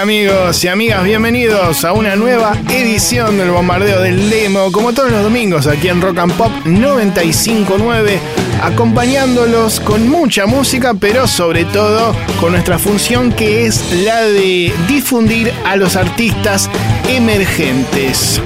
Amigos 0.00 0.64
y 0.64 0.68
amigas, 0.68 1.04
bienvenidos 1.04 1.84
a 1.84 1.92
una 1.92 2.16
nueva 2.16 2.56
edición 2.70 3.36
del 3.36 3.50
Bombardeo 3.50 4.00
del 4.00 4.30
Demo, 4.30 4.72
como 4.72 4.94
todos 4.94 5.12
los 5.12 5.22
domingos 5.22 5.66
aquí 5.66 5.88
en 5.88 6.00
Rock 6.00 6.16
and 6.20 6.32
Pop 6.38 6.50
959, 6.64 8.18
acompañándolos 8.62 9.78
con 9.78 10.08
mucha 10.08 10.46
música, 10.46 10.94
pero 10.94 11.26
sobre 11.26 11.66
todo 11.66 12.16
con 12.40 12.52
nuestra 12.52 12.78
función 12.78 13.30
que 13.30 13.66
es 13.66 13.92
la 13.92 14.22
de 14.22 14.72
difundir 14.88 15.52
a 15.66 15.76
los 15.76 15.96
artistas 15.96 16.70
emergentes. 17.06 18.40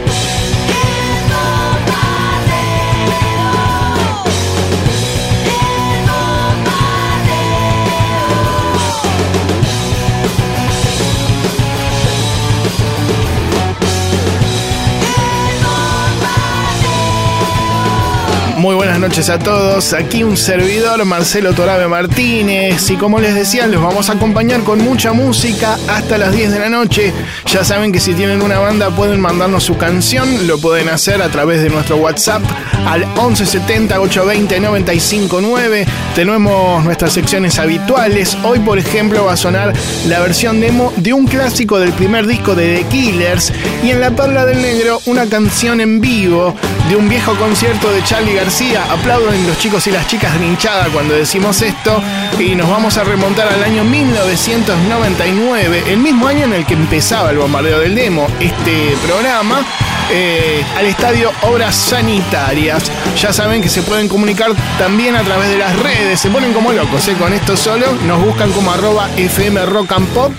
Muy 18.64 18.76
buenas 18.76 18.98
noches 18.98 19.28
a 19.28 19.38
todos. 19.38 19.92
Aquí 19.92 20.24
un 20.24 20.38
servidor, 20.38 21.04
Marcelo 21.04 21.52
Torabe 21.52 21.86
Martínez. 21.86 22.90
Y 22.90 22.96
como 22.96 23.20
les 23.20 23.34
decía, 23.34 23.66
los 23.66 23.82
vamos 23.82 24.08
a 24.08 24.14
acompañar 24.14 24.62
con 24.62 24.78
mucha 24.78 25.12
música 25.12 25.76
hasta 25.86 26.16
las 26.16 26.32
10 26.32 26.50
de 26.50 26.58
la 26.58 26.70
noche. 26.70 27.12
Ya 27.52 27.62
saben 27.62 27.92
que 27.92 28.00
si 28.00 28.14
tienen 28.14 28.40
una 28.40 28.58
banda 28.58 28.88
pueden 28.88 29.20
mandarnos 29.20 29.64
su 29.64 29.76
canción. 29.76 30.46
Lo 30.46 30.56
pueden 30.56 30.88
hacer 30.88 31.20
a 31.20 31.28
través 31.28 31.62
de 31.62 31.68
nuestro 31.68 31.96
WhatsApp 31.96 32.40
al 32.86 33.00
1170 33.00 34.00
820 34.00 34.60
959. 34.60 35.86
Tenemos 36.14 36.82
nuestras 36.84 37.12
secciones 37.12 37.58
habituales. 37.58 38.34
Hoy, 38.44 38.60
por 38.60 38.78
ejemplo, 38.78 39.26
va 39.26 39.34
a 39.34 39.36
sonar 39.36 39.74
la 40.08 40.20
versión 40.20 40.60
demo 40.60 40.90
de 40.96 41.12
un 41.12 41.26
clásico 41.26 41.78
del 41.78 41.92
primer 41.92 42.26
disco 42.26 42.54
de 42.54 42.78
The 42.78 42.84
Killers. 42.88 43.52
Y 43.82 43.90
en 43.90 44.00
La 44.00 44.12
Perla 44.12 44.46
del 44.46 44.62
Negro, 44.62 45.02
una 45.04 45.26
canción 45.26 45.82
en 45.82 46.00
vivo 46.00 46.54
de 46.88 46.96
un 46.96 47.10
viejo 47.10 47.34
concierto 47.34 47.90
de 47.92 48.02
Charlie 48.04 48.32
García 48.34 48.53
Aplauden 48.54 49.48
los 49.48 49.58
chicos 49.58 49.84
y 49.88 49.90
las 49.90 50.06
chicas 50.06 50.38
de 50.38 50.46
hinchada 50.46 50.86
cuando 50.92 51.12
decimos 51.12 51.60
esto. 51.60 52.00
Y 52.38 52.54
nos 52.54 52.70
vamos 52.70 52.96
a 52.96 53.02
remontar 53.02 53.48
al 53.48 53.64
año 53.64 53.82
1999, 53.82 55.82
el 55.88 55.98
mismo 55.98 56.28
año 56.28 56.44
en 56.44 56.52
el 56.52 56.64
que 56.64 56.74
empezaba 56.74 57.30
el 57.30 57.38
bombardeo 57.38 57.80
del 57.80 57.96
demo, 57.96 58.28
este 58.38 58.96
programa. 59.04 59.64
Eh, 60.12 60.64
al 60.76 60.86
estadio 60.86 61.32
Obras 61.42 61.74
Sanitarias. 61.74 62.92
Ya 63.20 63.32
saben 63.32 63.60
que 63.60 63.68
se 63.68 63.82
pueden 63.82 64.06
comunicar 64.06 64.52
también 64.78 65.16
a 65.16 65.22
través 65.22 65.48
de 65.48 65.58
las 65.58 65.76
redes. 65.80 66.20
Se 66.20 66.30
ponen 66.30 66.52
como 66.52 66.72
locos 66.72 67.08
eh, 67.08 67.16
con 67.18 67.32
esto 67.32 67.56
solo. 67.56 67.86
Nos 68.06 68.24
buscan 68.24 68.52
como 68.52 68.70
arroba 68.70 69.10
FM 69.16 69.66
Rock 69.66 69.92
and 69.92 70.08
Pop 70.10 70.32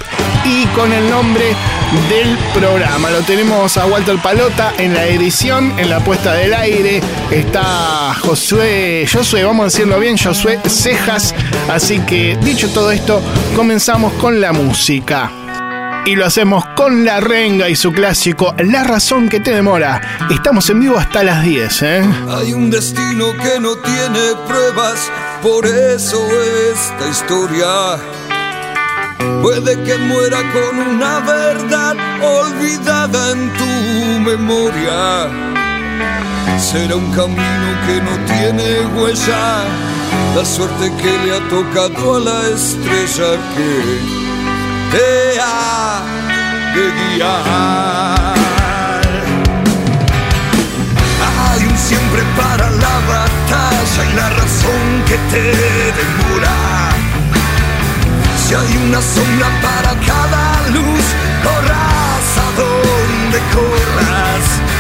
y 0.46 0.66
con 0.68 0.94
el 0.94 1.10
nombre 1.10 1.54
del 2.10 2.38
programa. 2.54 3.10
Lo 3.10 3.22
tenemos 3.22 3.78
a 3.78 3.86
Walter 3.88 4.18
Palota 4.20 4.74
en 4.78 4.94
la 4.94 5.06
edición, 5.06 5.74
en 5.78 5.90
la 5.90 6.00
puesta 6.00 6.34
del 6.34 6.54
aire. 6.54 7.02
Está 7.32 7.95
Josué, 8.22 9.08
Josué, 9.12 9.44
vamos 9.44 9.62
a 9.62 9.66
decirlo 9.66 10.00
bien, 10.00 10.18
Josué 10.18 10.60
Cejas. 10.68 11.34
Así 11.70 12.00
que 12.00 12.38
dicho 12.42 12.70
todo 12.70 12.92
esto, 12.92 13.22
comenzamos 13.56 14.14
con 14.14 14.42
la 14.42 14.54
música. 14.54 15.32
Y 16.06 16.16
lo 16.16 16.26
hacemos 16.26 16.64
con 16.76 17.04
La 17.04 17.20
Renga 17.20 17.68
y 17.68 17.76
su 17.76 17.92
clásico 17.92 18.54
La 18.60 18.84
razón 18.84 19.28
que 19.28 19.40
te 19.40 19.52
demora. 19.52 20.02
Estamos 20.30 20.70
en 20.70 20.80
vivo 20.82 20.98
hasta 20.98 21.24
las 21.24 21.44
10, 21.44 21.82
¿eh? 21.82 22.04
Hay 22.30 22.54
un 22.54 22.70
destino 22.70 23.34
que 23.34 23.60
no 23.60 23.76
tiene 23.78 24.36
pruebas, 24.48 25.10
por 25.42 25.66
eso 25.66 26.20
esta 26.72 27.10
historia 27.10 27.98
Puede 29.42 29.82
que 29.84 29.98
muera 29.98 30.42
con 30.52 30.80
una 30.80 31.20
verdad 31.20 31.96
olvidada 32.22 33.32
en 33.32 33.54
tu 33.54 34.30
memoria. 34.30 35.65
Será 36.60 36.96
un 36.96 37.12
camino 37.12 37.68
que 37.86 38.02
no 38.02 38.14
tiene 38.26 38.86
huella, 38.96 39.66
la 40.36 40.46
suerte 40.46 40.92
que 41.02 41.18
le 41.20 41.36
ha 41.36 41.50
tocado 41.50 42.16
a 42.16 42.20
la 42.20 42.48
estrella 42.56 43.32
que 43.56 43.72
te 44.92 45.40
ha 45.42 46.02
de 46.76 46.86
guiar. 46.98 48.36
Hay 51.38 51.66
un 51.66 51.78
siempre 51.78 52.24
para 52.38 52.70
la 52.70 52.96
batalla 53.14 54.12
y 54.12 54.16
la 54.16 54.30
razón 54.30 55.04
que 55.08 55.18
te 55.32 55.44
demora 56.00 56.96
si 58.48 58.54
hay 58.54 58.78
una 58.88 59.02
sombra 59.02 59.48
para 59.60 60.00
cada 60.06 60.70
luz, 60.70 61.06
corras 61.44 62.28
a 62.38 62.48
donde 62.56 63.40
corras. 63.56 64.75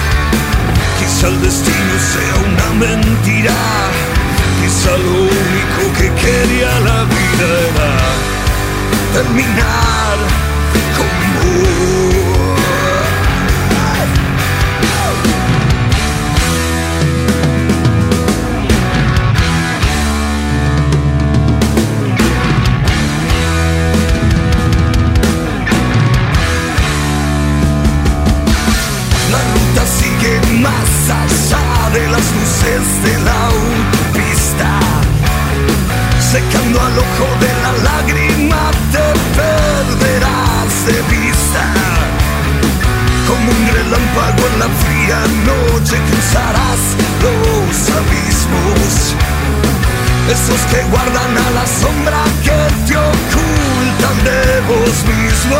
Quizá 1.05 1.27
el 1.27 1.39
destino 1.39 1.99
sea 1.99 2.35
una 2.49 2.69
mentira, 2.79 3.53
quizá 4.59 4.97
lo 4.97 5.21
único 5.21 5.93
que 5.99 6.11
quería 6.19 6.79
la 6.79 7.03
vida 7.03 7.47
era 7.69 7.91
terminar 9.13 10.17
como 10.97 12.34
las 32.65 32.77
luces 32.77 33.03
de 33.03 33.19
la 33.23 33.47
autopista, 33.47 34.79
secando 36.19 36.81
al 36.81 36.97
ojo 36.97 37.27
de 37.39 37.51
la 37.63 37.71
lágrima 37.83 38.71
te 38.91 39.05
perderás 39.37 40.73
de 40.87 41.01
vista. 41.15 41.63
Como 43.27 43.51
un 43.51 43.67
relámpago 43.67 44.47
en 44.53 44.59
la 44.59 44.69
fría 44.81 45.19
noche 45.45 45.95
cruzarás 46.09 46.81
los 47.21 47.89
abismos, 47.99 49.15
esos 50.29 50.61
que 50.71 50.81
guardan 50.89 51.37
a 51.37 51.49
la 51.51 51.65
sombra 51.67 52.23
que 52.43 52.59
te 52.87 52.97
ocultan 52.97 54.17
de 54.23 54.61
vos 54.67 54.95
mismo. 55.05 55.57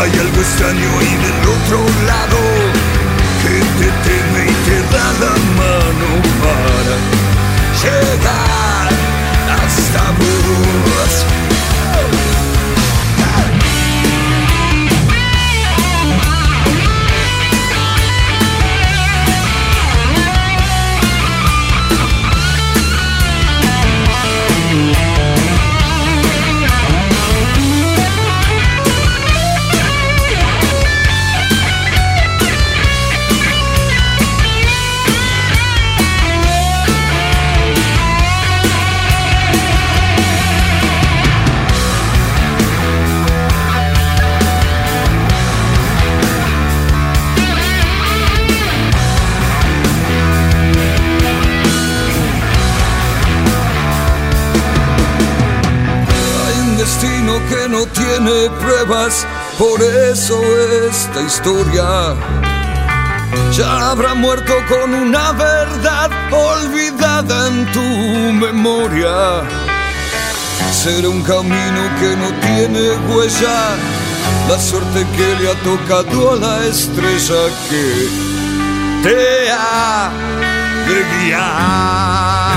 Hay 0.00 0.10
algo 0.18 0.40
extraño 0.40 0.90
y 1.02 1.16
del 1.24 1.48
otro 1.48 1.78
lado 2.06 2.81
que 3.42 3.58
te 3.78 3.88
teme 4.04 4.42
y 4.44 4.54
te 4.66 4.78
da 4.94 5.06
la 5.22 5.34
mano 5.58 6.10
para 6.42 6.96
llegar 7.82 8.88
hasta 9.58 10.02
vos. 10.18 11.01
Pruebas, 58.50 59.26
por 59.58 59.82
eso 59.82 60.40
esta 60.88 61.20
historia 61.22 62.14
ya 63.52 63.90
habrá 63.90 64.14
muerto 64.14 64.52
con 64.68 64.94
una 64.94 65.32
verdad 65.32 66.10
olvidada 66.30 67.48
en 67.48 67.66
tu 67.72 67.80
memoria. 67.80 69.42
Será 70.72 71.08
un 71.08 71.22
camino 71.22 71.82
que 72.00 72.16
no 72.16 72.28
tiene 72.40 72.92
huella, 73.08 73.76
la 74.48 74.58
suerte 74.58 75.06
que 75.16 75.42
le 75.42 75.50
ha 75.50 75.54
tocado 75.62 76.32
a 76.32 76.36
la 76.36 76.66
estrella 76.66 77.42
que 77.68 78.08
te 79.02 79.50
ha 79.50 80.10
de 80.88 81.26
guiar. 81.26 82.51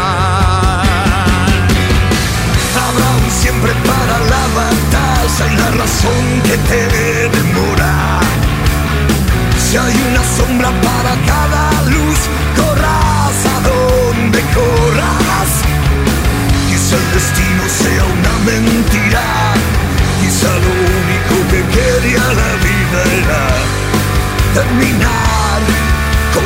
Siempre 5.37 5.57
para 5.57 5.71
la 5.71 5.71
razón 5.83 6.41
que 6.43 6.57
te 6.69 7.29
demora. 7.29 8.21
Si 9.57 9.75
hay 9.75 9.93
una 10.09 10.23
sombra 10.23 10.69
para 10.69 11.13
cada 11.25 11.81
luz, 11.89 12.19
corras 12.55 13.37
a 13.53 13.59
donde 13.67 14.39
corras. 14.53 15.51
Quizá 16.69 16.95
el 16.95 17.11
destino 17.11 17.63
sea 17.67 18.03
una 18.17 18.33
mentira. 18.45 19.23
Quizá 20.21 20.51
lo 20.65 20.71
único 21.01 21.35
que 21.51 21.61
quería 21.75 22.23
la 22.41 22.51
vida 22.67 22.99
era 23.19 23.43
terminar 24.53 25.59
con 26.33 26.45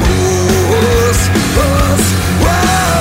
vos, 0.00 1.18
vos. 1.56 2.99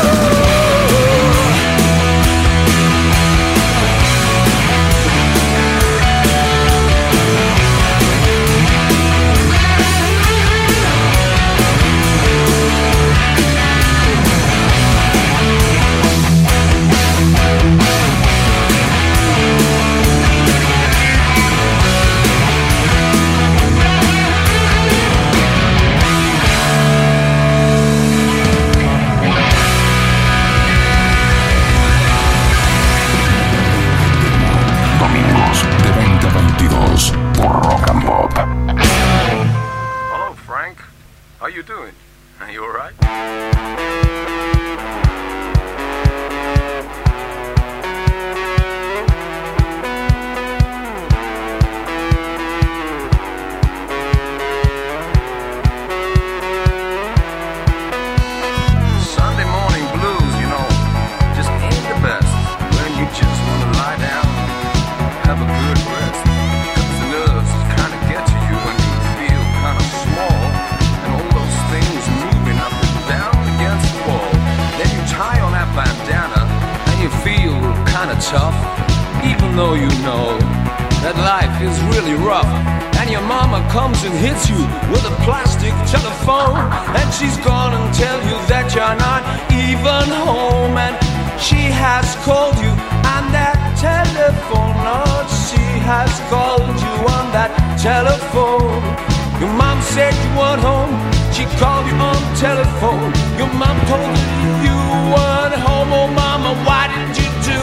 Called 101.57 101.87
you 101.87 101.95
on 101.95 102.19
the 102.19 102.33
telephone. 102.37 103.09
Your 103.39 103.51
mom 103.53 103.77
told 103.89 104.15
you 104.43 104.51
you 104.67 104.77
weren't 105.13 105.55
home. 105.57 105.91
Oh, 105.91 106.07
mama, 106.07 106.53
why 106.67 106.87
did 106.91 107.17
you 107.17 107.29
do? 107.47 107.59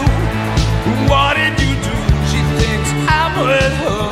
What 1.11 1.37
did 1.37 1.55
you 1.61 1.75
do? 1.79 1.97
She 2.31 2.41
thinks 2.59 2.91
I'm 3.07 3.33
with 3.39 3.75
her. 3.85 4.09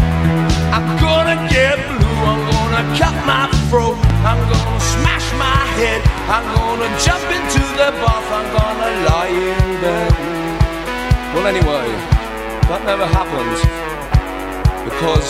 I'm 0.76 0.86
gonna 1.00 1.38
get 1.48 1.76
blue. 1.88 2.18
I'm 2.30 2.42
gonna 2.54 2.84
cut 2.98 3.16
my 3.26 3.48
throat. 3.68 3.98
I'm 4.22 4.40
gonna 4.52 4.80
smash 4.94 5.26
my 5.38 5.60
head. 5.78 6.00
I'm 6.30 6.46
gonna 6.54 6.90
jump 7.02 7.24
into 7.32 7.62
the 7.80 7.90
bath. 8.02 8.28
I'm 8.38 8.48
gonna 8.58 8.90
lie 9.08 9.32
in 9.32 9.80
bed. 9.82 10.12
Well, 11.34 11.46
anyway, 11.46 11.88
that 12.70 12.82
never 12.86 13.06
happened. 13.06 13.58
Because 14.84 15.28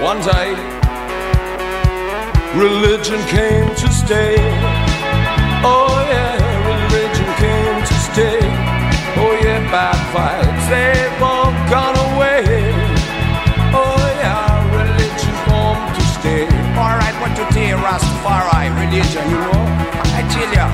one 0.00 0.20
day, 0.22 0.79
religion 2.54 3.20
came 3.28 3.68
to 3.74 3.88
stay. 3.92 4.36
Oh, 5.62 5.92
yeah, 6.08 6.34
religion 6.66 7.28
came 7.38 7.78
to 7.82 7.94
stay. 8.10 8.40
Oh, 9.20 9.38
yeah, 9.42 9.60
bad 9.70 9.98
vibes, 10.10 10.64
they've 10.70 11.22
all 11.22 11.52
gone 11.70 11.96
away. 12.14 12.42
Oh, 13.74 14.02
yeah, 14.22 14.66
religion 14.74 15.34
come 15.46 15.82
to 15.94 16.02
stay. 16.18 16.44
Alright, 16.74 17.14
what 17.20 17.32
to 17.38 17.44
do, 17.54 17.76
Rastafari, 17.78 18.72
religion, 18.74 19.24
you 19.30 19.38
know? 19.38 19.64
I 20.16 20.22
tell 20.28 20.50
ya, 20.52 20.66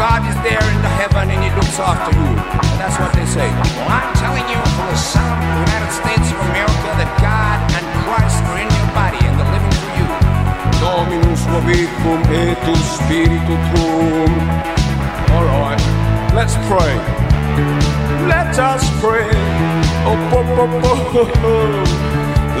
God 0.00 0.26
is 0.26 0.36
there 0.42 0.64
in 0.74 0.80
the 0.82 0.92
heaven 0.98 1.30
and 1.30 1.40
he 1.44 1.50
looks 1.54 1.78
after 1.78 2.10
you. 2.16 2.32
And 2.34 2.78
that's 2.80 2.98
what 2.98 3.12
they 3.12 3.26
say. 3.26 3.46
Well, 3.78 3.90
I'm 3.92 4.10
telling 4.18 4.46
you 4.48 4.58
from 4.74 4.86
the 4.90 4.98
sound 4.98 5.38
of 5.38 5.50
the 5.52 5.60
United 5.70 5.92
States 5.92 6.26
of 6.32 6.38
America 6.50 6.90
that 6.98 7.10
God 7.22 7.58
and 7.76 7.84
Christ 8.02 8.42
are 8.50 8.58
in 8.58 8.66
your 8.66 8.90
body 8.90 9.22
and 9.22 9.38
they're 9.38 9.46
living 9.46 9.52
through 9.52 9.52
you. 9.52 9.53
Dominus 10.84 11.40
vobiscum 11.48 12.20
et 12.28 12.60
spiritu 12.84 13.56
tuum. 13.72 14.32
Alright, 15.32 15.80
let's 16.34 16.56
pray. 16.68 16.94
Let 18.28 18.58
us 18.58 18.84
pray. 19.00 19.32
Oh, 20.04 20.16
po, 20.28 20.44
po, 20.54 20.64
po. 20.84 20.92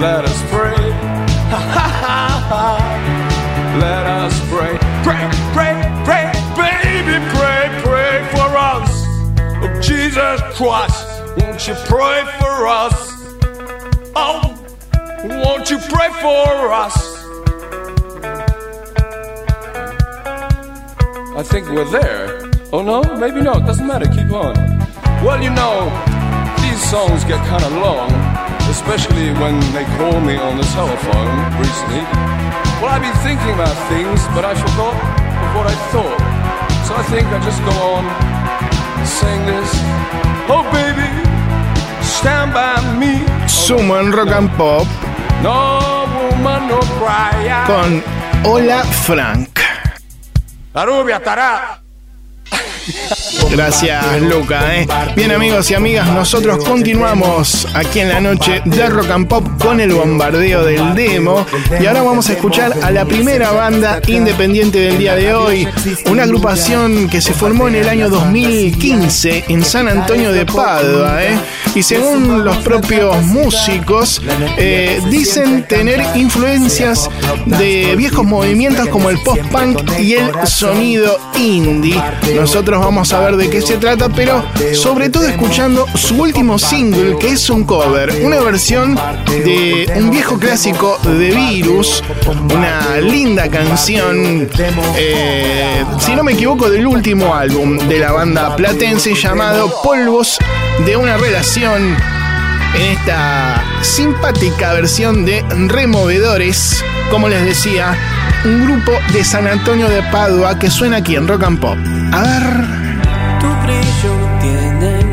Let 0.00 0.24
us 0.24 0.40
pray. 0.48 0.80
Ha. 1.52 2.80
Let 3.84 4.06
us 4.06 4.34
pray. 4.48 4.78
Pray, 5.04 5.28
pray, 5.52 5.74
pray, 6.08 6.32
baby, 6.56 7.20
pray, 7.36 7.68
pray 7.84 8.24
for 8.32 8.48
us. 8.56 8.88
Oh, 9.60 9.80
Jesus 9.82 10.40
Christ, 10.56 11.04
won't 11.36 11.68
you 11.68 11.74
pray 11.84 12.24
for 12.40 12.66
us? 12.66 12.96
Oh, 14.16 14.56
won't 15.24 15.70
you 15.70 15.78
pray 15.78 16.08
for 16.22 16.72
us? 16.72 17.13
I 21.36 21.42
think 21.42 21.68
we're 21.68 21.90
there. 21.90 22.50
Oh 22.72 22.82
no, 22.82 23.02
maybe 23.16 23.40
not. 23.42 23.66
Doesn't 23.66 23.86
matter. 23.86 24.06
Keep 24.06 24.30
on. 24.32 24.54
Well, 25.24 25.42
you 25.42 25.50
know, 25.50 25.90
these 26.62 26.78
songs 26.90 27.24
get 27.24 27.38
kind 27.50 27.64
of 27.64 27.72
long, 27.72 28.10
especially 28.70 29.32
when 29.42 29.58
they 29.74 29.84
call 29.98 30.20
me 30.20 30.36
on 30.36 30.56
the 30.58 30.66
telephone 30.78 31.34
recently. 31.58 32.02
Well, 32.78 32.90
I've 32.94 33.02
been 33.02 33.18
thinking 33.26 33.50
about 33.54 33.74
things, 33.90 34.20
but 34.34 34.44
I 34.44 34.54
forgot 34.54 34.94
of 34.94 35.48
what 35.56 35.66
I 35.66 35.76
thought. 35.90 36.20
So 36.86 36.94
I 36.94 37.02
think 37.10 37.26
I 37.28 37.38
just 37.42 37.60
go 37.66 37.74
on 37.96 38.04
saying 39.06 39.42
this. 39.46 39.70
Oh, 40.46 40.62
baby, 40.70 41.08
stand 42.04 42.52
by 42.52 42.78
me. 42.98 43.24
Sumo 43.48 43.98
en 43.98 44.12
Rock 44.12 44.28
and 44.30 44.50
Pop 44.56 44.86
No 45.42 46.06
woman, 46.30 46.68
no 46.68 46.80
cry. 46.98 47.64
con 47.66 48.02
Hola 48.44 48.84
Frank. 49.04 49.63
La 50.74 50.84
rubia 50.84 51.18
estará. 51.18 51.83
Gracias, 53.50 54.20
Luca. 54.20 54.74
¿eh? 54.74 54.86
Bien, 55.14 55.30
amigos 55.32 55.70
y 55.70 55.74
amigas, 55.74 56.08
nosotros 56.08 56.64
continuamos 56.64 57.66
aquí 57.74 58.00
en 58.00 58.08
la 58.08 58.20
noche 58.20 58.62
de 58.64 58.86
Rock 58.88 59.10
and 59.10 59.28
Pop 59.28 59.46
con 59.58 59.80
el 59.80 59.92
bombardeo 59.92 60.64
del 60.64 60.94
demo. 60.94 61.46
Y 61.80 61.86
ahora 61.86 62.02
vamos 62.02 62.28
a 62.28 62.32
escuchar 62.32 62.74
a 62.82 62.90
la 62.90 63.04
primera 63.04 63.52
banda 63.52 64.00
independiente 64.06 64.80
del 64.80 64.98
día 64.98 65.14
de 65.14 65.34
hoy. 65.34 65.68
Una 66.10 66.24
agrupación 66.24 67.08
que 67.08 67.20
se 67.20 67.32
formó 67.32 67.68
en 67.68 67.76
el 67.76 67.88
año 67.88 68.08
2015 68.10 69.44
en 69.48 69.64
San 69.64 69.88
Antonio 69.88 70.32
de 70.32 70.46
Padua. 70.46 71.22
¿eh? 71.24 71.38
Y 71.74 71.82
según 71.82 72.44
los 72.44 72.56
propios 72.58 73.22
músicos, 73.24 74.20
eh, 74.56 75.00
dicen 75.10 75.66
tener 75.68 76.04
influencias 76.16 77.08
de 77.46 77.94
viejos 77.96 78.24
movimientos 78.24 78.88
como 78.88 79.10
el 79.10 79.18
post-punk 79.18 79.98
y 79.98 80.14
el 80.14 80.30
sonido 80.46 81.18
indie. 81.36 82.00
Nosotros 82.34 82.73
vamos 82.80 83.12
a 83.12 83.20
ver 83.20 83.36
de 83.36 83.50
qué 83.50 83.60
se 83.60 83.76
trata, 83.76 84.08
pero 84.08 84.44
sobre 84.72 85.10
todo 85.10 85.26
escuchando 85.26 85.86
su 85.94 86.22
último 86.22 86.58
single, 86.58 87.16
que 87.18 87.30
es 87.30 87.50
un 87.50 87.64
cover, 87.64 88.12
una 88.22 88.40
versión 88.40 88.98
de 89.26 89.92
un 89.96 90.10
viejo 90.10 90.38
clásico 90.38 90.98
de 91.02 91.30
Virus, 91.30 92.02
una 92.52 92.98
linda 93.00 93.48
canción, 93.48 94.48
eh, 94.96 95.84
si 95.98 96.14
no 96.14 96.22
me 96.22 96.32
equivoco, 96.32 96.68
del 96.68 96.86
último 96.86 97.34
álbum 97.34 97.78
de 97.78 97.98
la 97.98 98.12
banda 98.12 98.56
platense 98.56 99.14
llamado 99.14 99.70
Polvos 99.82 100.38
de 100.84 100.96
una 100.96 101.16
relación. 101.16 102.23
En 102.74 102.82
esta 102.92 103.62
simpática 103.82 104.72
versión 104.72 105.24
de 105.24 105.44
Removedores, 105.68 106.84
como 107.10 107.28
les 107.28 107.44
decía, 107.44 107.96
un 108.44 108.64
grupo 108.64 108.92
de 109.12 109.24
San 109.24 109.46
Antonio 109.46 109.88
de 109.88 110.02
Padua 110.04 110.58
que 110.58 110.70
suena 110.70 110.98
aquí 110.98 111.16
en 111.16 111.28
Rock 111.28 111.44
and 111.44 111.60
Pop. 111.60 111.78
A 112.12 112.22
ver. 112.22 112.42
Tu 113.40 113.46
brillo 113.66 114.38
tiene. 114.40 115.04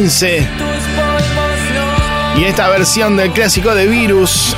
2015. 0.00 0.48
Y 2.38 2.44
esta 2.44 2.68
versión 2.70 3.16
del 3.16 3.32
clásico 3.32 3.74
de 3.74 3.86
Virus, 3.86 4.56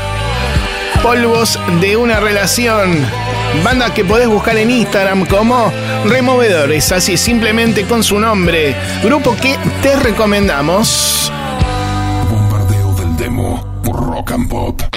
Polvos 1.02 1.58
de 1.80 1.96
una 1.96 2.20
relación. 2.20 3.04
Banda 3.64 3.92
que 3.92 4.04
podés 4.04 4.28
buscar 4.28 4.56
en 4.56 4.70
Instagram 4.70 5.26
como 5.26 5.72
Removedores, 6.04 6.92
así 6.92 7.16
simplemente 7.16 7.84
con 7.84 8.04
su 8.04 8.20
nombre. 8.20 8.76
Grupo 9.02 9.36
que 9.36 9.58
te 9.82 9.96
recomendamos. 9.96 11.32
Bombardeo 12.30 12.94
del 12.94 13.16
demo 13.16 13.82
por 13.82 13.96
Rock 13.96 14.32
and 14.32 14.48
Pop. 14.48 14.91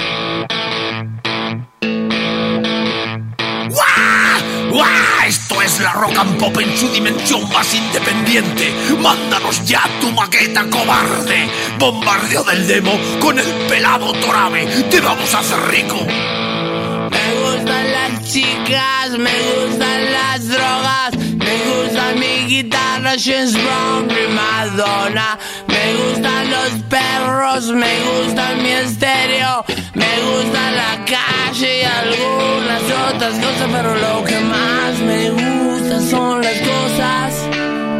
Rock 6.13 6.61
en 6.61 6.77
su 6.77 6.87
dimensión 6.89 7.47
más 7.49 7.73
independiente. 7.73 8.73
Mándanos 9.01 9.65
ya 9.65 9.83
tu 9.99 10.11
maqueta, 10.11 10.65
cobarde. 10.69 11.49
Bombardeo 11.79 12.43
del 12.43 12.67
demo 12.67 12.91
con 13.19 13.39
el 13.39 13.47
pelado 13.67 14.13
Torabe. 14.13 14.65
Te 14.89 15.01
vamos 15.01 15.33
a 15.33 15.39
hacer 15.39 15.59
rico. 15.69 16.05
Me 16.05 17.33
gustan 17.41 17.91
las 17.91 18.31
chicas, 18.31 19.11
me 19.17 19.31
gustan 19.31 20.11
las 20.11 20.47
drogas, 20.47 21.17
me 21.17 21.57
gusta 21.69 22.13
mi 22.15 22.47
guitarra, 22.47 23.13
James 23.17 23.53
Brown, 23.53 24.07
mi 24.07 24.33
Madonna. 24.33 25.37
Me 25.67 25.93
gustan 25.93 26.51
los 26.51 26.69
perros, 26.89 27.67
me 27.67 27.99
gusta 28.01 28.55
mi 28.55 28.69
estéreo, 28.69 29.64
me 29.95 30.13
gusta 30.27 30.71
la 30.71 31.05
calle 31.05 31.81
y 31.81 31.85
algunas 31.85 32.83
otras 33.13 33.33
cosas, 33.35 33.69
pero 33.71 33.95
lo 33.95 34.23
que 34.23 34.39
más 34.41 34.99
me 34.99 35.29
gusta 35.31 36.01
son 36.01 36.41
las 36.41 36.59
cosas 36.59 37.49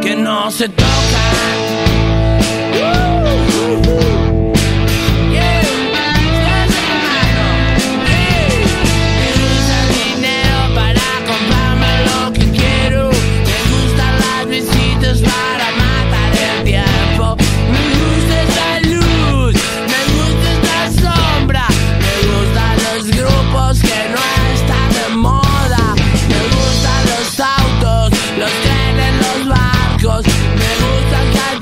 que 0.02 0.16
no 0.16 0.50
se 0.50 0.68
tocan. 0.68 0.95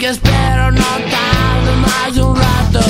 Que 0.04 0.10
espero 0.10 0.70
no 0.70 0.82
tarde 0.82 1.76
más 1.80 2.16
un 2.18 2.36
rato. 2.36 2.80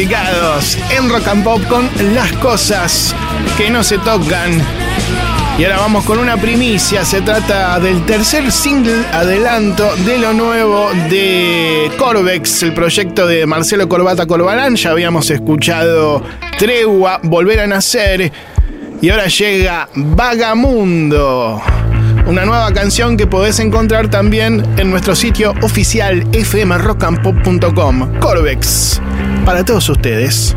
En 0.00 1.10
Rock 1.10 1.26
and 1.26 1.42
Pop 1.42 1.60
con 1.66 1.90
las 2.14 2.30
cosas 2.34 3.12
que 3.56 3.68
no 3.68 3.82
se 3.82 3.98
tocan. 3.98 4.62
Y 5.58 5.64
ahora 5.64 5.78
vamos 5.78 6.04
con 6.04 6.20
una 6.20 6.36
primicia. 6.36 7.04
Se 7.04 7.20
trata 7.20 7.80
del 7.80 8.06
tercer 8.06 8.52
single 8.52 9.04
adelanto 9.12 9.96
de 10.06 10.18
lo 10.18 10.32
nuevo 10.34 10.88
de 11.10 11.90
Corvex, 11.98 12.62
el 12.62 12.74
proyecto 12.74 13.26
de 13.26 13.44
Marcelo 13.44 13.88
Corbata 13.88 14.24
Corbalán. 14.24 14.76
Ya 14.76 14.92
habíamos 14.92 15.32
escuchado 15.32 16.22
Tregua, 16.60 17.18
Volver 17.24 17.58
a 17.58 17.66
Nacer. 17.66 18.30
Y 19.02 19.10
ahora 19.10 19.26
llega 19.26 19.88
Vagamundo. 19.96 21.60
Una 22.28 22.44
nueva 22.44 22.70
canción 22.72 23.16
que 23.16 23.26
podés 23.26 23.58
encontrar 23.58 24.10
también 24.10 24.62
en 24.76 24.90
nuestro 24.90 25.16
sitio 25.16 25.54
oficial 25.62 26.24
fmrockandpop.com. 26.30 28.20
Corvex, 28.20 29.00
para 29.48 29.64
todos 29.64 29.88
ustedes. 29.88 30.54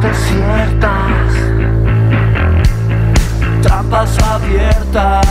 Desiertas, 0.00 1.34
trampas 3.62 4.16
abiertas, 4.22 5.26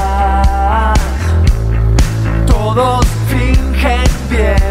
todos 2.46 3.06
fingen 3.30 4.04
bienestar. 4.30 4.71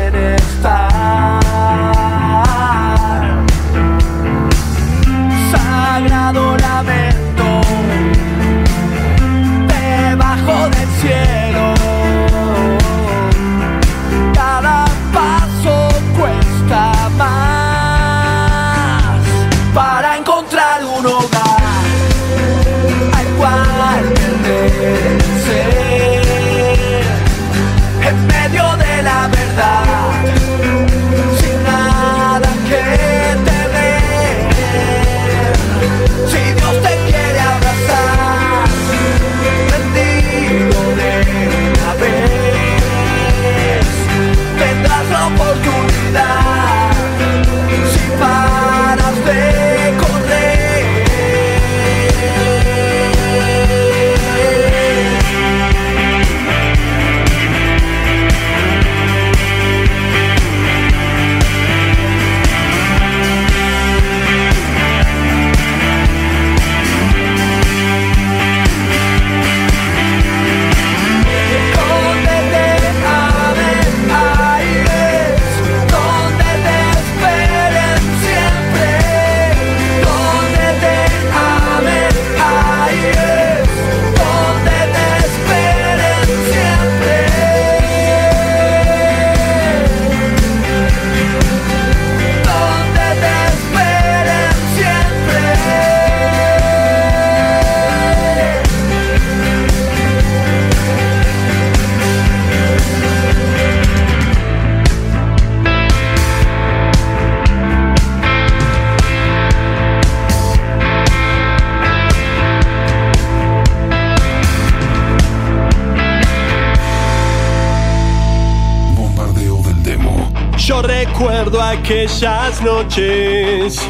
Aquellas 121.91 122.63
noches. 122.63 123.81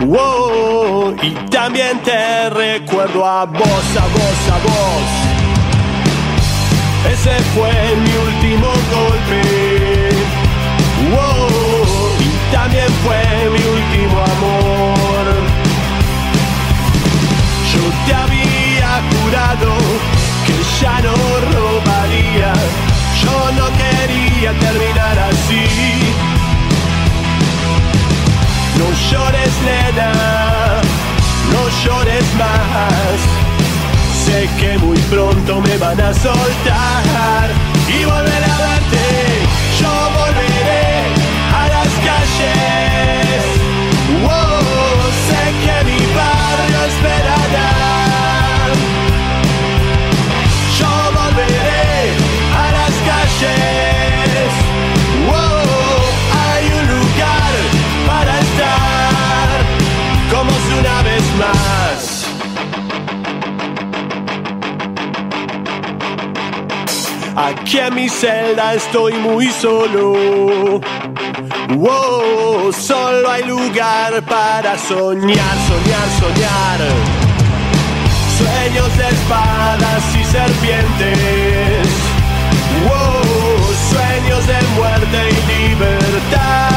Wow, 0.00 1.14
y 1.22 1.30
también 1.50 2.00
te 2.00 2.50
recuerdo 2.50 3.24
a 3.24 3.44
vos, 3.44 3.84
a 3.96 4.06
vos, 4.16 4.40
a 4.50 4.58
vos. 4.66 5.06
Ese 7.12 7.38
fue 7.54 7.70
mi 8.02 8.12
último 8.28 8.66
golpe. 8.90 9.40
Wow, 11.12 11.48
y 12.18 12.52
también 12.52 12.90
fue 13.04 13.22
mi 13.50 13.62
último 13.78 14.18
amor. 14.34 15.24
Yo 17.72 17.82
te 18.04 18.14
había 18.14 19.00
jurado 19.12 19.70
que 20.44 20.56
ya 20.80 21.00
no 21.02 21.14
robaría. 21.54 22.52
Yo 23.22 23.52
no 23.52 23.66
quería 23.78 24.50
terminar 24.58 25.18
así. 25.30 26.01
No 28.82 28.88
llores, 28.90 29.54
nena, 29.64 30.12
no 31.52 31.62
llores 31.84 32.24
más. 32.34 33.18
Sé 34.24 34.48
que 34.58 34.76
muy 34.78 34.98
pronto 35.02 35.60
me 35.60 35.76
van 35.78 36.00
a 36.00 36.12
soltar 36.12 37.46
y 37.88 38.04
volver 38.04 38.42
a 38.42 38.56
verte. 38.66 39.04
Yo 39.80 39.92
volveré 40.18 41.14
a 41.54 41.68
las 41.68 41.92
calles. 42.08 43.44
Wow, 44.24 44.98
sé 45.28 45.42
que 45.62 45.76
mi 45.84 46.00
barrio 46.16 46.84
esperará. 46.88 47.71
Aquí 67.44 67.78
en 67.78 67.94
mi 67.96 68.08
celda 68.08 68.74
estoy 68.74 69.14
muy 69.14 69.48
solo. 69.48 70.80
Wow, 71.74 72.72
solo 72.72 73.28
hay 73.28 73.42
lugar 73.42 74.22
para 74.22 74.78
soñar, 74.78 75.56
soñar, 75.68 76.08
soñar. 76.20 76.80
Sueños 78.38 78.96
de 78.96 79.08
espadas 79.08 80.04
y 80.20 80.24
serpientes. 80.24 81.88
Wow, 82.84 83.74
sueños 83.90 84.46
de 84.46 84.58
muerte 84.76 85.18
y 85.30 85.68
libertad. 85.68 86.71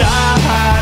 A 0.00 0.81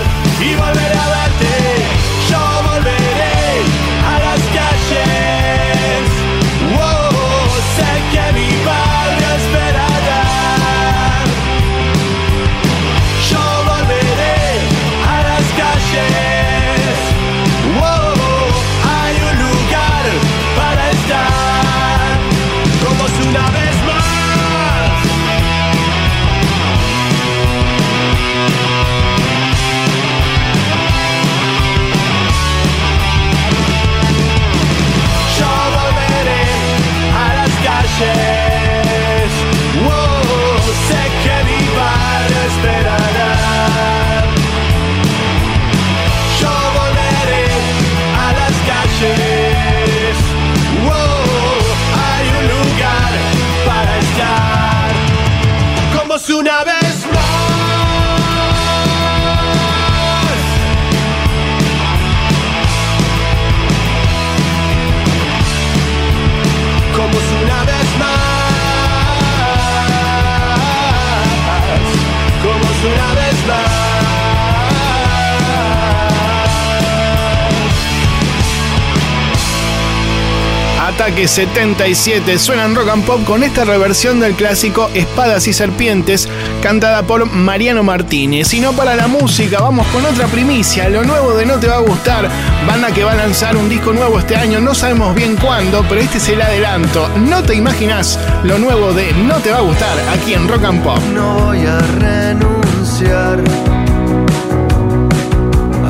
Ataque 81.01 81.29
77 81.29 82.39
suena 82.39 82.67
en 82.67 82.75
rock 82.75 82.91
and 82.91 83.07
pop 83.07 83.25
con 83.25 83.43
esta 83.43 83.65
reversión 83.65 84.21
del 84.21 84.35
clásico 84.35 84.91
Espadas 84.93 85.49
y 85.49 85.55
Serpientes, 85.55 86.29
cantada 86.63 87.05
por 87.05 87.25
Mariano 87.25 87.83
Martínez. 87.83 88.53
Y 88.53 88.61
no 88.61 88.75
para 88.75 88.95
la 88.95 89.09
música, 89.09 89.63
vamos 89.63 89.87
con 89.87 90.05
otra 90.05 90.27
primicia, 90.27 90.91
lo 90.91 91.03
nuevo 91.03 91.33
de 91.33 91.47
No 91.47 91.59
Te 91.59 91.69
Va 91.69 91.77
a 91.77 91.81
Gustar, 91.81 92.29
banda 92.67 92.93
que 92.93 93.03
va 93.03 93.13
a 93.13 93.17
lanzar 93.17 93.57
un 93.57 93.71
disco 93.71 93.95
nuevo 93.95 94.19
este 94.19 94.37
año, 94.37 94.61
no 94.61 94.75
sabemos 94.75 95.15
bien 95.15 95.37
cuándo, 95.37 95.83
pero 95.89 96.03
este 96.03 96.19
es 96.19 96.29
el 96.29 96.43
adelanto. 96.43 97.09
No 97.17 97.43
te 97.43 97.55
imaginas 97.55 98.19
lo 98.45 98.59
nuevo 98.59 98.93
de 98.93 99.11
No 99.15 99.37
Te 99.37 99.53
Va 99.53 99.57
a 99.57 99.63
Gustar 99.63 99.99
aquí 100.13 100.35
en 100.35 100.49
Rock 100.49 100.65
and 100.65 100.85
Pop. 100.85 100.99
No 101.15 101.47
voy 101.47 101.65
a 101.65 101.79
renunciar 101.79 103.43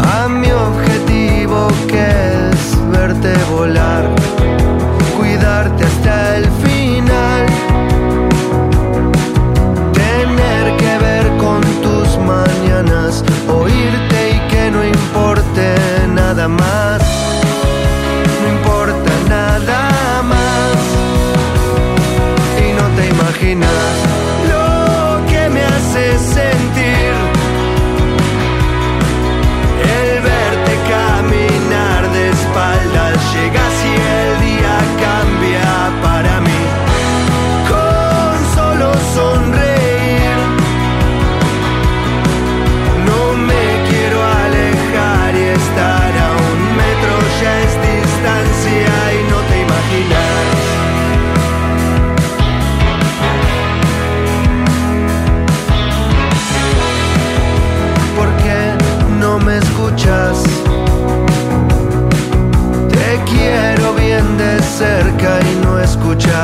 a 0.05 0.29
mi 0.29 0.53
objetivo 0.53 1.67
que 1.89 2.07
es 2.53 2.91
verte 2.93 3.33
volar, 3.51 4.00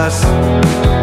paz. 0.08 0.95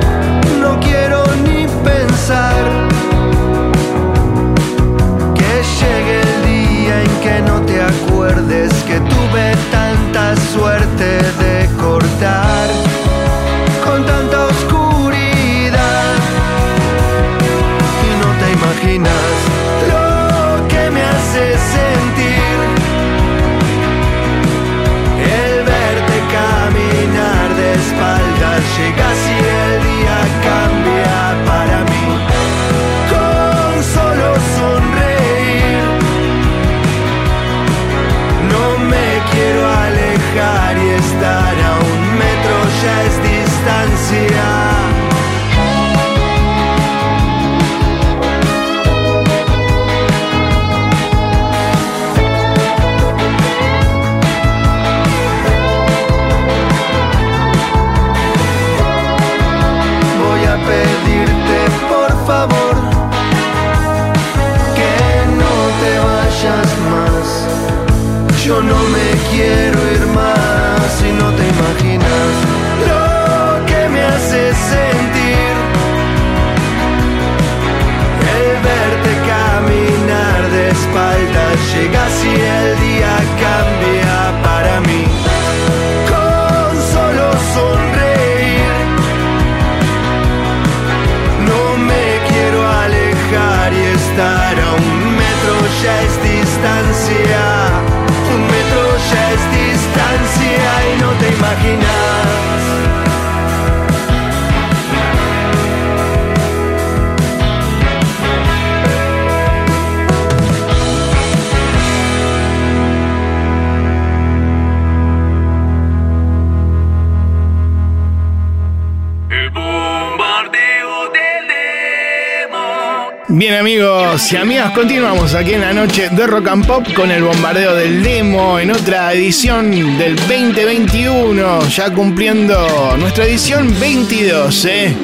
Amigas, 124.64 124.72
continuamos 124.78 125.34
aquí 125.34 125.54
en 125.54 125.62
la 125.62 125.74
noche 125.74 126.10
de 126.10 126.28
Rock 126.28 126.48
and 126.48 126.66
Pop 126.66 126.86
con 126.94 127.12
el 127.12 127.24
bombardeo 127.24 127.76
del 127.76 128.04
demo 128.04 128.60
en 128.60 128.72
otra 128.72 129.14
edición 129.14 129.72
del 129.98 130.16
2021, 130.16 131.68
ya 131.70 131.90
cumpliendo 131.92 132.96
nuestra 132.98 133.26
edición 133.26 133.74
22, 133.80 134.66
¿eh? 134.66 134.96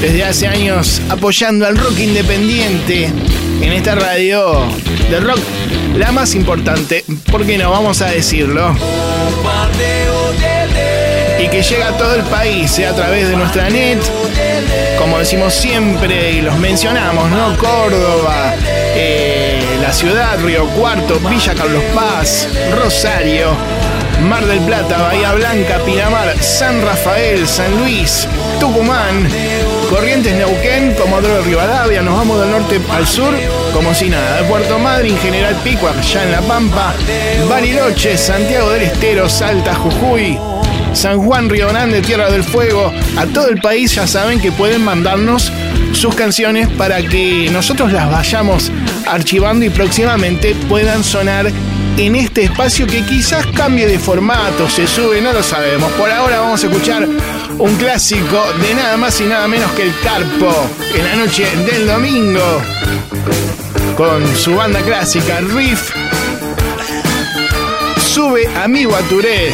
Desde 0.00 0.24
hace 0.24 0.46
años 0.46 1.00
apoyando 1.08 1.66
al 1.66 1.76
rock 1.76 1.98
independiente 1.98 3.10
en 3.60 3.72
esta 3.72 3.94
radio 3.94 4.66
de 5.10 5.20
rock, 5.20 5.38
la 5.96 6.12
más 6.12 6.34
importante, 6.34 7.04
¿por 7.30 7.46
qué 7.46 7.58
no? 7.58 7.70
Vamos 7.70 8.02
a 8.02 8.10
decirlo. 8.10 8.74
Y 11.38 11.48
que 11.48 11.62
llega 11.62 11.88
a 11.88 11.96
todo 11.96 12.14
el 12.14 12.22
país 12.22 12.78
¿eh? 12.78 12.86
a 12.86 12.94
través 12.94 13.28
de 13.28 13.36
nuestra 13.36 13.68
net, 13.68 13.98
como 14.98 15.18
decimos 15.18 15.54
siempre 15.54 16.32
y 16.32 16.40
los 16.40 16.56
mencionamos, 16.58 17.30
¿no? 17.30 17.56
Córdoba, 17.58 18.54
eh, 18.98 19.78
la 19.82 19.92
ciudad, 19.92 20.38
Río 20.42 20.66
Cuarto, 20.68 21.20
Villa 21.28 21.54
Carlos 21.54 21.82
Paz, 21.94 22.48
Rosario, 22.82 23.48
Mar 24.22 24.46
del 24.46 24.60
Plata, 24.60 25.02
Bahía 25.02 25.32
Blanca, 25.34 25.78
Pinamar, 25.84 26.42
San 26.42 26.80
Rafael, 26.80 27.46
San 27.46 27.76
Luis, 27.78 28.26
Tucumán, 28.58 29.28
Corrientes 29.90 30.34
Neuquén, 30.34 30.94
Comodoro 30.94 31.42
Rivadavia, 31.42 32.00
nos 32.00 32.16
vamos 32.16 32.40
del 32.40 32.50
norte 32.50 32.80
al 32.90 33.06
sur, 33.06 33.34
como 33.74 33.94
si 33.94 34.08
nada, 34.08 34.40
de 34.40 34.48
Puerto 34.48 34.78
Madryn, 34.78 35.18
General 35.18 35.54
Pico, 35.62 35.88
allá 35.88 36.24
en 36.24 36.32
La 36.32 36.40
Pampa, 36.40 36.94
Bariloche, 37.48 38.16
Santiago 38.16 38.70
del 38.70 38.82
Estero, 38.82 39.28
Salta, 39.28 39.74
Jujuy, 39.74 40.38
San 40.94 41.20
Juan, 41.20 41.50
Río 41.50 41.68
Grande, 41.68 42.00
Tierra 42.00 42.30
del 42.30 42.42
Fuego, 42.42 42.90
a 43.18 43.26
todo 43.26 43.48
el 43.48 43.60
país 43.60 43.94
ya 43.94 44.06
saben 44.06 44.40
que 44.40 44.50
pueden 44.50 44.82
mandarnos 44.82 45.52
sus 45.92 46.14
canciones 46.14 46.68
para 46.68 47.02
que 47.02 47.48
nosotros 47.52 47.92
las 47.92 48.10
vayamos 48.10 48.70
archivando 49.06 49.64
y 49.64 49.70
próximamente 49.70 50.54
puedan 50.68 51.02
sonar 51.02 51.50
en 51.96 52.14
este 52.14 52.44
espacio 52.44 52.86
que 52.86 53.02
quizás 53.04 53.46
cambie 53.48 53.86
de 53.86 53.98
formato, 53.98 54.68
se 54.68 54.86
sube, 54.86 55.20
no 55.20 55.32
lo 55.32 55.42
sabemos. 55.42 55.90
Por 55.92 56.10
ahora 56.10 56.40
vamos 56.40 56.62
a 56.62 56.66
escuchar 56.66 57.08
un 57.58 57.76
clásico 57.76 58.44
de 58.60 58.74
nada 58.74 58.96
más 58.96 59.20
y 59.20 59.24
nada 59.24 59.48
menos 59.48 59.70
que 59.72 59.82
el 59.82 59.92
Carpo 60.00 60.52
en 60.94 61.04
la 61.04 61.16
noche 61.16 61.46
del 61.64 61.86
domingo 61.86 62.62
con 63.96 64.36
su 64.36 64.54
banda 64.54 64.80
clásica 64.82 65.40
Riff. 65.40 65.90
Sube 67.98 68.46
a 68.62 68.68
mi 68.68 68.84
Guaturé, 68.84 69.50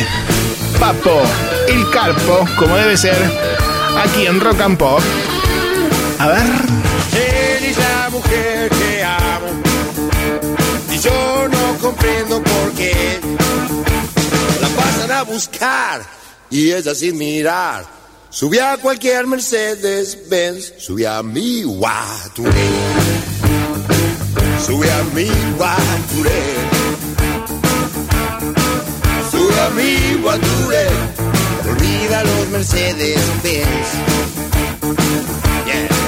Papo, 0.80 1.22
el 1.68 1.88
Carpo, 1.90 2.44
como 2.56 2.76
debe 2.76 2.96
ser, 2.96 3.16
aquí 4.02 4.26
en 4.26 4.40
Rock 4.40 4.60
and 4.60 4.78
Pop. 4.78 5.00
A 6.18 6.26
ver. 6.28 6.81
Comprendo 12.02 12.42
por 12.42 12.72
qué. 12.72 13.20
La 14.60 14.68
pasan 14.68 15.10
a 15.12 15.22
buscar 15.22 16.02
y 16.50 16.72
ella 16.72 16.94
sin 16.94 17.16
mirar. 17.16 17.86
Subí 18.30 18.58
a 18.58 18.76
cualquier 18.78 19.26
Mercedes 19.26 20.18
Benz 20.28 20.72
subí 20.78 21.04
a 21.04 21.22
mi 21.22 21.62
Guaturé. 21.62 22.70
Subí 24.66 24.88
a 24.88 25.02
mi 25.14 25.28
Guaturé. 25.56 26.42
Subí 29.30 29.58
a 29.58 29.70
mi 29.70 30.22
Guaturé. 30.22 30.86
Olvida 31.68 32.24
los 32.24 32.48
Mercedes 32.48 33.20
Benz 33.42 34.22
yeah. 35.66 36.01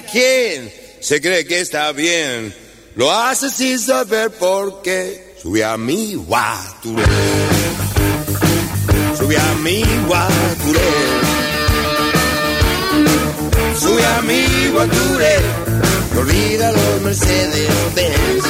A 0.00 0.10
quién, 0.10 0.72
se 1.00 1.20
cree 1.20 1.44
que 1.46 1.60
está 1.60 1.92
bien. 1.92 2.54
Lo 2.96 3.10
hace 3.10 3.50
sin 3.50 3.78
saber 3.78 4.30
por 4.30 4.82
qué. 4.82 5.36
Sube 5.40 5.64
a 5.64 5.76
mi 5.76 6.14
guaturé. 6.14 7.04
Sube 9.16 9.36
a 9.36 9.54
mi 9.62 9.82
guaturé. 10.06 10.90
Sube 13.78 14.04
a 14.04 14.22
mi 14.22 14.68
guaturé. 14.72 15.36
Olvida 16.18 16.72
los 16.72 17.02
Mercedes 17.02 17.68
Benz. 17.94 18.44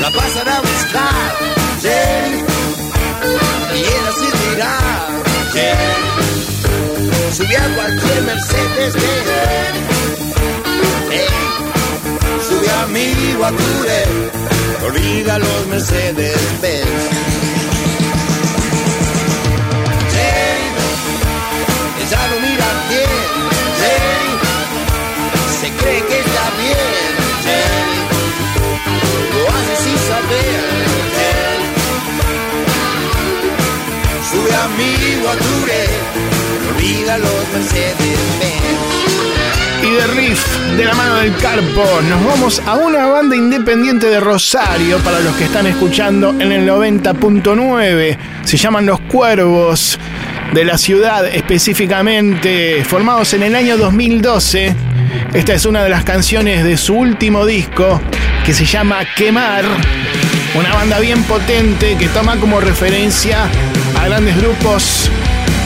La 0.00 0.10
pasan 0.10 0.48
a 0.48 0.60
buscar. 0.60 2.47
Jenny, 7.48 7.54
subí 7.54 7.54
a 7.54 7.74
cualquier 7.74 8.22
Mercedes 8.22 8.94
Benz. 8.94 9.06
Hey, 11.10 11.28
subí 12.46 12.68
a 12.68 12.86
mi 12.88 13.34
Guaturé. 13.34 14.04
Olvida 14.84 15.38
los 15.38 15.66
Mercedes 15.68 16.38
Benz. 16.60 17.08
Jenny, 20.12 20.70
ella 22.02 22.20
no 22.30 22.36
mira 22.40 22.68
bien. 22.88 23.20
Jenny, 23.80 24.32
se 25.60 25.68
cree 25.82 26.02
que 26.06 26.20
está 26.20 26.50
bien. 26.58 27.08
Lo 29.34 29.48
hace 29.48 29.74
sin 29.84 29.98
saber. 30.08 30.87
Sube 34.30 34.54
a 34.54 34.68
mi 34.76 35.14
Guaturé. 35.22 35.86
Olvida. 36.70 37.16
Y 39.82 39.90
de 39.90 40.06
riff 40.08 40.46
de 40.76 40.84
la 40.84 40.94
mano 40.94 41.16
del 41.16 41.34
Carpo, 41.36 41.84
nos 42.08 42.24
vamos 42.24 42.62
a 42.66 42.74
una 42.74 43.06
banda 43.06 43.36
independiente 43.36 44.08
de 44.08 44.20
Rosario 44.20 44.98
para 44.98 45.20
los 45.20 45.34
que 45.36 45.44
están 45.44 45.66
escuchando 45.66 46.30
en 46.38 46.52
el 46.52 46.68
90.9. 46.68 48.18
Se 48.44 48.56
llaman 48.56 48.84
Los 48.86 49.00
Cuervos 49.00 49.98
de 50.52 50.64
la 50.64 50.76
ciudad 50.76 51.26
específicamente, 51.26 52.84
formados 52.84 53.32
en 53.34 53.44
el 53.44 53.54
año 53.54 53.78
2012. 53.78 54.74
Esta 55.32 55.54
es 55.54 55.64
una 55.64 55.82
de 55.82 55.90
las 55.90 56.04
canciones 56.04 56.64
de 56.64 56.76
su 56.76 56.94
último 56.94 57.46
disco 57.46 58.00
que 58.44 58.52
se 58.52 58.66
llama 58.66 58.98
Quemar. 59.16 59.64
Una 60.54 60.74
banda 60.74 60.98
bien 60.98 61.22
potente 61.24 61.96
que 61.98 62.08
toma 62.08 62.36
como 62.36 62.60
referencia 62.60 63.48
a 63.96 64.06
grandes 64.06 64.36
grupos 64.36 65.10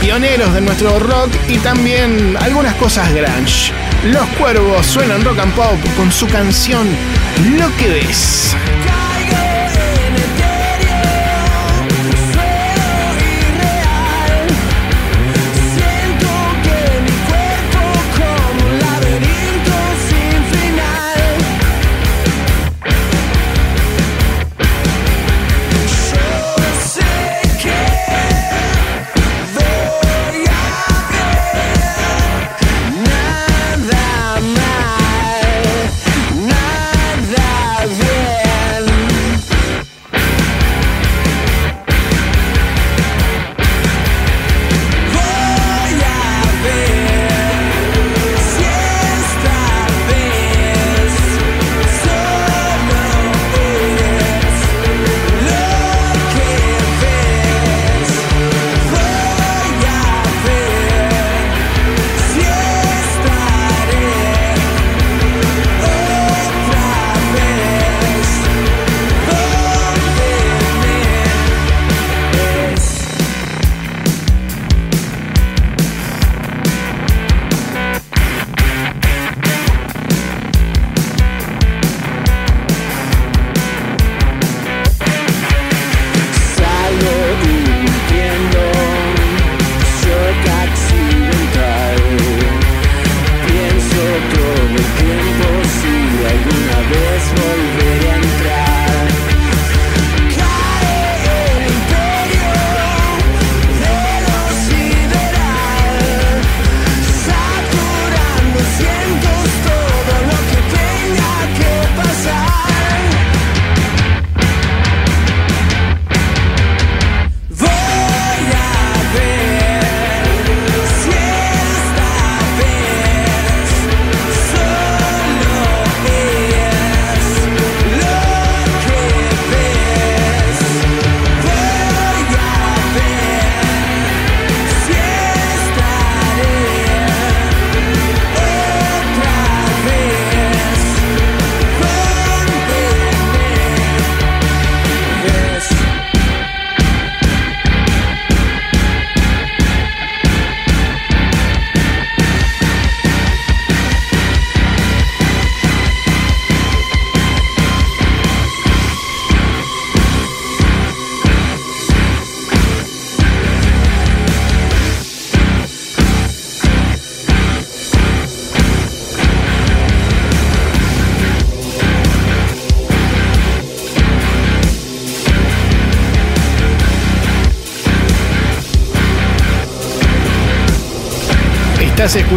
pioneros 0.00 0.52
de 0.54 0.60
nuestro 0.60 0.98
rock 0.98 1.30
y 1.48 1.58
también 1.58 2.36
algunas 2.40 2.74
cosas 2.74 3.12
grunge. 3.12 3.72
Los 4.04 4.26
Cuervos 4.38 4.84
suenan 4.86 5.24
rock 5.24 5.38
and 5.38 5.54
pop 5.54 5.78
con 5.96 6.10
su 6.10 6.26
canción 6.26 6.86
Lo 7.56 7.74
que 7.76 7.88
ves. 7.88 8.56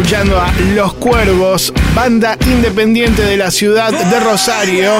Escuchando 0.06 0.40
a 0.40 0.52
Los 0.76 0.94
Cuervos, 0.94 1.72
banda 1.92 2.38
independiente 2.46 3.22
de 3.22 3.36
la 3.36 3.50
ciudad 3.50 3.90
de 3.90 4.20
Rosario, 4.20 4.92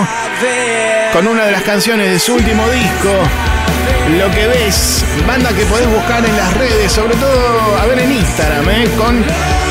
con 1.12 1.28
una 1.28 1.44
de 1.44 1.52
las 1.52 1.62
canciones 1.62 2.10
de 2.10 2.18
su 2.18 2.34
último 2.34 2.68
disco, 2.70 3.12
Lo 4.18 4.28
que 4.34 4.48
ves, 4.48 5.04
banda 5.24 5.50
que 5.50 5.64
podés 5.66 5.86
buscar 5.86 6.24
en 6.24 6.36
las 6.36 6.52
redes, 6.54 6.90
sobre 6.90 7.14
todo 7.14 7.78
a 7.80 7.86
ver 7.86 8.00
en 8.00 8.14
Instagram, 8.14 8.68
¿eh? 8.68 8.88
con 8.98 9.24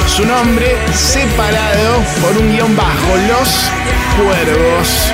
su 0.08 0.26
nombre 0.26 0.78
separado 0.94 2.02
por 2.22 2.38
un 2.38 2.56
guion 2.56 2.74
bajo, 2.78 3.18
Los 3.28 3.70
Cuervos. 4.16 5.12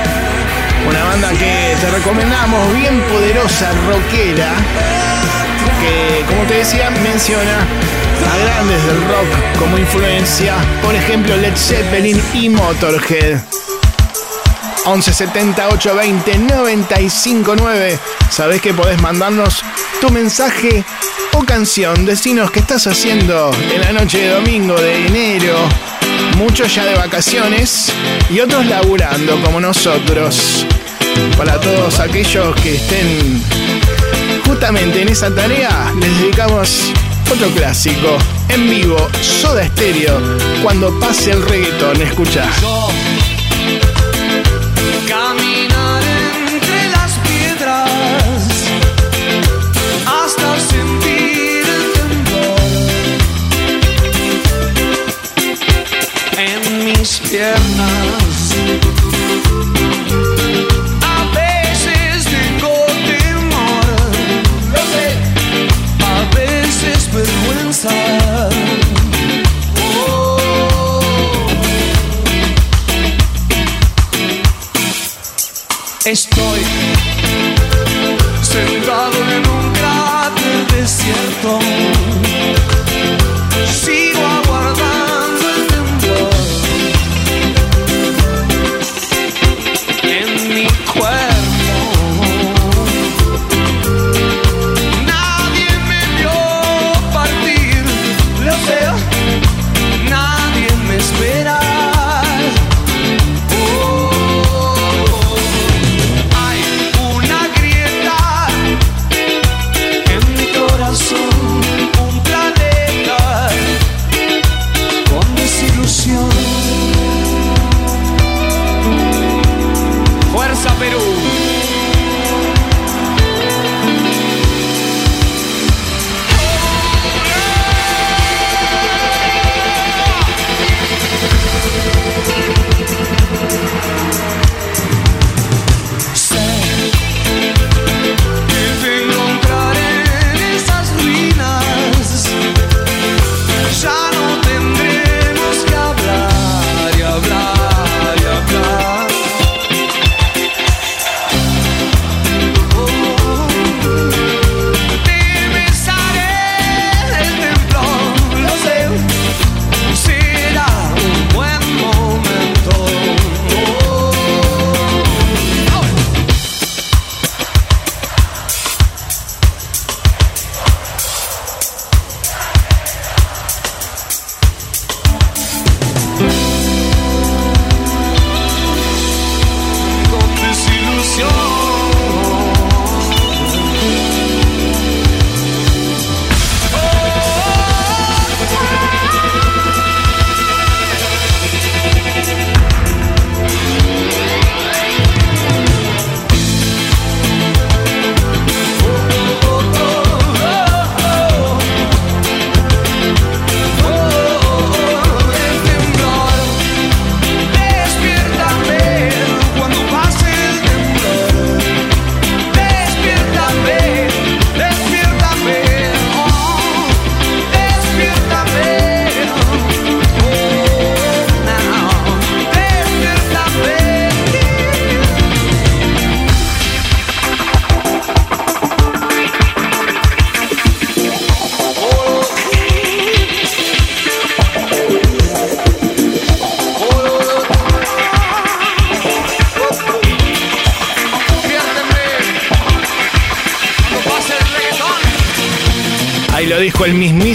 Una 0.88 1.04
banda 1.04 1.30
que 1.30 1.76
te 1.82 1.90
recomendamos, 1.90 2.72
bien 2.76 3.02
poderosa, 3.12 3.72
rockera, 3.90 4.52
que 5.82 6.24
como 6.26 6.44
te 6.44 6.58
decía, 6.58 6.92
menciona 7.02 7.66
a 8.26 8.38
grandes 8.38 8.86
del 8.86 9.02
rock 9.08 9.60
como 9.60 9.78
influencia, 9.78 10.56
por 10.82 10.96
ejemplo 10.96 11.36
Led 11.38 11.56
Zeppelin 11.56 12.22
y 12.34 12.50
Motorhead. 12.50 13.42
11 14.86 15.14
78 15.14 15.96
20 15.96 16.38
95 16.38 17.56
9. 17.56 18.00
Sabés 18.30 18.62
que 18.62 18.74
podés 18.74 19.00
mandarnos 19.02 19.64
tu 20.00 20.10
mensaje 20.10 20.84
o 21.34 21.44
canción. 21.44 22.06
Decinos 22.06 22.52
qué 22.52 22.60
estás 22.60 22.88
haciendo 22.88 23.52
en 23.74 23.82
la 23.82 23.92
noche 23.92 24.20
de 24.20 24.30
domingo 24.30 24.76
de 24.76 25.06
enero. 25.06 25.58
Muchos 26.38 26.74
ya 26.74 26.86
de 26.86 26.96
vacaciones 26.96 27.92
y 28.30 28.40
otros 28.40 28.66
laburando 28.66 29.40
como 29.42 29.60
nosotros. 29.60 30.66
Para 31.38 31.60
todos 31.60 32.00
aquellos 32.00 32.56
que 32.62 32.76
estén 32.76 33.44
justamente 34.46 35.02
en 35.02 35.10
esa 35.10 35.34
tarea, 35.34 35.94
les 36.00 36.20
dedicamos 36.20 36.92
otro 37.32 37.50
clásico. 37.52 38.18
En 38.50 38.70
vivo, 38.70 38.98
Soda 39.22 39.66
Stereo. 39.68 40.20
Cuando 40.62 41.00
pase 41.00 41.32
el 41.32 41.42
reggaetón, 41.44 42.02
escucha. 42.02 42.50
Caminar 45.08 46.04
entre 46.48 46.90
las 46.90 47.12
piedras 47.28 47.90
hasta 50.06 50.60
sentir 50.60 51.64
el 51.78 51.92
temblor 51.94 52.60
en 56.38 56.86
mis 56.86 57.20
piernas. 57.30 58.01
Estoy 76.06 76.60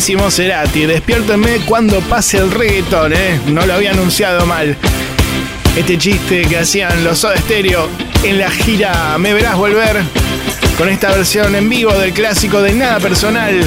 mismísimo 0.06 0.30
Cerati. 0.30 0.86
Despiérteme 0.86 1.58
cuando 1.66 2.00
pase 2.00 2.38
el 2.38 2.52
reggaetón, 2.52 3.12
¿eh? 3.12 3.40
No 3.48 3.66
lo 3.66 3.74
había 3.74 3.90
anunciado 3.90 4.46
mal. 4.46 4.76
Este 5.76 5.98
chiste 5.98 6.42
que 6.42 6.58
hacían 6.58 7.02
los 7.02 7.18
Soda 7.18 7.36
Stereo 7.38 7.88
en 8.22 8.38
la 8.38 8.48
gira 8.48 9.18
Me 9.18 9.34
Verás 9.34 9.56
Volver 9.56 10.00
con 10.78 10.88
esta 10.88 11.10
versión 11.10 11.56
en 11.56 11.68
vivo 11.68 11.92
del 11.94 12.12
clásico 12.12 12.62
de 12.62 12.74
Nada 12.74 13.00
Personal. 13.00 13.60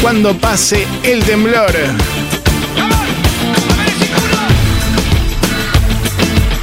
Cuando 0.00 0.36
pase 0.36 0.84
el 1.04 1.22
temblor. 1.22 1.72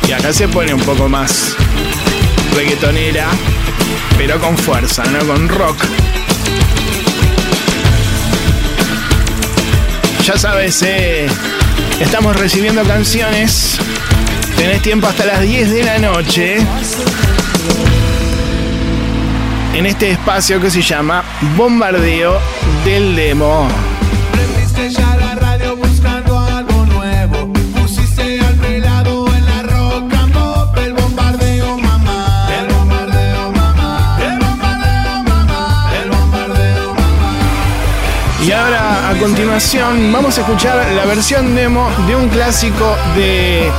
Y 0.09 0.11
acá 0.11 0.33
se 0.33 0.49
pone 0.49 0.73
un 0.73 0.81
poco 0.81 1.07
más 1.07 1.55
reggaetonera, 2.53 3.27
pero 4.17 4.41
con 4.41 4.57
fuerza, 4.57 5.05
¿no? 5.05 5.19
Con 5.25 5.47
rock. 5.47 5.77
Ya 10.29 10.37
sabes, 10.37 10.83
eh, 10.83 11.25
estamos 11.99 12.35
recibiendo 12.35 12.83
canciones. 12.83 13.79
Tenés 14.55 14.79
tiempo 14.83 15.07
hasta 15.07 15.25
las 15.25 15.41
10 15.41 15.71
de 15.71 15.83
la 15.83 15.97
noche. 15.97 16.57
En 19.73 19.87
este 19.87 20.11
espacio 20.11 20.61
que 20.61 20.69
se 20.69 20.83
llama 20.83 21.23
Bombardeo 21.57 22.39
del 22.85 23.15
Demo. 23.15 23.67
Vamos 40.11 40.37
a 40.37 40.41
escuchar 40.41 40.93
la 40.93 41.05
versión 41.05 41.55
demo 41.55 41.89
de 42.07 42.15
un 42.15 42.29
clásico 42.29 42.95
de 43.15 43.69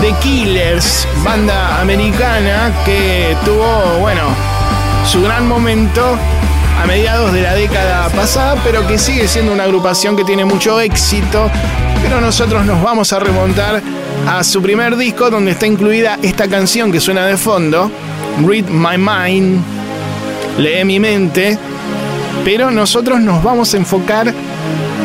The 0.00 0.14
Killers, 0.22 1.08
banda 1.24 1.80
americana 1.80 2.72
que 2.84 3.36
tuvo, 3.44 3.98
bueno, 4.00 4.22
su 5.04 5.20
gran 5.22 5.48
momento 5.48 6.16
a 6.80 6.86
mediados 6.86 7.32
de 7.32 7.42
la 7.42 7.54
década 7.54 8.08
pasada, 8.10 8.54
pero 8.62 8.86
que 8.86 8.96
sigue 8.96 9.26
siendo 9.26 9.52
una 9.52 9.64
agrupación 9.64 10.16
que 10.16 10.24
tiene 10.24 10.44
mucho 10.44 10.80
éxito. 10.80 11.50
Pero 12.02 12.20
nosotros 12.20 12.64
nos 12.64 12.80
vamos 12.80 13.12
a 13.12 13.18
remontar 13.18 13.82
a 14.28 14.44
su 14.44 14.62
primer 14.62 14.96
disco 14.96 15.30
donde 15.30 15.50
está 15.50 15.66
incluida 15.66 16.18
esta 16.22 16.46
canción 16.46 16.92
que 16.92 17.00
suena 17.00 17.26
de 17.26 17.36
fondo, 17.36 17.90
Read 18.46 18.66
My 18.66 18.96
Mind, 18.96 19.62
Lee 20.58 20.84
mi 20.84 21.00
mente, 21.00 21.58
pero 22.44 22.70
nosotros 22.70 23.20
nos 23.20 23.42
vamos 23.42 23.74
a 23.74 23.76
enfocar 23.76 24.32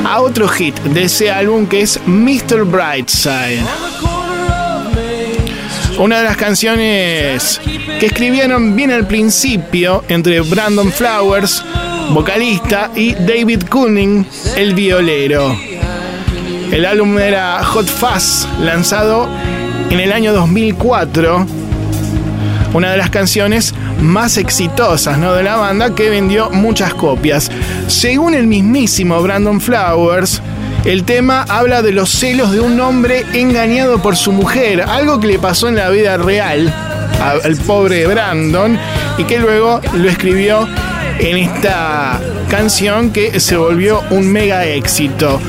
a 0.08 0.22
otro 0.22 0.48
hit 0.48 0.80
de 0.80 1.04
ese 1.04 1.30
álbum 1.30 1.68
que 1.68 1.82
es 1.82 2.00
Mr. 2.06 2.64
Brightside. 2.64 3.62
Una 6.00 6.20
de 6.20 6.24
las 6.24 6.38
canciones 6.38 7.60
que 8.00 8.06
escribieron 8.06 8.74
bien 8.74 8.92
al 8.92 9.06
principio 9.06 10.06
entre 10.08 10.40
Brandon 10.42 10.92
Flowers, 10.94 11.62
vocalista, 12.12 12.90
y 12.96 13.16
David 13.16 13.64
Cunning, 13.70 14.26
el 14.56 14.74
violero. 14.76 15.60
El 16.72 16.86
álbum 16.86 17.20
era 17.20 17.62
Hot 17.66 17.88
Fuzz, 17.88 18.48
lanzado 18.62 19.28
en 19.90 20.00
el 20.00 20.14
año 20.14 20.32
2004 20.32 21.46
una 22.74 22.92
de 22.92 22.98
las 22.98 23.10
canciones 23.10 23.74
más 24.00 24.38
exitosas 24.38 25.18
¿no? 25.18 25.34
de 25.34 25.44
la 25.44 25.56
banda 25.56 25.96
que 25.96 26.10
vendió 26.10 26.50
muchas 26.50 26.94
copias. 26.94 27.50
Según 27.88 28.34
el 28.34 28.48
mismísimo 28.48 29.22
Brandon 29.22 29.62
Flowers, 29.62 30.42
el 30.86 31.04
tema 31.04 31.46
habla 31.48 31.82
de 31.82 31.92
los 31.92 32.10
celos 32.10 32.52
de 32.52 32.60
un 32.60 32.80
hombre 32.80 33.26
engañado 33.34 34.02
por 34.02 34.16
su 34.16 34.32
mujer, 34.32 34.82
algo 34.82 35.20
que 35.20 35.28
le 35.28 35.40
pasó 35.40 35.70
en 35.70 35.76
la 35.76 35.90
vida 35.90 36.18
real 36.18 36.74
al 37.22 37.56
pobre 37.58 38.06
Brandon 38.06 38.78
y 39.18 39.24
que 39.24 39.40
luego 39.40 39.82
lo 39.94 40.10
escribió 40.10 40.68
en 41.20 41.38
esta 41.38 42.20
canción 42.50 43.12
que 43.12 43.40
se 43.40 43.58
volvió 43.58 44.04
un 44.12 44.28
mega 44.28 44.66
éxito. 44.66 45.40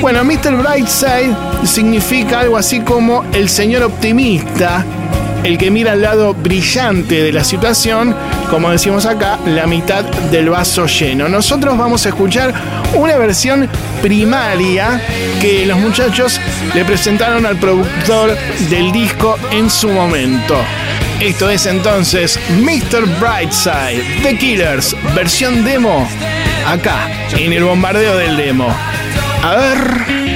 Bueno, 0.00 0.24
Mr. 0.24 0.56
Brightside 0.56 1.36
significa 1.64 2.40
algo 2.40 2.56
así 2.56 2.80
como 2.80 3.24
el 3.32 3.48
señor 3.48 3.82
optimista, 3.82 4.84
el 5.44 5.58
que 5.58 5.70
mira 5.70 5.92
al 5.92 6.02
lado 6.02 6.34
brillante 6.34 7.22
de 7.22 7.32
la 7.32 7.44
situación, 7.44 8.14
como 8.50 8.70
decimos 8.70 9.06
acá, 9.06 9.38
la 9.46 9.66
mitad 9.66 10.04
del 10.30 10.50
vaso 10.50 10.86
lleno. 10.86 11.28
Nosotros 11.28 11.76
vamos 11.76 12.06
a 12.06 12.10
escuchar 12.10 12.52
una 12.94 13.16
versión 13.16 13.68
primaria 14.00 15.00
que 15.40 15.66
los 15.66 15.78
muchachos 15.78 16.40
le 16.74 16.84
presentaron 16.84 17.46
al 17.46 17.56
productor 17.56 18.36
del 18.70 18.92
disco 18.92 19.36
en 19.50 19.68
su 19.68 19.88
momento. 19.88 20.56
Esto 21.20 21.50
es 21.50 21.66
entonces 21.66 22.38
Mr. 22.60 23.06
Brightside, 23.20 24.22
The 24.22 24.36
Killers, 24.38 24.96
versión 25.14 25.64
demo, 25.64 26.08
acá, 26.66 27.08
en 27.36 27.52
el 27.52 27.64
bombardeo 27.64 28.16
del 28.16 28.36
demo. 28.36 28.74
A 29.42 29.56
ver. 29.56 30.31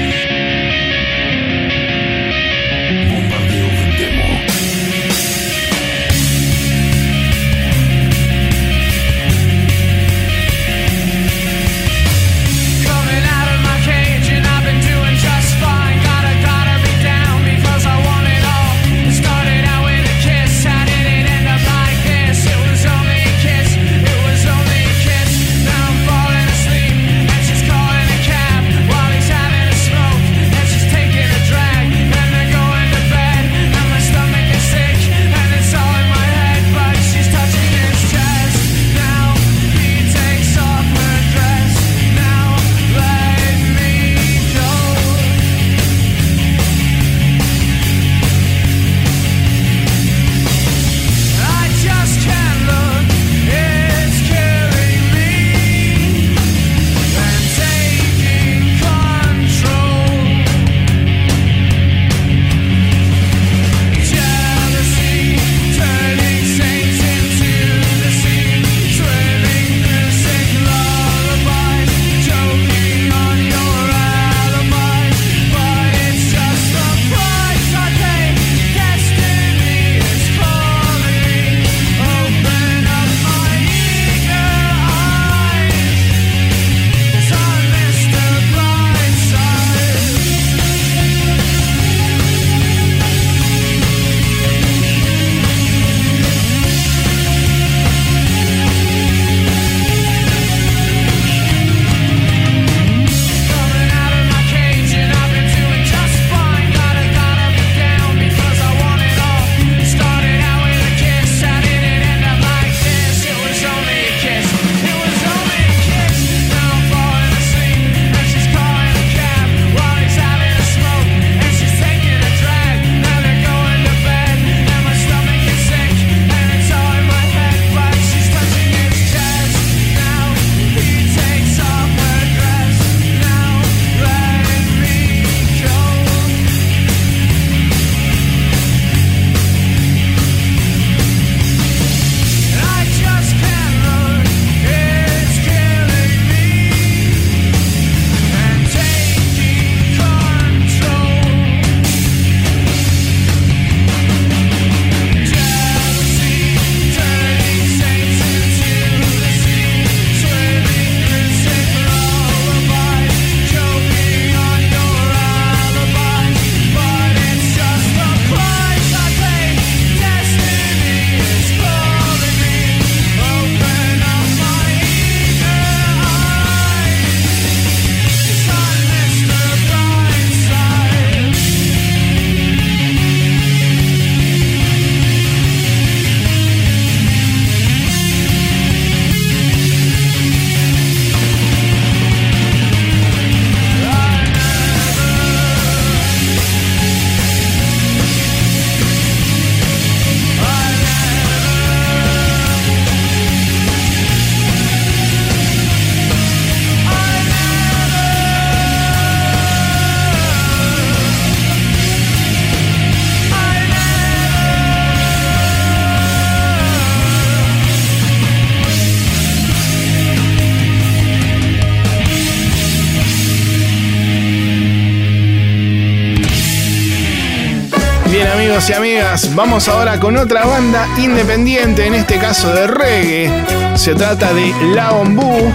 Amigas, 228.74 229.34
vamos 229.34 229.68
ahora 229.68 230.00
con 230.00 230.16
otra 230.16 230.44
banda 230.44 230.88
independiente, 230.98 231.86
en 231.86 231.94
este 231.94 232.18
caso 232.18 232.52
de 232.52 232.66
reggae. 232.66 233.44
Se 233.76 233.94
trata 233.94 234.32
de 234.32 234.52
La 234.74 234.92
Ombú, 234.92 235.52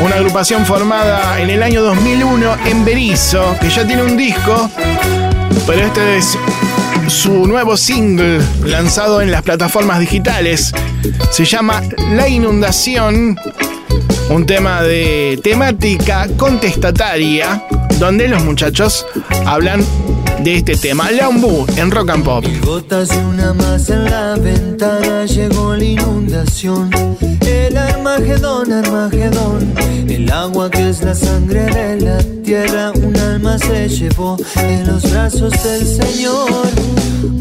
una 0.00 0.16
agrupación 0.16 0.66
formada 0.66 1.40
en 1.40 1.50
el 1.50 1.62
año 1.62 1.82
2001 1.82 2.56
en 2.66 2.84
Berizo, 2.84 3.56
que 3.60 3.70
ya 3.70 3.86
tiene 3.86 4.02
un 4.02 4.16
disco, 4.16 4.68
pero 5.66 5.86
este 5.86 6.16
es 6.16 6.36
su 7.06 7.46
nuevo 7.46 7.76
single 7.76 8.40
lanzado 8.64 9.20
en 9.22 9.30
las 9.30 9.42
plataformas 9.42 10.00
digitales. 10.00 10.72
Se 11.30 11.44
llama 11.44 11.82
La 12.10 12.28
Inundación, 12.28 13.38
un 14.30 14.46
tema 14.46 14.82
de 14.82 15.38
temática 15.44 16.26
contestataria, 16.36 17.62
donde 17.98 18.26
los 18.26 18.42
muchachos 18.42 19.06
hablan 19.46 19.84
de 20.42 20.56
este 20.56 20.76
tema. 20.76 21.10
La 21.10 21.28
Ombú 21.28 21.66
en 21.76 21.90
Rock 21.90 22.10
and 22.10 22.24
Pop. 22.24 22.44
Gotas 22.64 23.08
de 23.08 23.18
una 23.18 23.52
más 23.54 23.88
en 23.90 24.04
la 24.04 24.34
ventana 24.36 25.24
llegó 25.26 25.74
la 25.74 25.84
inundación. 25.84 26.90
El 27.46 27.76
Armagedón, 27.76 28.72
Armagedón. 28.72 29.74
El 30.08 30.30
agua 30.30 30.70
que 30.70 30.88
es 30.88 31.02
la 31.02 31.14
sangre 31.14 31.64
de 31.64 32.00
la 32.00 32.18
tierra, 32.42 32.92
un 32.92 33.16
alma 33.16 33.58
se 33.58 33.88
llevó 33.88 34.36
en 34.56 34.86
los 34.86 35.10
brazos 35.10 35.52
del 35.62 35.86
Señor. 35.86 36.68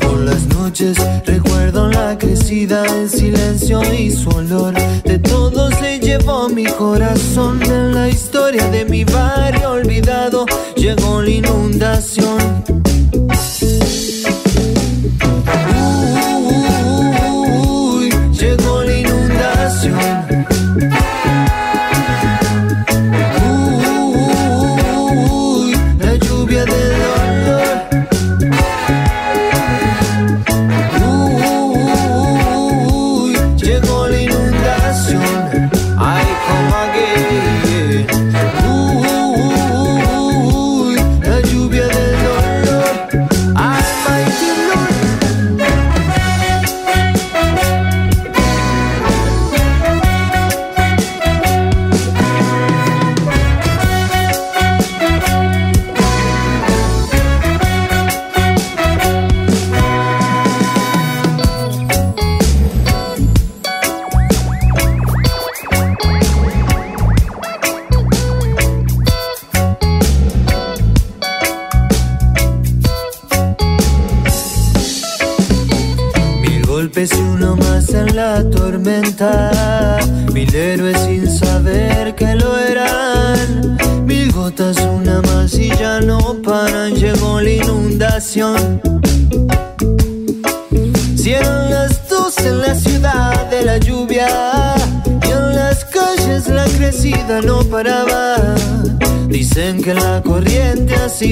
Por 0.02 0.20
las 0.22 0.45
noches 0.48 0.98
recuerdo 1.26 1.88
la 1.88 2.18
crecida, 2.18 2.86
el 2.86 3.10
silencio 3.10 3.82
y 3.93 4.12
su 4.12 4.30
olor. 4.30 4.74
De 5.04 5.20
todo 5.20 5.70
se 5.72 6.00
llevó 6.00 6.50
mi 6.50 6.66
corazón. 6.66 7.62
En 7.64 7.93
la 7.93 8.10
historia 8.10 8.68
de 8.70 8.86
mi 8.86 9.04
barrio 9.04 9.72
olvidado 9.72 10.45
llegó 10.76 11.22
la 11.22 11.30
inundación. 11.30 12.37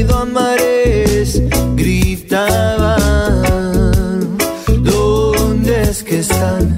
Mares. 0.04 1.42
Gritaban. 1.76 2.98
¿Dónde 4.84 5.82
es 5.84 6.04
que 6.04 6.20
están? 6.20 6.76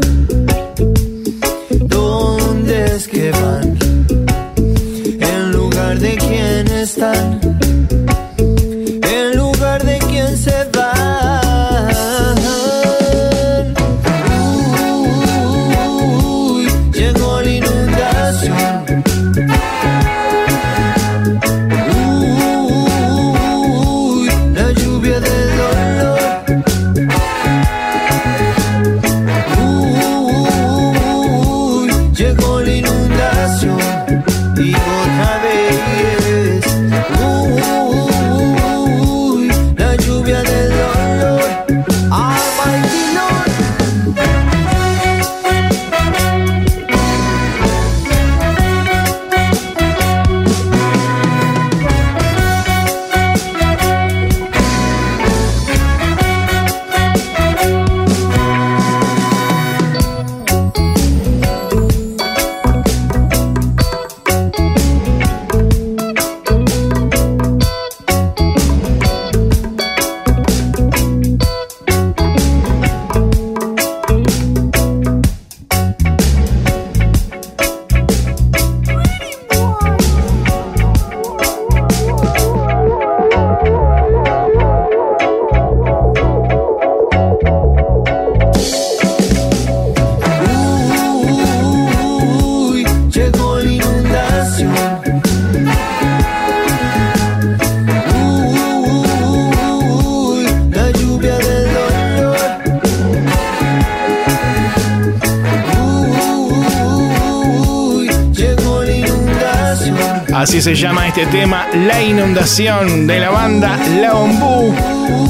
De 112.57 113.19
la 113.19 113.29
banda 113.29 113.77
La 114.01 114.15
Ombú, 114.15 114.73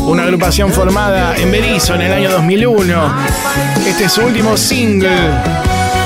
una 0.09 0.23
agrupación 0.23 0.71
formada 0.71 1.35
en 1.35 1.51
Berizo 1.51 1.93
en 1.95 2.03
el 2.03 2.13
año 2.13 2.31
2001. 2.31 3.13
Este 3.85 4.05
es 4.05 4.13
su 4.13 4.21
último 4.21 4.55
single, 4.55 5.09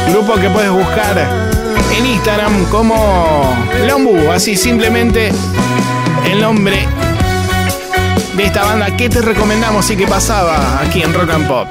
grupo 0.10 0.34
que 0.34 0.50
puedes 0.50 0.72
buscar 0.72 1.16
en 1.96 2.06
Instagram 2.08 2.66
como 2.72 3.56
La 3.86 3.98
Ombú, 3.98 4.32
así 4.32 4.56
simplemente 4.56 5.32
el 6.26 6.42
nombre 6.42 6.88
de 8.36 8.44
esta 8.44 8.64
banda 8.64 8.98
que 8.98 9.08
te 9.08 9.22
recomendamos 9.22 9.92
y 9.92 9.98
que 9.98 10.08
pasaba 10.08 10.82
aquí 10.82 11.04
en 11.04 11.14
Rock 11.14 11.30
and 11.30 11.48
Pop. 11.48 11.68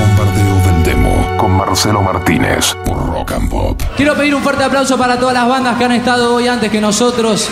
Bombardeo 0.00 0.72
del 0.72 0.82
Demo 0.82 1.36
con 1.38 1.52
Marcelo 1.52 2.02
Martínez 2.02 2.74
por 2.84 3.06
Rock 3.06 3.34
and 3.34 3.48
Pop. 3.48 3.80
Quiero 3.96 4.16
pedir 4.16 4.34
un 4.34 4.42
fuerte 4.42 4.64
aplauso 4.64 4.98
para 4.98 5.16
todas 5.16 5.34
las 5.34 5.46
bandas 5.46 5.78
que 5.78 5.84
han 5.84 5.92
estado 5.92 6.34
hoy 6.34 6.48
antes 6.48 6.72
que 6.72 6.80
nosotros. 6.80 7.48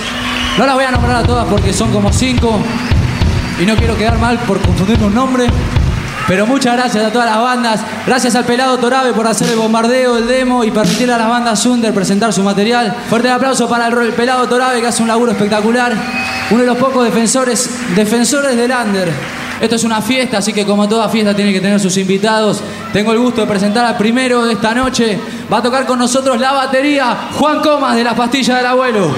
No 0.56 0.66
las 0.66 0.74
voy 0.76 0.84
a 0.84 0.90
nombrar 0.92 1.16
a 1.16 1.22
todas 1.24 1.46
porque 1.46 1.72
son 1.72 1.90
como 1.90 2.12
cinco. 2.12 2.60
y 3.60 3.66
no 3.66 3.74
quiero 3.76 3.96
quedar 3.96 4.18
mal 4.18 4.38
por 4.40 4.60
confundir 4.60 5.02
un 5.02 5.14
nombre. 5.14 5.46
Pero 6.28 6.46
muchas 6.46 6.76
gracias 6.76 7.04
a 7.04 7.12
todas 7.12 7.28
las 7.28 7.38
bandas. 7.38 7.80
Gracias 8.06 8.34
al 8.36 8.44
pelado 8.44 8.78
Torabe 8.78 9.12
por 9.12 9.26
hacer 9.26 9.48
el 9.50 9.56
bombardeo, 9.56 10.16
el 10.16 10.26
demo 10.26 10.64
y 10.64 10.70
permitir 10.70 11.10
a 11.10 11.18
las 11.18 11.28
bandas 11.28 11.66
Under 11.66 11.92
presentar 11.92 12.32
su 12.32 12.42
material. 12.42 12.94
Fuerte 13.10 13.30
aplauso 13.30 13.68
para 13.68 13.88
el, 13.88 13.98
el 13.98 14.12
pelado 14.12 14.48
Torabe 14.48 14.80
que 14.80 14.86
hace 14.86 15.02
un 15.02 15.08
laburo 15.08 15.32
espectacular. 15.32 15.92
Uno 16.50 16.60
de 16.60 16.66
los 16.66 16.78
pocos 16.78 17.04
defensores, 17.04 17.68
defensores 17.94 18.56
del 18.56 18.70
Under. 18.72 19.12
Esto 19.60 19.76
es 19.76 19.84
una 19.84 20.02
fiesta, 20.02 20.38
así 20.38 20.52
que 20.52 20.64
como 20.64 20.88
toda 20.88 21.08
fiesta 21.08 21.34
tiene 21.34 21.52
que 21.52 21.60
tener 21.60 21.80
sus 21.80 21.96
invitados. 21.96 22.62
Tengo 22.92 23.12
el 23.12 23.18
gusto 23.18 23.40
de 23.40 23.46
presentar 23.46 23.84
al 23.84 23.96
primero 23.96 24.44
de 24.44 24.54
esta 24.54 24.74
noche. 24.74 25.18
Va 25.52 25.58
a 25.58 25.62
tocar 25.62 25.84
con 25.84 25.98
nosotros 25.98 26.40
la 26.40 26.52
batería 26.52 27.28
Juan 27.34 27.60
Comas 27.60 27.96
de 27.96 28.04
las 28.04 28.14
pastillas 28.14 28.56
del 28.56 28.66
abuelo. 28.66 29.14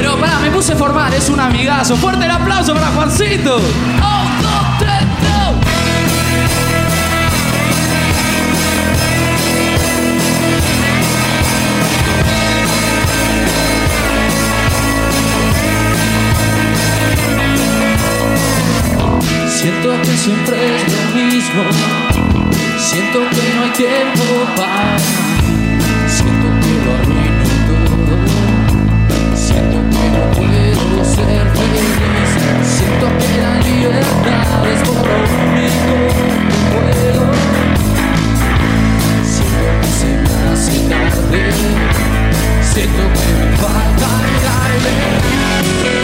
Pero 0.00 0.16
pará, 0.18 0.38
me 0.38 0.50
puse 0.50 0.74
formal, 0.74 1.12
es 1.12 1.28
un 1.28 1.38
amigazo. 1.38 1.94
Fuerte 1.94 2.24
el 2.24 2.30
aplauso 2.30 2.72
para 2.72 2.86
Juancito. 2.86 3.58
Go. 3.58 4.20
Siento 19.50 20.00
que 20.00 20.16
siempre 20.16 20.76
es 20.76 20.82
lo 20.94 21.26
mismo. 21.26 21.62
Siento 22.78 23.18
que 23.18 23.54
no 23.54 23.64
hay 23.64 23.70
tiempo 23.72 24.24
para. 24.56 25.19
Siento 32.90 33.06
que 33.18 33.30
la 33.40 33.54
libertad 33.60 34.66
es 34.66 34.80
por 34.80 34.96
lo 34.96 35.16
único 35.46 35.94
que 36.16 36.54
puedo. 36.74 37.22
Siento 39.24 39.64
que 39.80 39.90
se 39.96 40.10
me 40.16 40.32
hace 40.50 40.76
tarde. 40.88 41.42
Siento 42.72 43.02
que 43.12 43.26
me 43.38 43.56
falta 43.58 44.08
el 44.26 44.44
aire. 44.74 45.99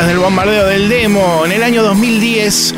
Del 0.00 0.18
bombardeo 0.18 0.66
del 0.66 0.88
demo, 0.88 1.42
en 1.44 1.52
el 1.52 1.62
año 1.62 1.82
2010, 1.82 2.74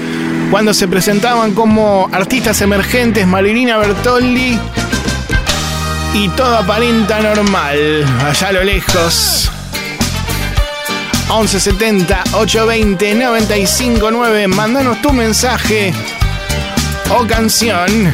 cuando 0.51 0.75
se 0.75 0.89
presentaban 0.89 1.55
como 1.55 2.09
artistas 2.13 2.61
emergentes 2.61 3.25
Marilina 3.25 3.79
Bertoldi 3.79 4.59
y 6.13 6.29
todo 6.31 6.59
aparenta 6.59 7.21
normal, 7.21 8.05
allá 8.21 8.49
a 8.49 8.53
lo 8.53 8.65
lejos. 8.65 9.49
1170 11.29 12.25
820 12.33 13.15
959, 13.15 14.49
mandanos 14.49 15.01
tu 15.01 15.13
mensaje 15.13 15.95
o 17.17 17.25
canción. 17.29 18.13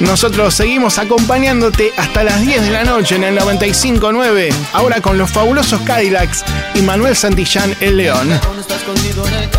Nosotros 0.00 0.54
seguimos 0.54 0.98
acompañándote 0.98 1.92
hasta 1.96 2.24
las 2.24 2.40
10 2.40 2.62
de 2.62 2.70
la 2.70 2.84
noche 2.84 3.16
en 3.16 3.24
el 3.24 3.38
95.9, 3.38 4.52
ahora 4.72 5.00
con 5.00 5.18
los 5.18 5.30
fabulosos 5.30 5.80
Cadillacs 5.82 6.44
y 6.74 6.82
Manuel 6.82 7.14
Santillán 7.14 7.76
el 7.80 7.98
León. 7.98 8.32
Está 8.58 8.76
escondido 8.76 9.26
en 9.28 9.34
el 9.34 9.50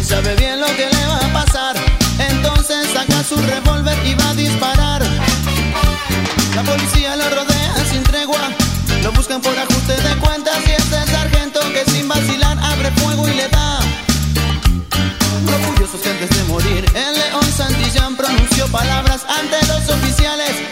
y 0.00 0.04
sabe 0.04 0.36
bien 0.36 0.60
lo 0.60 0.66
que 0.68 0.86
le 0.86 1.06
va 1.06 1.16
a 1.16 1.32
pasar. 1.32 1.76
Entonces 2.18 2.86
saca 2.92 3.24
su 3.24 3.36
revólver 3.36 3.96
y 4.06 4.14
va 4.14 4.30
a 4.30 4.34
disparar. 4.34 5.02
La 6.54 6.62
policía 6.62 7.16
lo 7.16 7.28
rodea 7.30 7.74
sin 7.90 8.02
tregua. 8.02 8.38
Lo 9.02 9.10
buscan 9.12 9.40
por 9.40 9.58
ajuste 9.58 9.94
de 9.94 10.16
cuentas 10.16 10.56
y 10.66 10.70
es 10.70 10.92
el 10.92 11.08
sargento 11.08 11.60
que 11.72 11.90
sin 11.90 12.06
vacilar 12.06 12.58
abre 12.62 12.90
fuego 12.92 13.26
y 13.26 13.34
le 13.34 13.48
da. 13.48 13.80
Orgullosos 15.48 16.00
que 16.00 16.10
antes 16.10 16.30
de 16.30 16.44
morir, 16.44 16.84
el 16.94 17.14
león 17.18 17.52
Santillán 17.56 18.16
pronunció 18.16 18.68
palabras 18.68 19.22
ante 19.28 19.56
los 19.56 19.61
oficiales 19.88 20.71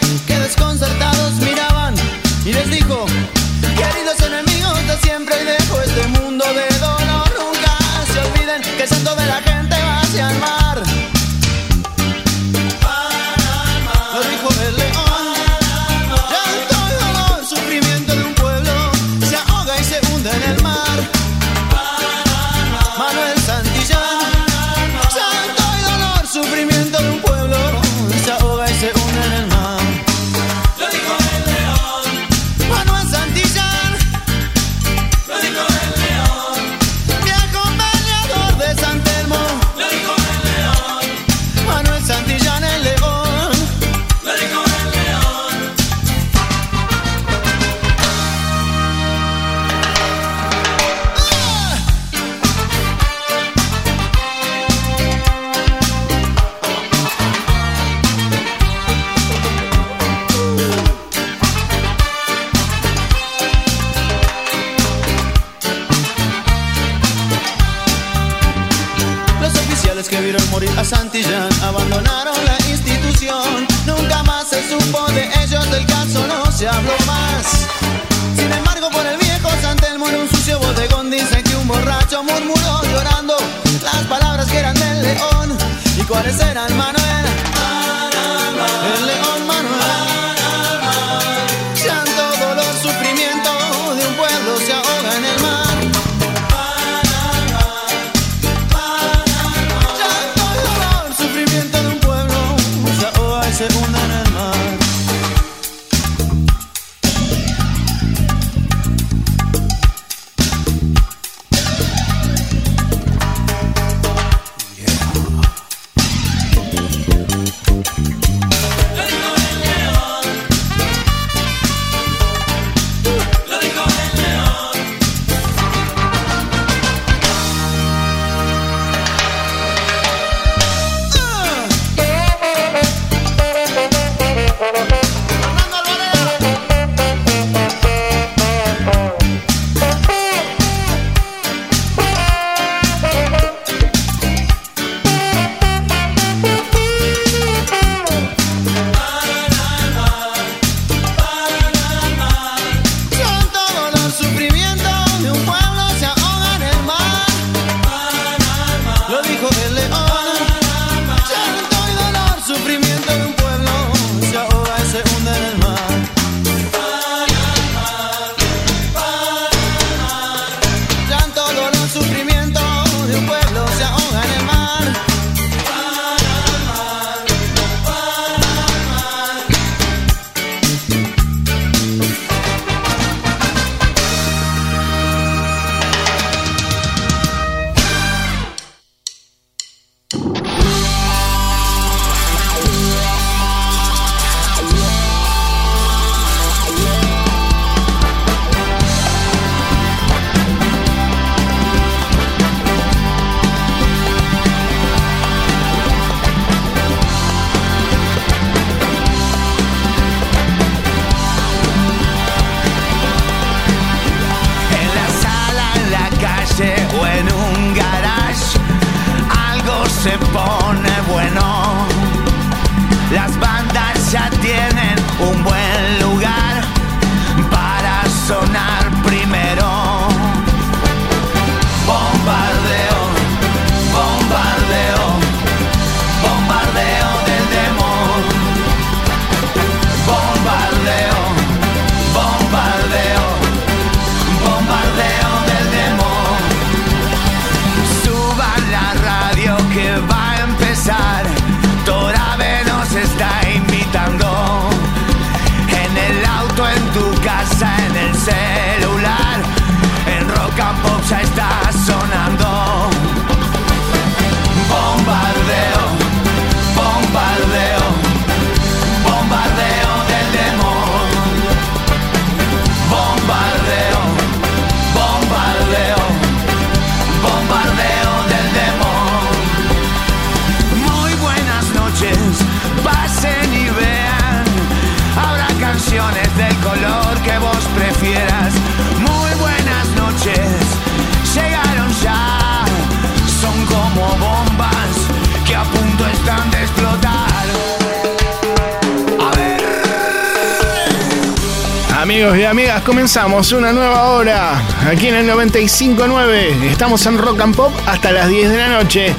amigos 302.31 302.37
y 302.37 302.45
amigas, 302.45 302.81
comenzamos 302.83 303.51
una 303.51 303.73
nueva 303.73 304.03
hora 304.11 304.61
aquí 304.89 305.07
en 305.07 305.15
el 305.15 305.29
95.9. 305.29 306.63
Estamos 306.71 307.05
en 307.05 307.17
Rock 307.17 307.41
and 307.41 307.55
Pop 307.55 307.73
hasta 307.85 308.11
las 308.11 308.29
10 308.29 308.49
de 308.51 308.57
la 308.57 308.67
noche 308.69 309.13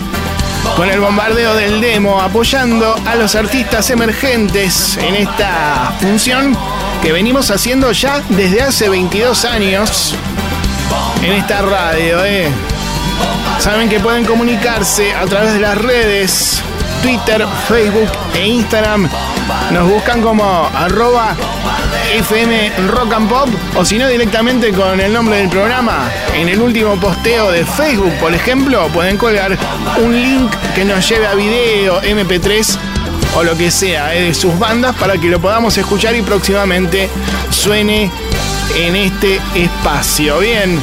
con 0.77 0.89
el 0.89 0.99
bombardeo 0.99 1.55
del 1.55 1.83
demo 1.83 2.23
apoyando 2.23 2.95
a 3.05 3.15
los 3.17 3.35
artistas 3.35 3.91
emergentes 3.91 4.97
en 4.97 5.15
esta 5.17 5.93
función 6.01 6.57
que 7.03 7.13
venimos 7.13 7.51
haciendo 7.51 7.93
ya 7.93 8.23
desde 8.31 8.63
hace 8.63 8.89
22 8.89 9.45
años 9.45 10.15
en 11.23 11.33
esta 11.33 11.61
radio. 11.61 12.25
¿eh? 12.25 12.49
Saben 13.59 13.91
que 13.91 14.01
pueden 14.01 14.25
comunicarse 14.25 15.13
a 15.13 15.27
través 15.27 15.53
de 15.53 15.61
las 15.61 15.77
redes 15.77 16.63
Twitter, 17.03 17.45
Facebook 17.69 18.09
e 18.33 18.47
Instagram. 18.47 19.09
Nos 19.73 19.89
buscan 19.89 20.23
como 20.23 20.71
arroba 20.73 21.37
FM 22.15 22.73
Rock 22.89 23.13
and 23.15 23.29
Pop 23.29 23.49
o 23.77 23.85
si 23.85 23.99
no 23.99 24.09
directamente 24.09 24.73
con 24.73 25.01
el 25.01 25.13
nombre 25.13 25.37
del 25.39 25.49
programa. 25.49 26.11
En 26.35 26.49
el 26.49 26.61
último 26.61 26.97
posteo 26.97 27.51
de 27.51 27.65
Facebook, 27.65 28.13
por 28.21 28.35
ejemplo, 28.35 28.89
pueden 28.89 29.17
colgar 29.17 29.57
un 30.03 30.13
link 30.13 30.53
que 30.75 30.85
nos 30.85 31.09
lleve 31.09 31.27
a 31.27 31.35
video, 31.35 32.03
MP3 32.03 32.79
o 33.37 33.43
lo 33.43 33.57
que 33.57 33.71
sea 33.71 34.15
eh, 34.15 34.23
de 34.23 34.35
sus 34.35 34.59
bandas 34.59 34.95
para 34.97 35.19
que 35.19 35.29
lo 35.29 35.41
podamos 35.41 35.77
escuchar 35.79 36.15
y 36.17 36.23
próximamente 36.23 37.09
suene 37.51 38.11
en 38.77 38.97
este 38.97 39.41
espacio. 39.55 40.39
Bien, 40.39 40.81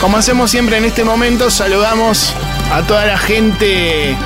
como 0.00 0.16
hacemos 0.16 0.50
siempre 0.50 0.76
en 0.76 0.84
este 0.84 1.04
momento, 1.04 1.50
saludamos 1.50 2.32
a 2.72 2.82
toda 2.82 3.06
la 3.06 3.18
gente 3.18 4.16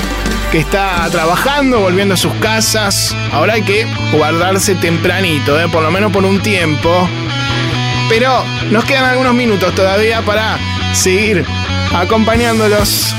que 0.51 0.59
está 0.59 1.09
trabajando, 1.11 1.80
volviendo 1.80 2.14
a 2.14 2.16
sus 2.16 2.32
casas. 2.34 3.14
Ahora 3.32 3.55
hay 3.55 3.62
que 3.62 3.86
guardarse 4.12 4.74
tempranito, 4.74 5.61
¿eh? 5.61 5.68
por 5.68 5.82
lo 5.82 5.90
menos 5.90 6.11
por 6.11 6.24
un 6.24 6.40
tiempo. 6.40 7.09
Pero 8.09 8.44
nos 8.70 8.84
quedan 8.84 9.05
algunos 9.05 9.34
minutos 9.34 9.74
todavía 9.74 10.22
para 10.22 10.59
seguir 10.92 11.44
acompañándolos 11.94 13.14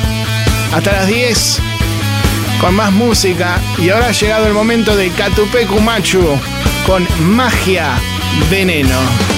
hasta 0.73 0.91
las 0.91 1.07
10 1.07 1.61
con 2.59 2.75
más 2.75 2.91
música. 2.91 3.59
Y 3.77 3.89
ahora 3.89 4.07
ha 4.07 4.11
llegado 4.11 4.47
el 4.47 4.53
momento 4.53 4.95
de 4.97 5.09
Catupecu 5.11 5.79
Machu 5.79 6.37
con 6.85 7.07
magia 7.19 7.93
veneno. 8.49 9.30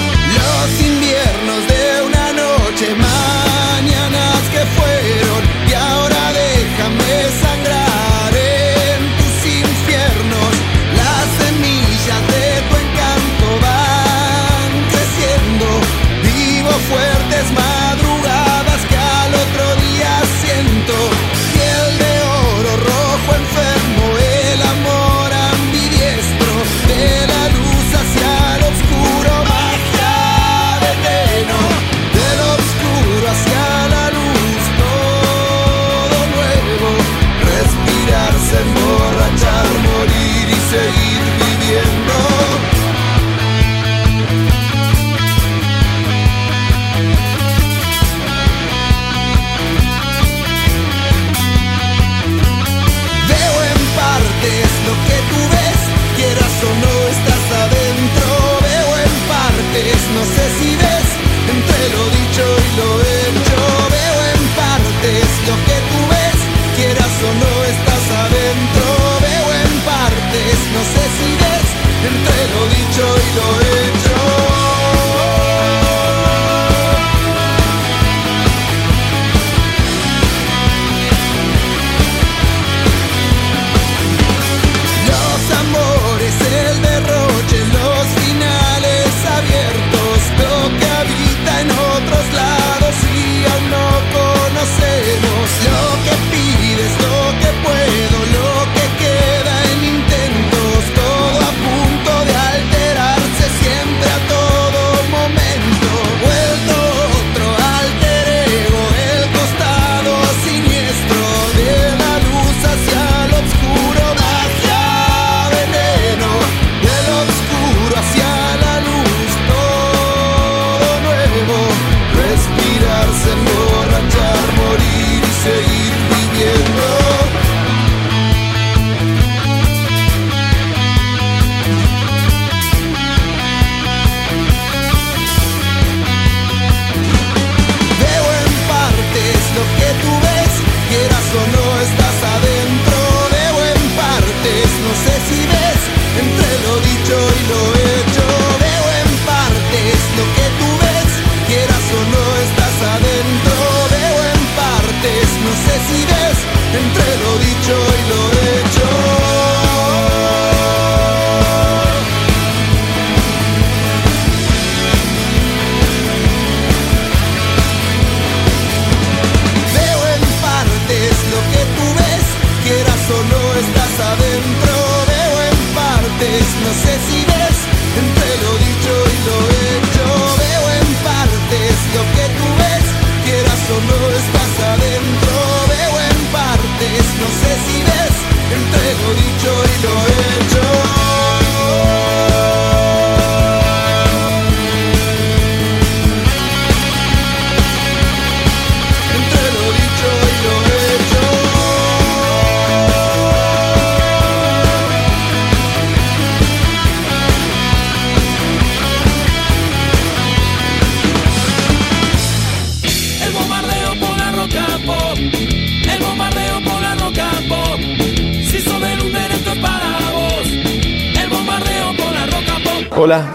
no 70.36 70.82
sé 70.82 71.02
si 71.16 71.28
ves 71.42 71.68
entre 72.08 72.38
lo 72.54 72.66
dicho 72.74 73.13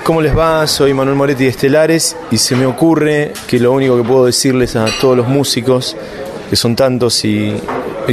¿cómo 0.09 0.23
les 0.23 0.35
va? 0.35 0.65
Soy 0.65 0.91
Manuel 0.95 1.15
Moretti 1.15 1.43
de 1.43 1.51
Estelares 1.51 2.17
y 2.31 2.39
se 2.39 2.55
me 2.55 2.65
ocurre 2.65 3.31
que 3.45 3.59
lo 3.59 3.71
único 3.71 3.95
que 3.95 4.01
puedo 4.01 4.25
decirles 4.25 4.75
a 4.75 4.87
todos 4.99 5.15
los 5.15 5.27
músicos, 5.27 5.95
que 6.49 6.55
son 6.55 6.75
tantos 6.75 7.23
y, 7.25 7.55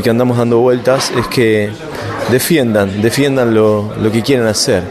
que 0.05 0.11
andamos 0.11 0.37
dando 0.37 0.59
vueltas, 0.59 1.11
es 1.19 1.27
que 1.29 1.71
defiendan, 2.31 3.01
defiendan 3.01 3.55
lo, 3.55 3.95
lo 3.99 4.13
que 4.13 4.21
quieren 4.21 4.47
hacer, 4.47 4.83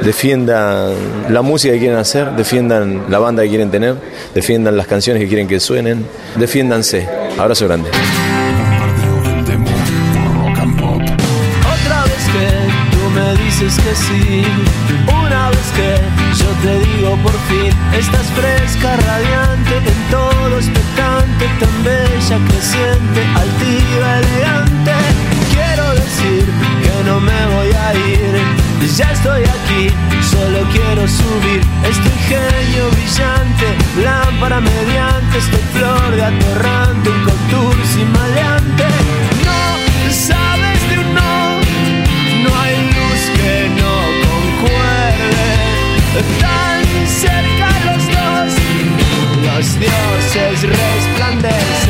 defiendan 0.00 0.94
la 1.28 1.42
música 1.42 1.74
que 1.74 1.80
quieren 1.80 1.98
hacer, 1.98 2.30
defiendan 2.36 3.06
la 3.08 3.18
banda 3.18 3.42
que 3.42 3.48
quieren 3.48 3.72
tener, 3.72 3.96
defiendan 4.32 4.76
las 4.76 4.86
canciones 4.86 5.20
que 5.20 5.26
quieren 5.26 5.48
que 5.48 5.58
suenen, 5.58 6.06
defiéndanse. 6.36 7.08
Abrazo 7.36 7.66
grande. 7.66 7.90
Radiante, 18.82 19.76
en 19.76 20.10
todo 20.10 20.56
expectante, 20.56 21.46
tan 21.58 21.84
bella, 21.84 22.38
creciente, 22.48 23.20
altiva, 23.34 24.18
elegante. 24.20 24.92
Quiero 25.52 25.94
decir 25.94 26.44
que 26.82 27.04
no 27.04 27.20
me 27.20 27.46
voy 27.46 27.72
a 27.72 27.94
ir, 27.94 28.38
ya 28.96 29.10
estoy 29.10 29.42
aquí, 29.42 29.90
solo 30.30 30.64
quiero 30.72 31.08
subir. 31.08 31.60
Este 31.84 32.08
ingenio 32.08 32.90
brillante, 32.92 33.66
lámpara 34.02 34.60
mediante, 34.60 35.38
este 35.38 35.58
flor 35.74 36.14
de 36.14 36.24
atorrante, 36.24 37.10
un 37.10 37.24
contursi 37.24 38.04
maleante. 38.04 38.84
No 39.44 40.12
sabes 40.12 40.88
de 40.88 40.98
un 40.98 41.14
no, 41.14 41.60
no 42.44 42.60
hay 42.60 42.76
luz 42.94 43.22
que 43.36 43.70
no 43.80 43.92
concuerde. 44.28 45.38
Los 49.58 49.80
dioses 49.80 50.62
resplandecen. 50.62 51.87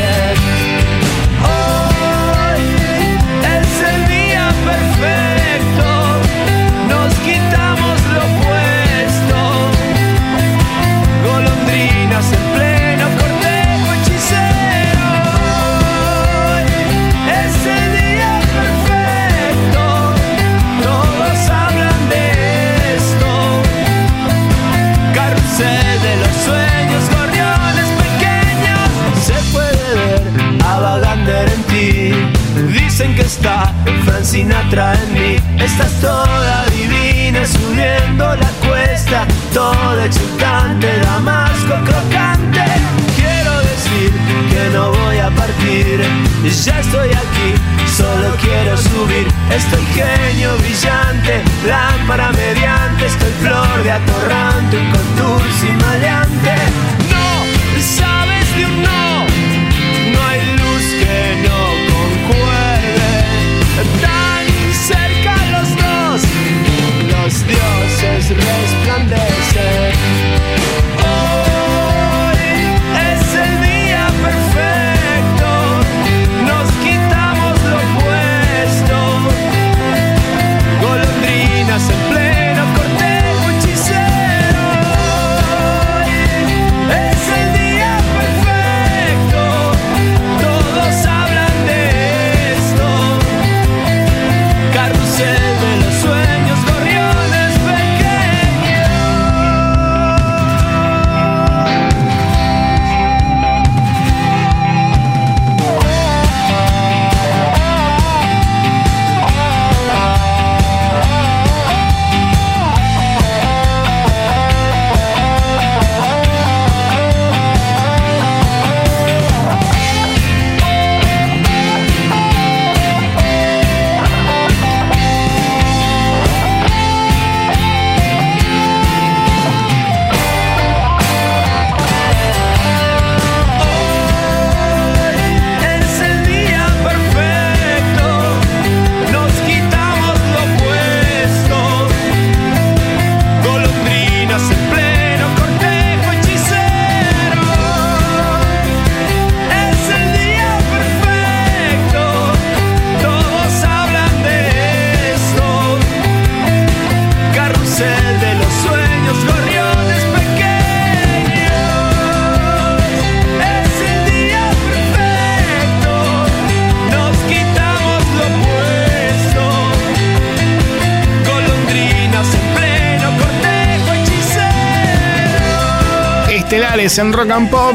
Rock 177.18 177.30
and 177.32 177.50
Pop. 177.50 177.74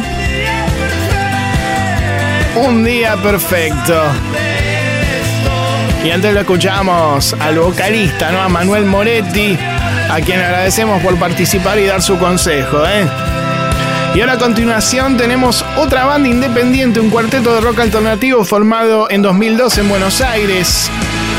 Un 2.56 2.86
día 2.86 3.18
perfecto. 3.18 4.02
Y 6.02 6.12
antes 6.12 6.34
lo 6.34 6.40
escuchamos 6.40 7.36
al 7.38 7.60
vocalista, 7.60 8.32
¿no? 8.32 8.40
A 8.42 8.48
Manuel 8.48 8.86
Moretti, 8.86 9.60
a 10.10 10.22
quien 10.22 10.40
agradecemos 10.40 11.02
por 11.04 11.18
participar 11.18 11.78
y 11.78 11.88
dar 11.88 12.02
su 12.02 12.18
consejo, 12.18 12.86
¿eh? 12.86 13.06
Y 14.16 14.22
ahora 14.22 14.34
a 14.34 14.38
continuación 14.38 15.18
tenemos 15.18 15.66
otra 15.76 16.06
banda 16.06 16.30
independiente, 16.30 17.02
un 17.02 17.10
cuarteto 17.10 17.54
de 17.54 17.60
rock 17.60 17.80
alternativo 17.80 18.46
formado 18.46 19.10
en 19.10 19.22
2012 19.24 19.82
en 19.82 19.90
Buenos 19.90 20.22
Aires, 20.22 20.90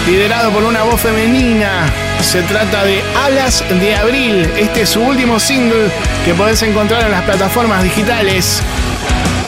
liderado 0.07 0.51
por 0.51 0.63
una 0.65 0.83
voz 0.83 1.01
femenina. 1.01 1.91
Se 2.21 2.43
trata 2.43 2.85
de 2.85 3.03
Alas 3.25 3.65
de 3.69 3.95
Abril. 3.95 4.51
Este 4.57 4.83
es 4.83 4.91
su 4.91 5.01
último 5.01 5.39
single 5.39 5.91
que 6.25 6.35
podés 6.35 6.63
encontrar 6.63 7.05
en 7.05 7.11
las 7.11 7.23
plataformas 7.23 7.83
digitales. 7.83 8.61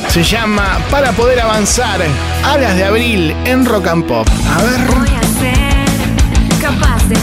Se 0.09 0.23
llama 0.23 0.79
Para 0.91 1.13
poder 1.13 1.41
avanzar, 1.41 2.01
Alas 2.45 2.77
de 2.77 2.85
Abril 2.85 3.35
en 3.45 3.67
Rock 3.67 3.89
and 3.89 4.05
Pop. 4.07 4.29
A 4.49 4.63
ver. 4.63 4.81
Voy 4.97 5.09
a 5.09 5.23
ser 5.41 6.61
capaz 6.61 7.03
de 7.09 7.17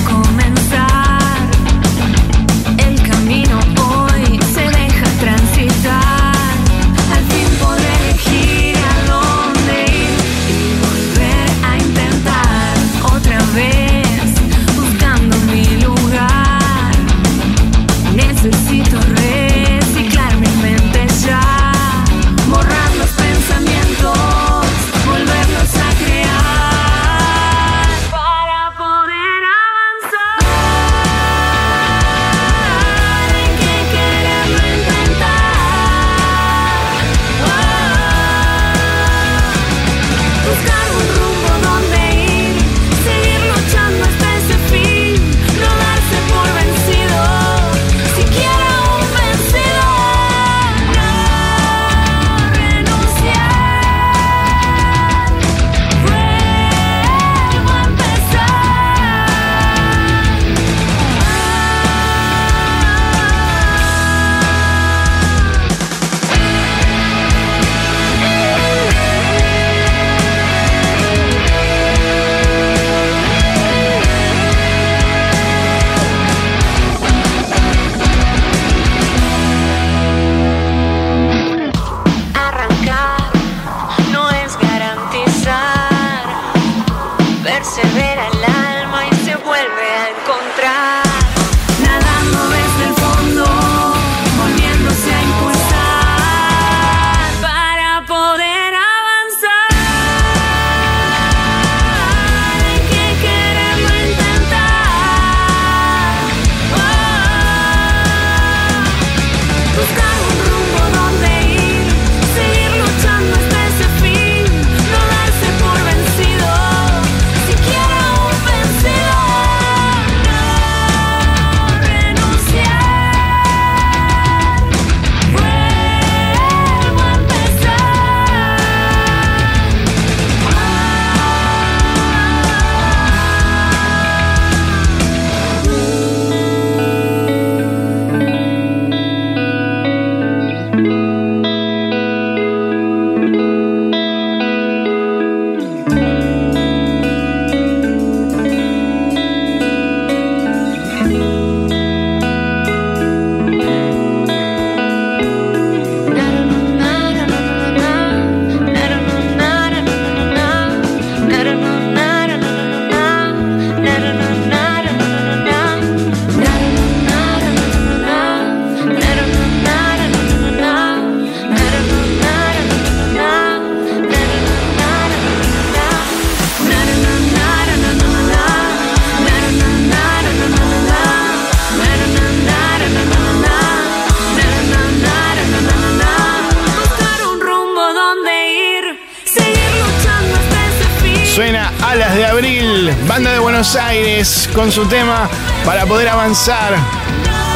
con 194.53 194.71
su 194.71 194.85
tema 194.85 195.29
para 195.65 195.85
poder 195.85 196.09
avanzar. 196.09 196.75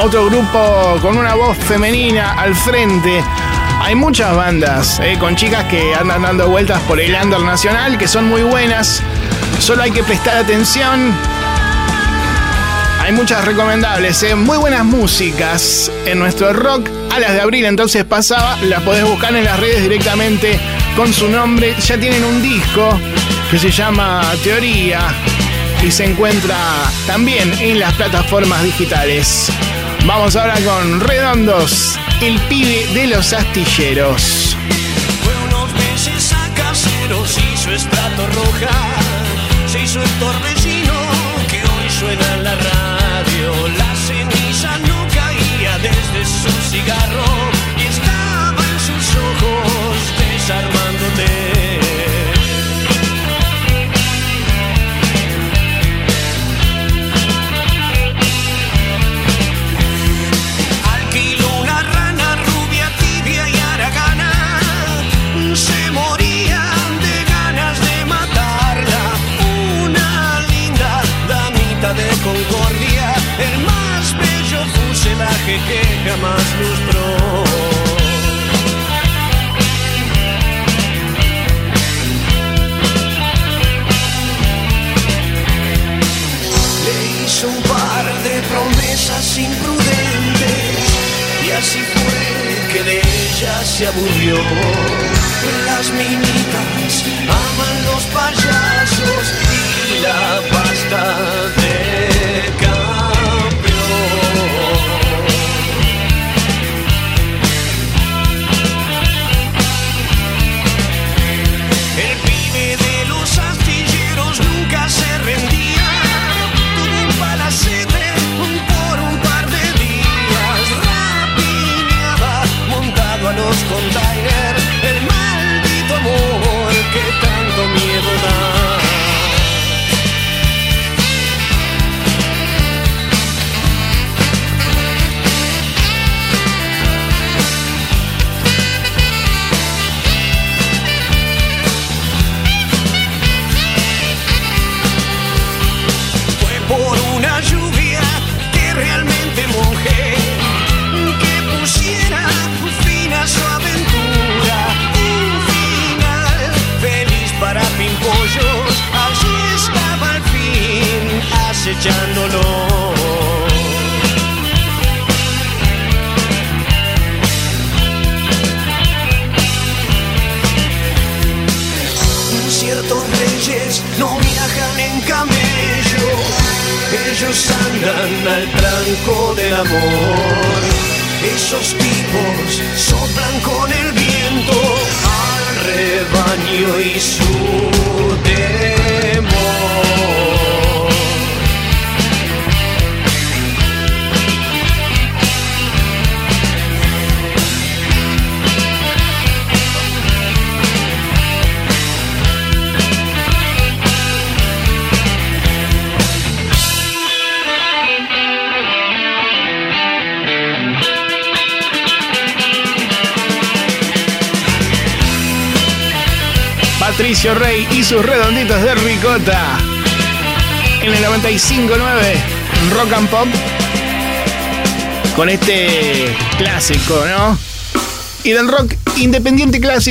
Otro 0.04 0.26
grupo 0.26 0.98
con 1.02 1.18
una 1.18 1.36
voz 1.36 1.58
femenina 1.58 2.34
al 2.34 2.56
frente. 2.56 3.24
Hay 3.82 3.96
muchas 3.96 4.36
bandas 4.36 5.00
eh, 5.00 5.18
con 5.20 5.36
chicas 5.36 5.66
que 5.66 5.94
andan 5.96 6.24
dando 6.24 6.48
vueltas 6.50 6.82
por 6.82 7.00
el 7.00 7.16
under 7.16 7.40
nacional 7.40 7.98
que 7.98 8.08
son 8.08 8.26
muy 8.26 8.42
buenas. 8.42 9.02
Solo 9.60 9.84
hay 9.84 9.92
que 9.92 10.04
prestar 10.04 10.38
atención. 10.38 11.14
Hay 13.02 13.14
muchas 13.14 13.46
recomendables, 13.46 14.22
eh. 14.24 14.36
muy 14.36 14.58
buenas 14.58 14.84
músicas 14.84 15.92
en 16.06 16.20
nuestro 16.20 16.52
rock. 16.52 16.90
A 17.14 17.20
las 17.20 17.34
de 17.34 17.42
abril 17.42 17.66
entonces 17.66 18.04
pasaba, 18.04 18.58
las 18.64 18.82
podés 18.82 19.06
buscar 19.06 19.36
en 19.36 19.46
las 19.46 19.60
redes 19.60 19.82
directamente 19.82 20.60
con 20.96 21.14
su 21.14 21.30
nombre. 21.30 21.76
Ya 21.86 21.98
tienen 21.98 22.24
un 22.24 22.42
disco 22.42 23.00
que 23.50 23.58
se 23.58 23.72
llama 23.72 24.22
Teoría 24.44 25.00
y 25.84 25.92
se 25.92 26.06
encuentra 26.06 26.58
también 27.06 27.54
en 27.60 27.80
las 27.80 27.94
plataformas 27.94 28.64
digitales. 28.64 29.52
Vamos 30.06 30.36
ahora 30.36 30.56
con 30.62 31.00
Redondos, 31.02 31.98
el 32.22 32.40
pibe 32.42 32.88
de 32.94 33.08
los 33.08 33.34
astilleros. 33.34 34.56
Fue 35.24 35.34
unos 35.48 35.74
meses 35.74 36.34
a 36.34 36.54
caseros, 36.54 37.38
hizo 37.38 37.72
estrato 37.72 38.28
roja. 38.28 38.87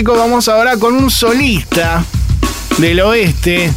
Vamos 0.02 0.46
ahora 0.48 0.76
con 0.76 0.94
un 0.94 1.10
solista 1.10 2.04
del 2.76 3.00
oeste. 3.00 3.72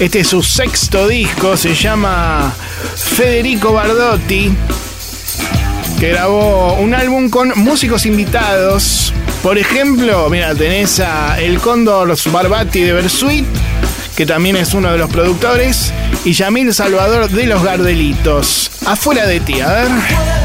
Este 0.00 0.20
es 0.20 0.28
su 0.28 0.42
sexto 0.42 1.08
disco, 1.08 1.56
se 1.56 1.74
llama 1.74 2.52
Federico 2.96 3.72
Bardotti, 3.72 4.50
que 6.00 6.08
grabó 6.08 6.74
un 6.74 6.94
álbum 6.94 7.28
con 7.28 7.52
músicos 7.56 8.06
invitados. 8.06 9.12
Por 9.42 9.58
ejemplo, 9.58 10.28
mira, 10.30 10.54
tenés 10.54 11.00
a 11.00 11.38
El 11.38 11.60
Cóndor 11.60 12.16
Barbati 12.30 12.80
de 12.80 12.92
Versuit, 12.94 13.46
que 14.16 14.24
también 14.24 14.56
es 14.56 14.72
uno 14.72 14.90
de 14.90 14.98
los 14.98 15.10
productores, 15.10 15.92
y 16.24 16.32
Yamil 16.32 16.72
Salvador 16.72 17.28
de 17.28 17.46
Los 17.46 17.62
Gardelitos. 17.62 18.70
Afuera 18.86 19.26
de 19.26 19.40
ti, 19.40 19.60
a 19.60 19.68
ver. 19.68 20.35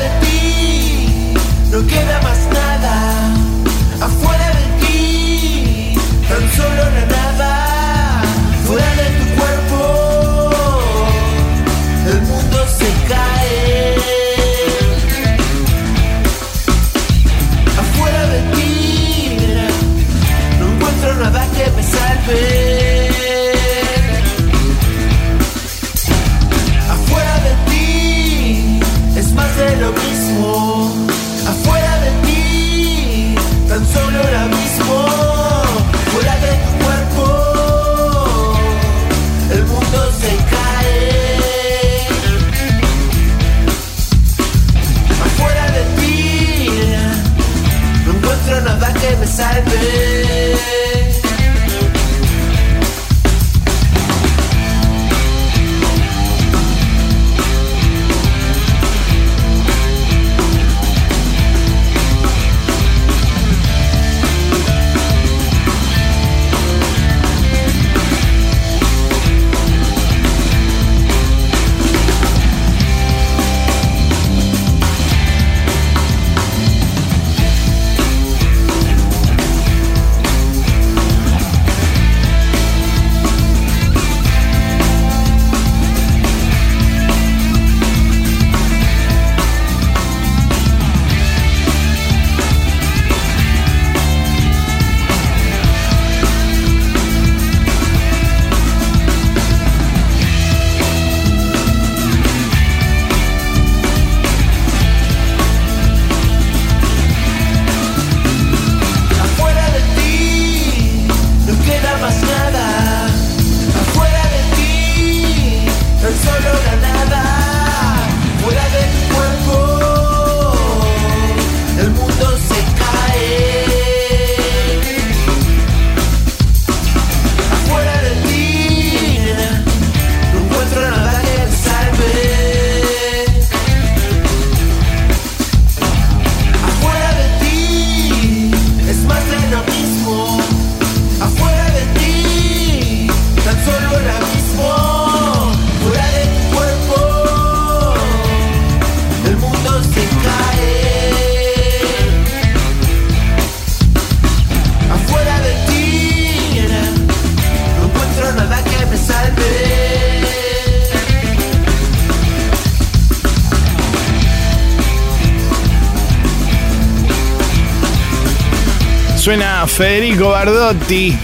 Federico 169.76 170.30
Bardotti, 170.30 171.18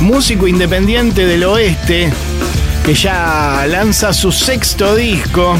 músico 0.00 0.46
independiente 0.46 1.26
del 1.26 1.42
oeste, 1.44 2.12
que 2.84 2.94
ya 2.94 3.66
lanza 3.66 4.12
su 4.12 4.30
sexto 4.30 4.94
disco, 4.94 5.56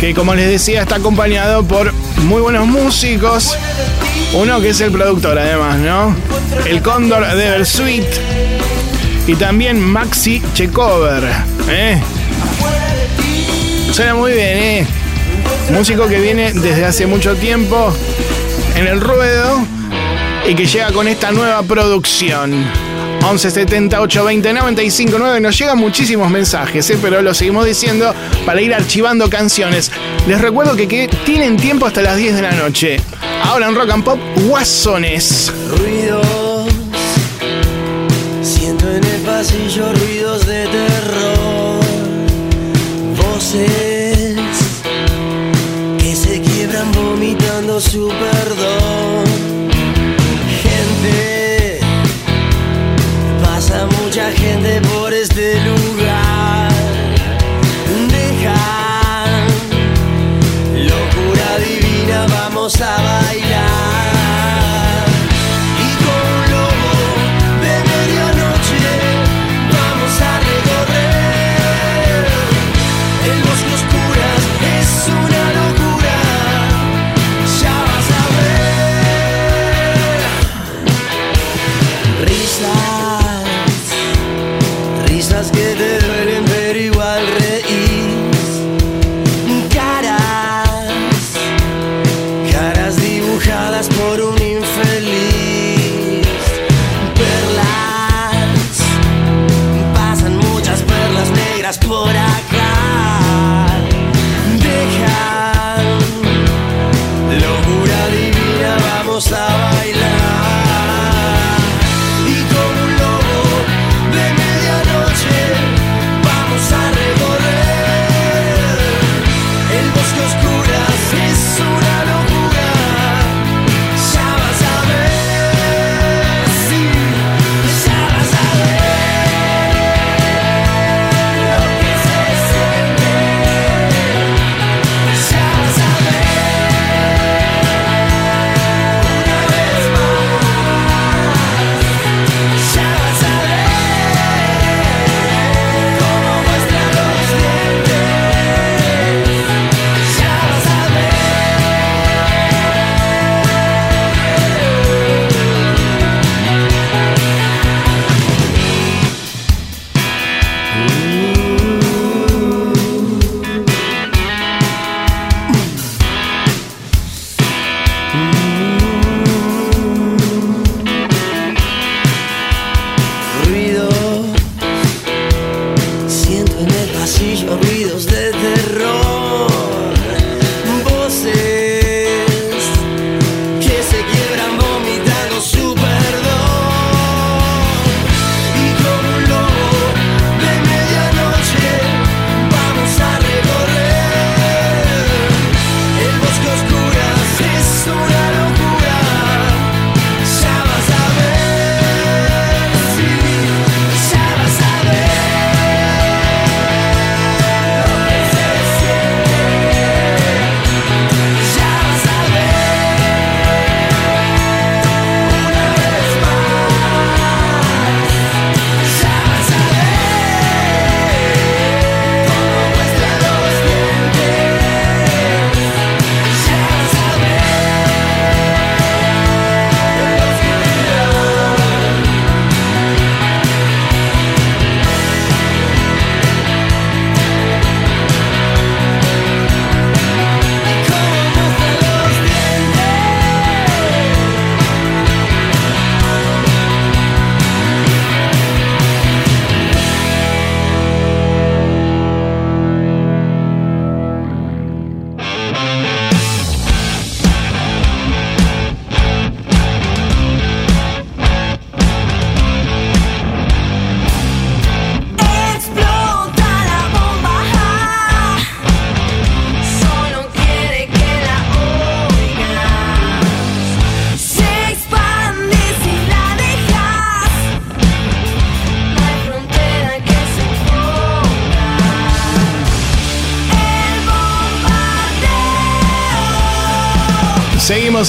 que 0.00 0.14
como 0.14 0.34
les 0.34 0.48
decía 0.48 0.82
está 0.82 0.96
acompañado 0.96 1.62
por 1.64 1.92
muy 2.22 2.40
buenos 2.40 2.66
músicos, 2.66 3.56
uno 4.32 4.60
que 4.60 4.70
es 4.70 4.80
el 4.80 4.90
productor 4.90 5.38
además, 5.38 5.78
¿no? 5.78 6.16
El 6.66 6.82
Cóndor 6.82 7.26
de 7.26 7.50
Versuit 7.50 8.06
y 9.26 9.34
también 9.34 9.78
Maxi 9.78 10.42
Checover, 10.54 11.24
¿eh? 11.68 12.00
Suena 13.92 14.14
muy 14.14 14.32
bien, 14.32 14.58
¿eh? 14.58 14.86
Músico 15.70 16.08
que 16.08 16.20
viene 16.20 16.52
desde 16.52 16.84
hace 16.86 17.06
mucho 17.06 17.36
tiempo 17.36 17.94
en 18.74 18.86
el 18.86 19.00
ruedo 19.00 19.73
y 20.46 20.54
que 20.54 20.66
llega 20.66 20.92
con 20.92 21.08
esta 21.08 21.30
nueva 21.30 21.62
producción. 21.62 22.64
11 23.26 23.50
78 23.50 24.24
20 24.24 24.52
95 24.52 25.16
9 25.18 25.40
nos 25.40 25.58
llegan 25.58 25.78
muchísimos 25.78 26.30
mensajes, 26.30 26.90
¿eh? 26.90 26.98
pero 27.00 27.22
lo 27.22 27.32
seguimos 27.32 27.64
diciendo 27.64 28.14
para 28.44 28.60
ir 28.60 28.74
archivando 28.74 29.30
canciones. 29.30 29.90
Les 30.28 30.40
recuerdo 30.40 30.76
que, 30.76 30.86
que 30.86 31.08
tienen 31.24 31.56
tiempo 31.56 31.86
hasta 31.86 32.02
las 32.02 32.18
10 32.18 32.36
de 32.36 32.42
la 32.42 32.52
noche. 32.52 33.00
Ahora 33.42 33.68
en 33.68 33.74
Rock 33.74 33.90
and 33.90 34.04
Pop, 34.04 34.18
Guasones. 34.46 35.52
Ruidos, 35.68 36.68
siento 38.42 38.90
en 38.90 39.04
el 39.04 39.20
pasillo 39.22 39.92
ruidos 39.92 40.46
de 40.46 40.66
terror, 40.66 41.80
voces 43.16 44.36
que 45.98 46.14
se 46.14 46.40
quiebran 46.42 46.92
vomitando 46.92 47.80
su 47.80 48.08
perdón, 48.08 49.24
mucha 54.14 54.30
gente 54.30 54.80
por 54.82 55.12
este 55.12 55.60
lugar, 55.64 56.70
dejan 58.08 59.48
locura 60.86 61.58
divina, 61.58 62.24
vamos 62.28 62.80
a 62.80 62.96
bailar. 63.02 64.23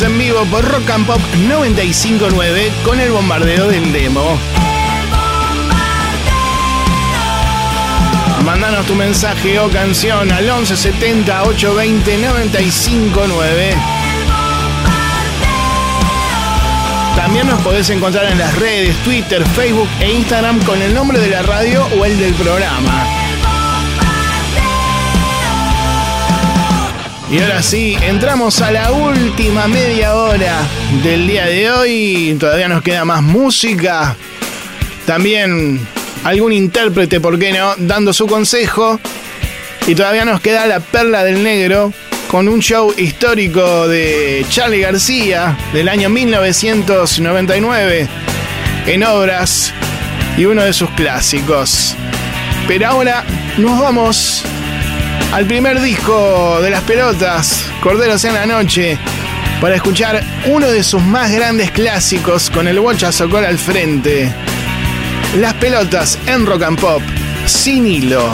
En 0.02 0.18
vivo 0.18 0.44
por 0.46 0.66
Rock 0.66 0.90
and 0.90 1.06
Pop 1.06 1.22
959 1.48 2.72
con 2.84 3.00
el 3.00 3.12
bombardeo 3.12 3.68
del 3.68 3.94
demo. 3.94 4.38
Mandanos 8.44 8.86
tu 8.88 8.96
mensaje 8.96 9.58
o 9.60 9.70
canción 9.70 10.32
al 10.32 10.44
1170 10.44 11.44
820 11.44 12.18
959. 12.18 13.76
También 17.16 17.48
nos 17.48 17.62
podés 17.62 17.90
encontrar 17.90 18.26
en 18.26 18.38
las 18.38 18.54
redes, 18.58 18.96
Twitter, 19.04 19.46
Facebook 19.56 19.88
e 20.02 20.12
Instagram 20.12 20.62
con 20.64 20.82
el 20.82 20.94
nombre 20.94 21.20
de 21.20 21.30
la 21.30 21.42
radio 21.44 21.88
o 21.98 22.04
el 22.04 22.20
del 22.20 22.34
programa. 22.34 23.15
Y 27.36 27.42
ahora 27.42 27.62
sí, 27.62 27.98
entramos 28.02 28.62
a 28.62 28.72
la 28.72 28.94
última 28.94 29.68
media 29.68 30.16
hora 30.16 30.62
del 31.04 31.28
día 31.28 31.46
de 31.48 31.70
hoy. 31.70 32.38
Todavía 32.40 32.70
nos 32.70 32.82
queda 32.82 33.04
más 33.04 33.22
música. 33.22 34.16
También 35.06 35.86
algún 36.24 36.54
intérprete, 36.54 37.20
¿por 37.20 37.38
qué 37.38 37.52
no? 37.52 37.76
Dando 37.76 38.14
su 38.14 38.26
consejo. 38.26 39.02
Y 39.86 39.96
todavía 39.96 40.24
nos 40.24 40.40
queda 40.40 40.66
la 40.66 40.80
perla 40.80 41.26
del 41.26 41.44
negro 41.44 41.92
con 42.30 42.48
un 42.48 42.62
show 42.62 42.94
histórico 42.98 43.90
de 43.90 44.46
Charlie 44.48 44.80
García 44.80 45.58
del 45.74 45.90
año 45.90 46.08
1999 46.08 48.08
en 48.86 49.04
obras 49.04 49.74
y 50.38 50.46
uno 50.46 50.64
de 50.64 50.72
sus 50.72 50.90
clásicos. 50.92 51.98
Pero 52.66 52.88
ahora 52.88 53.26
nos 53.58 53.78
vamos 53.78 54.46
al 55.36 55.46
primer 55.48 55.82
disco 55.82 56.62
de 56.62 56.70
las 56.70 56.82
pelotas, 56.84 57.66
Corderos 57.82 58.24
en 58.24 58.36
la 58.36 58.46
Noche, 58.46 58.98
para 59.60 59.76
escuchar 59.76 60.24
uno 60.46 60.72
de 60.72 60.82
sus 60.82 61.02
más 61.02 61.30
grandes 61.30 61.72
clásicos 61.72 62.50
con 62.50 62.70
el 62.70 62.80
Bocha 62.80 63.12
Socol 63.12 63.44
al 63.44 63.58
frente. 63.58 64.34
Las 65.36 65.54
pelotas 65.56 66.18
en 66.28 66.46
rock 66.46 66.64
and 66.64 66.80
pop, 66.80 67.02
sin 67.48 67.86
hilo. 67.86 68.32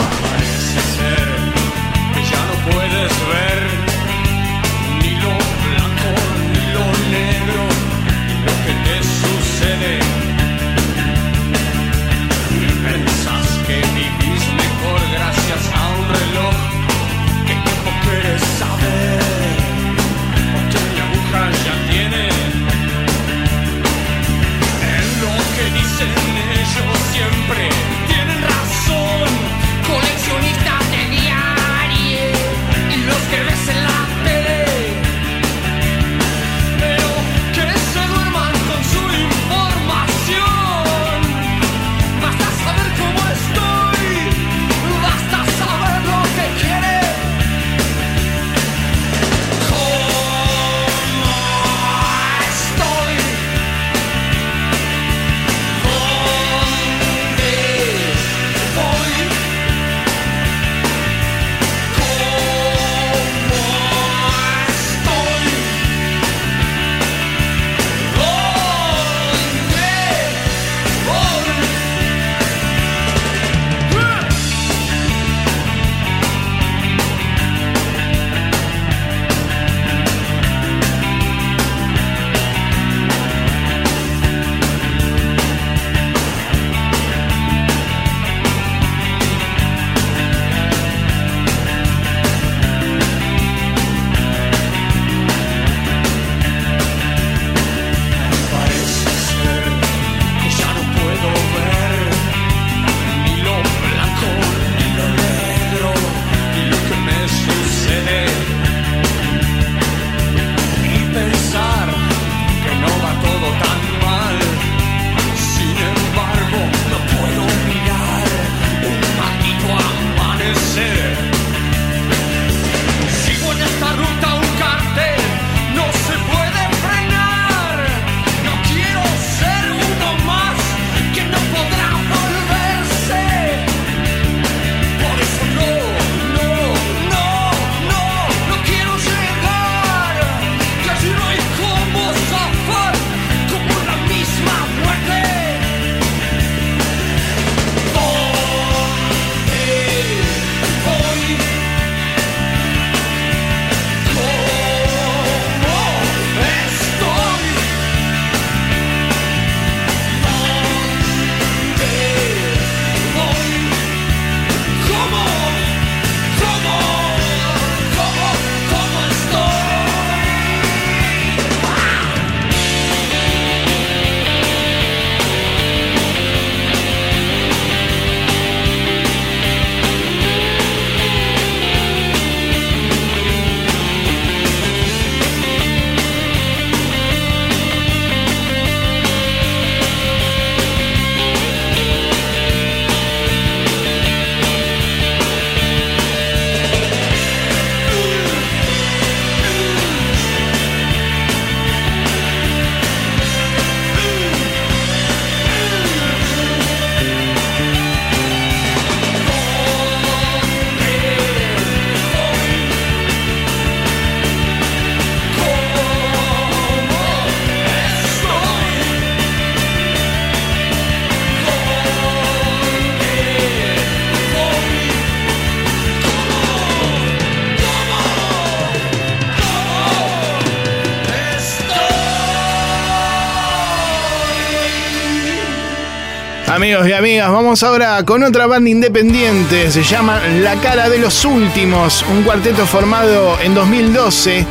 Amigos 236.62 236.86
y 236.86 236.92
amigas, 236.92 237.28
vamos 237.28 237.60
ahora 237.64 238.04
con 238.04 238.22
otra 238.22 238.46
banda 238.46 238.70
independiente. 238.70 239.68
Se 239.72 239.82
llama 239.82 240.20
La 240.42 240.54
Cara 240.60 240.88
de 240.88 240.98
los 240.98 241.24
Últimos, 241.24 242.04
un 242.08 242.22
cuarteto 242.22 242.66
formado 242.66 243.36
en 243.40 243.52
2012 243.52 244.46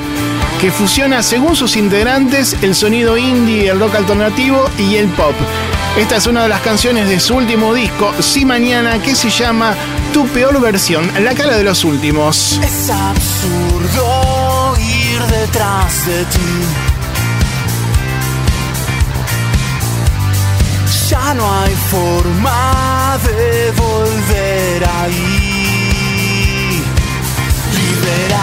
que 0.59 0.71
fusiona, 0.71 1.23
según 1.23 1.55
sus 1.55 1.77
integrantes, 1.77 2.57
el 2.63 2.75
sonido 2.75 3.17
indie, 3.17 3.69
el 3.69 3.79
rock 3.79 3.95
alternativo 3.95 4.69
y 4.77 4.97
el 4.97 5.07
pop. 5.07 5.33
Esta 5.97 6.17
es 6.17 6.27
una 6.27 6.43
de 6.43 6.49
las 6.49 6.59
canciones 6.59 7.07
de 7.07 7.17
su 7.17 7.33
último 7.33 7.73
disco, 7.73 8.13
Si 8.19 8.43
Mañana, 8.43 9.01
que 9.01 9.15
se 9.15 9.29
llama 9.29 9.73
Tu 10.11 10.27
Peor 10.27 10.59
Versión, 10.59 11.09
La 11.23 11.33
Cara 11.33 11.55
de 11.55 11.63
los 11.63 11.85
Últimos. 11.85 12.59
Es 12.61 12.89
absurdo 12.89 14.73
ir 14.77 15.21
detrás 15.27 16.05
de 16.05 16.25
ti. 16.25 16.90
Ya 21.11 21.33
no 21.33 21.43
hay 21.59 21.75
forma 21.75 23.19
de 23.25 23.71
volver 23.71 24.89
ahí. 24.97 26.81
Liberar 27.75 28.40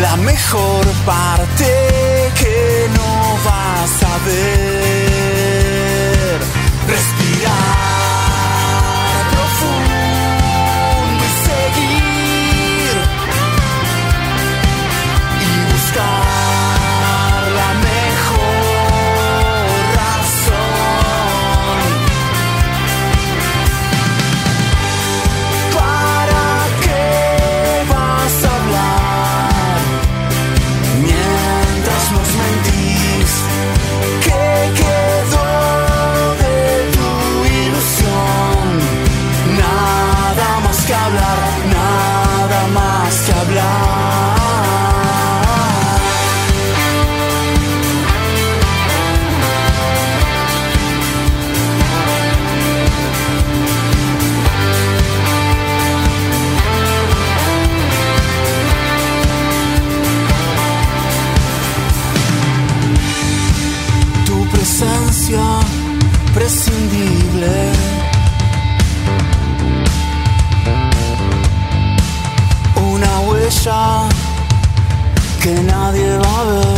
La 0.00 0.16
mejor 0.16 0.86
parte 1.04 2.32
que 2.40 2.88
no 2.96 3.36
vas 3.44 4.02
a 4.02 4.18
ver. 4.26 5.60
Respirar 6.88 7.89
Una 72.76 73.20
huella 73.20 74.08
que 75.42 75.54
nadie 75.62 76.18
va 76.18 76.40
a 76.40 76.44
ver. 76.44 76.69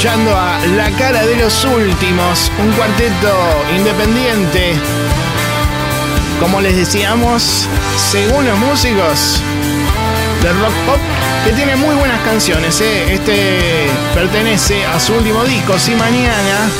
Escuchando 0.00 0.34
a 0.34 0.58
La 0.78 0.90
Cara 0.92 1.26
de 1.26 1.36
los 1.36 1.62
Últimos, 1.62 2.50
un 2.58 2.72
cuarteto 2.72 3.36
independiente. 3.76 4.72
Como 6.40 6.58
les 6.62 6.74
decíamos, 6.74 7.68
según 8.10 8.46
los 8.46 8.58
músicos 8.60 9.42
de 10.42 10.52
rock 10.54 10.72
pop, 10.86 11.00
que 11.44 11.52
tiene 11.52 11.76
muy 11.76 11.94
buenas 11.96 12.18
canciones. 12.22 12.80
¿eh? 12.80 13.12
Este 13.12 13.90
pertenece 14.14 14.86
a 14.86 14.98
su 14.98 15.12
último 15.12 15.44
disco, 15.44 15.78
Si 15.78 15.94
Mañana, 15.94 16.70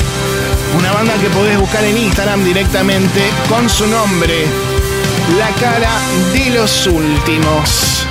una 0.79 0.91
banda 0.91 1.13
que 1.21 1.29
podés 1.29 1.59
buscar 1.59 1.83
en 1.83 1.99
Instagram 1.99 2.43
directamente 2.43 3.21
con 3.47 3.69
su 3.69 3.85
nombre, 3.85 4.47
La 5.37 5.49
Cara 5.61 5.91
de 6.33 6.49
los 6.55 6.87
Últimos. 6.87 8.07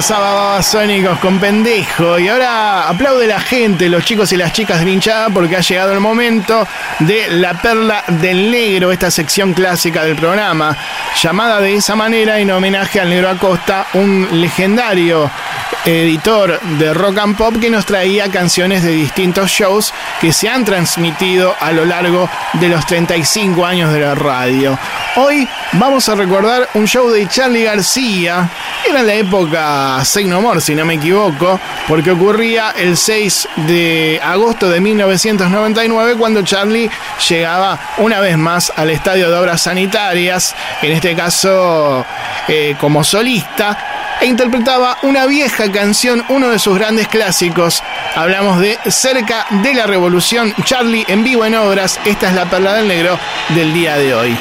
Pasaba 0.00 0.32
Babasónicos 0.32 1.18
con 1.18 1.38
pendejo. 1.38 2.18
Y 2.18 2.26
ahora 2.26 2.88
aplaude 2.88 3.26
la 3.26 3.38
gente, 3.38 3.86
los 3.90 4.02
chicos 4.02 4.32
y 4.32 4.38
las 4.38 4.50
chicas 4.50 4.82
de 4.82 4.90
hinchada, 4.90 5.28
porque 5.28 5.56
ha 5.56 5.60
llegado 5.60 5.92
el 5.92 6.00
momento 6.00 6.66
de 7.00 7.28
la 7.28 7.60
perla 7.60 8.02
del 8.08 8.50
negro, 8.50 8.92
esta 8.92 9.10
sección 9.10 9.52
clásica 9.52 10.02
del 10.02 10.16
programa, 10.16 10.74
llamada 11.22 11.60
de 11.60 11.74
esa 11.74 11.96
manera 11.96 12.38
en 12.38 12.50
homenaje 12.50 12.98
al 12.98 13.10
negro 13.10 13.28
Acosta, 13.28 13.88
un 13.92 14.26
legendario 14.40 15.30
editor 15.84 16.60
de 16.60 16.94
rock 16.94 17.18
and 17.18 17.36
pop 17.36 17.56
que 17.60 17.70
nos 17.70 17.86
traía 17.86 18.30
canciones 18.30 18.82
de 18.82 18.92
distintos 18.92 19.50
shows 19.50 19.92
que 20.20 20.32
se 20.32 20.48
han 20.48 20.64
transmitido 20.64 21.54
a 21.60 21.72
lo 21.72 21.84
largo 21.84 22.28
de 22.54 22.68
los 22.68 22.86
35 22.86 23.64
años 23.64 23.92
de 23.92 24.00
la 24.00 24.14
radio. 24.14 24.78
Hoy 25.16 25.48
vamos 25.72 26.08
a 26.08 26.14
recordar 26.14 26.68
un 26.74 26.86
show 26.86 27.10
de 27.10 27.26
Charlie 27.28 27.64
García, 27.64 28.48
era 28.90 29.02
la 29.04 29.14
época 29.14 30.04
Say 30.04 30.24
No 30.24 30.40
More, 30.40 30.60
si 30.60 30.74
no 30.74 30.84
me 30.84 30.94
equivoco, 30.94 31.60
porque 31.86 32.10
ocurría 32.10 32.74
el 32.76 32.96
6 32.96 33.48
de 33.68 34.20
agosto 34.22 34.68
de 34.68 34.80
1999 34.80 36.16
cuando 36.18 36.42
Charlie 36.42 36.90
llegaba 37.28 37.78
una 37.98 38.20
vez 38.20 38.36
más 38.36 38.72
al 38.74 38.90
Estadio 38.90 39.30
de 39.30 39.36
Obras 39.36 39.62
Sanitarias, 39.62 40.56
en 40.82 40.92
este 40.92 41.14
caso 41.14 42.04
eh, 42.48 42.74
como 42.80 43.04
solista, 43.04 44.18
e 44.20 44.26
interpretaba 44.26 44.98
una 45.02 45.26
vieja 45.26 45.70
canción, 45.70 46.24
uno 46.28 46.48
de 46.48 46.58
sus 46.58 46.76
grandes 46.76 47.06
clásicos. 47.06 47.84
Hablamos 48.16 48.58
de 48.58 48.76
Cerca 48.88 49.46
de 49.62 49.72
la 49.72 49.86
Revolución, 49.86 50.52
Charlie 50.64 51.04
en 51.06 51.22
vivo 51.22 51.44
en 51.44 51.54
obras. 51.54 52.00
Esta 52.04 52.28
es 52.28 52.34
la 52.34 52.50
perla 52.50 52.74
del 52.74 52.88
negro 52.88 53.18
del 53.54 53.72
día 53.72 53.96
de 53.96 54.14
hoy. 54.14 54.36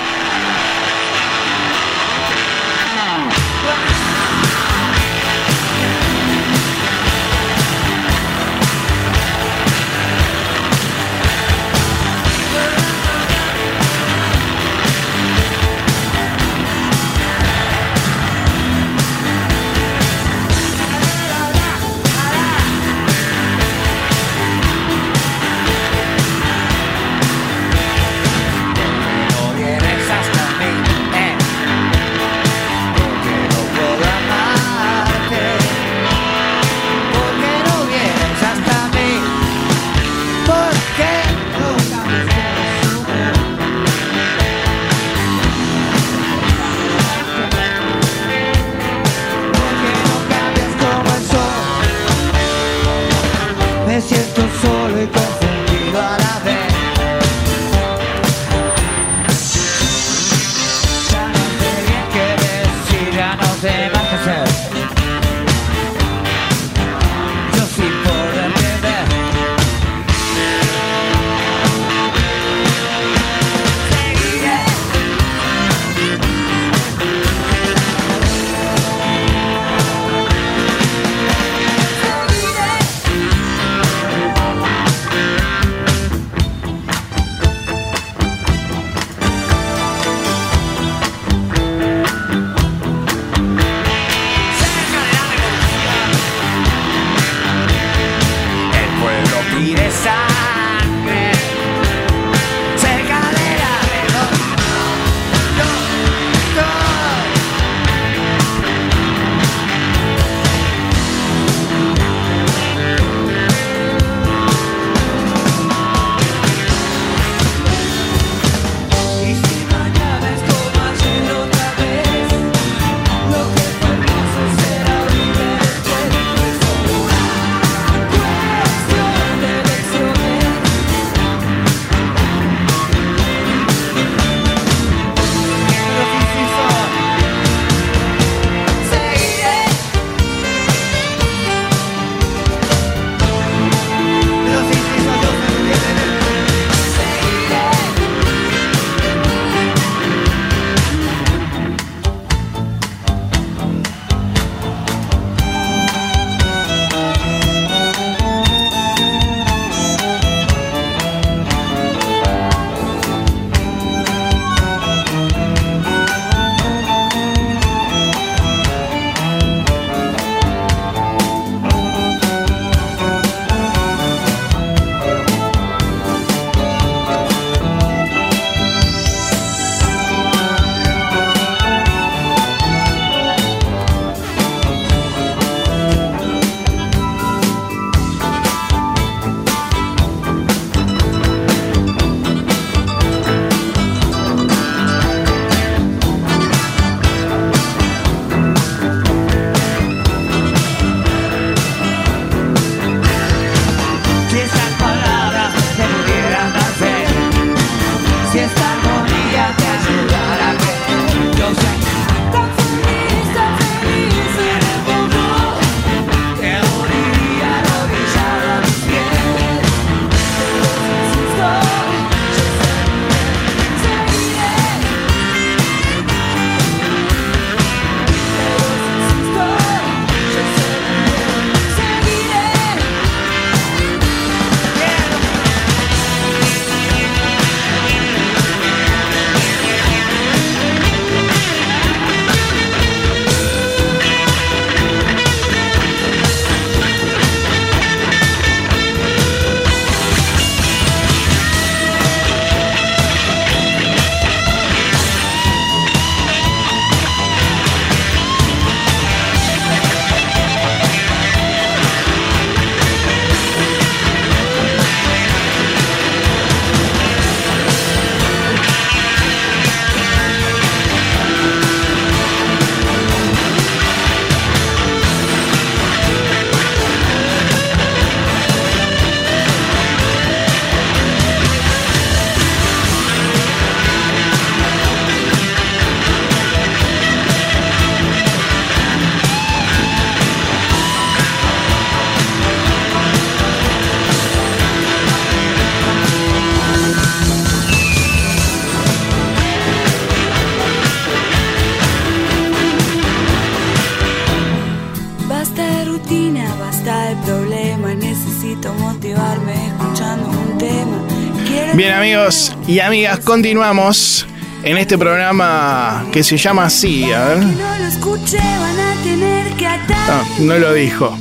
Y 312.69 312.79
amigas, 312.79 313.19
continuamos 313.21 314.27
en 314.61 314.77
este 314.77 314.95
programa 314.95 316.05
que 316.11 316.23
se 316.23 316.37
llama 316.37 316.65
así, 316.65 317.11
a 317.11 317.25
ver. 317.25 317.37
No 317.39 317.77
lo 317.79 317.85
escuché, 317.85 318.37
van 318.37 318.79
a 318.79 318.93
tener 319.03 319.53
que 319.53 319.65
atar. 319.65 320.23
No, 320.37 320.55
lo 320.59 320.73
dijo. 320.73 321.17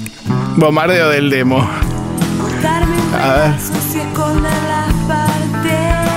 Bombardeo 0.56 1.08
del 1.08 1.30
demo. 1.30 1.66
A 3.18 3.32
ver. 3.32 3.54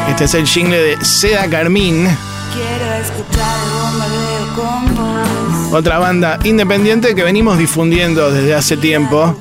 Este 0.10 0.26
es 0.26 0.34
el 0.34 0.46
jingle 0.46 0.78
de 0.78 1.06
Seda 1.06 1.48
Carmín, 1.50 2.06
Quiero 2.54 2.94
escuchar 2.96 3.56
el 3.64 3.72
bombardeo 3.82 4.56
con 4.56 4.96
vos. 4.96 5.74
otra 5.74 6.00
banda 6.00 6.40
independiente 6.44 7.16
que 7.16 7.24
venimos 7.24 7.58
difundiendo 7.58 8.30
desde 8.32 8.54
hace 8.54 8.76
tiempo. 8.76 9.38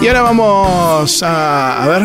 Y 0.00 0.06
ahora 0.06 0.22
vamos 0.22 1.22
a, 1.24 1.84
ver. 1.88 2.02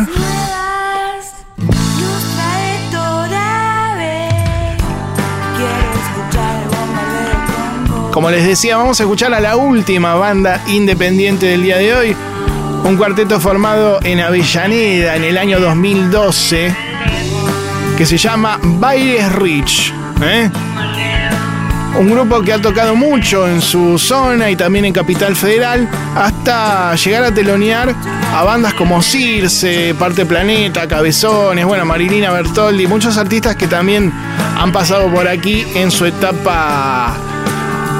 Como 8.12 8.30
les 8.30 8.44
decía, 8.44 8.76
vamos 8.76 8.98
a 9.00 9.04
escuchar 9.04 9.32
a 9.34 9.40
la 9.40 9.56
última 9.56 10.14
banda 10.14 10.62
independiente 10.68 11.46
del 11.46 11.62
día 11.62 11.78
de 11.78 11.94
hoy. 11.94 12.16
Un 12.84 12.96
cuarteto 12.96 13.40
formado 13.40 14.00
en 14.02 14.20
Avellaneda 14.20 15.16
en 15.16 15.24
el 15.24 15.38
año 15.38 15.60
2012 15.60 16.74
que 17.96 18.06
se 18.06 18.18
llama 18.18 18.58
Bailes 18.62 19.32
Rich. 19.32 19.94
¿eh? 20.20 20.50
Un 21.98 22.10
grupo 22.10 22.42
que 22.42 22.52
ha 22.52 22.60
tocado 22.60 22.96
mucho 22.96 23.46
en 23.46 23.60
su 23.60 23.98
zona 23.98 24.50
y 24.50 24.56
también 24.56 24.84
en 24.84 24.92
Capital 24.92 25.36
Federal 25.36 25.88
hasta 26.16 26.96
llegar 26.96 27.22
a 27.22 27.32
telonear 27.32 27.94
a 28.34 28.42
bandas 28.42 28.74
como 28.74 29.00
Circe, 29.00 29.94
Parte 29.94 30.26
Planeta, 30.26 30.88
Cabezones, 30.88 31.64
bueno, 31.64 31.84
Marilina 31.84 32.32
Bertoldi, 32.32 32.88
muchos 32.88 33.16
artistas 33.16 33.54
que 33.54 33.68
también 33.68 34.12
han 34.58 34.72
pasado 34.72 35.08
por 35.08 35.28
aquí 35.28 35.64
en 35.76 35.92
su 35.92 36.04
etapa 36.04 37.16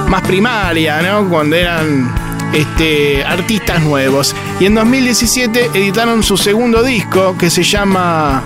más 0.09 0.23
primaria, 0.23 1.01
¿no? 1.01 1.29
Cuando 1.29 1.55
eran 1.55 2.13
este, 2.53 3.25
artistas 3.25 3.81
nuevos. 3.83 4.35
Y 4.59 4.67
en 4.67 4.75
2017 4.75 5.71
editaron 5.73 6.25
su 6.25 6.37
segundo 6.37 6.83
disco 6.83 7.37
que 7.39 7.49
se 7.49 7.63
llama 7.63 8.43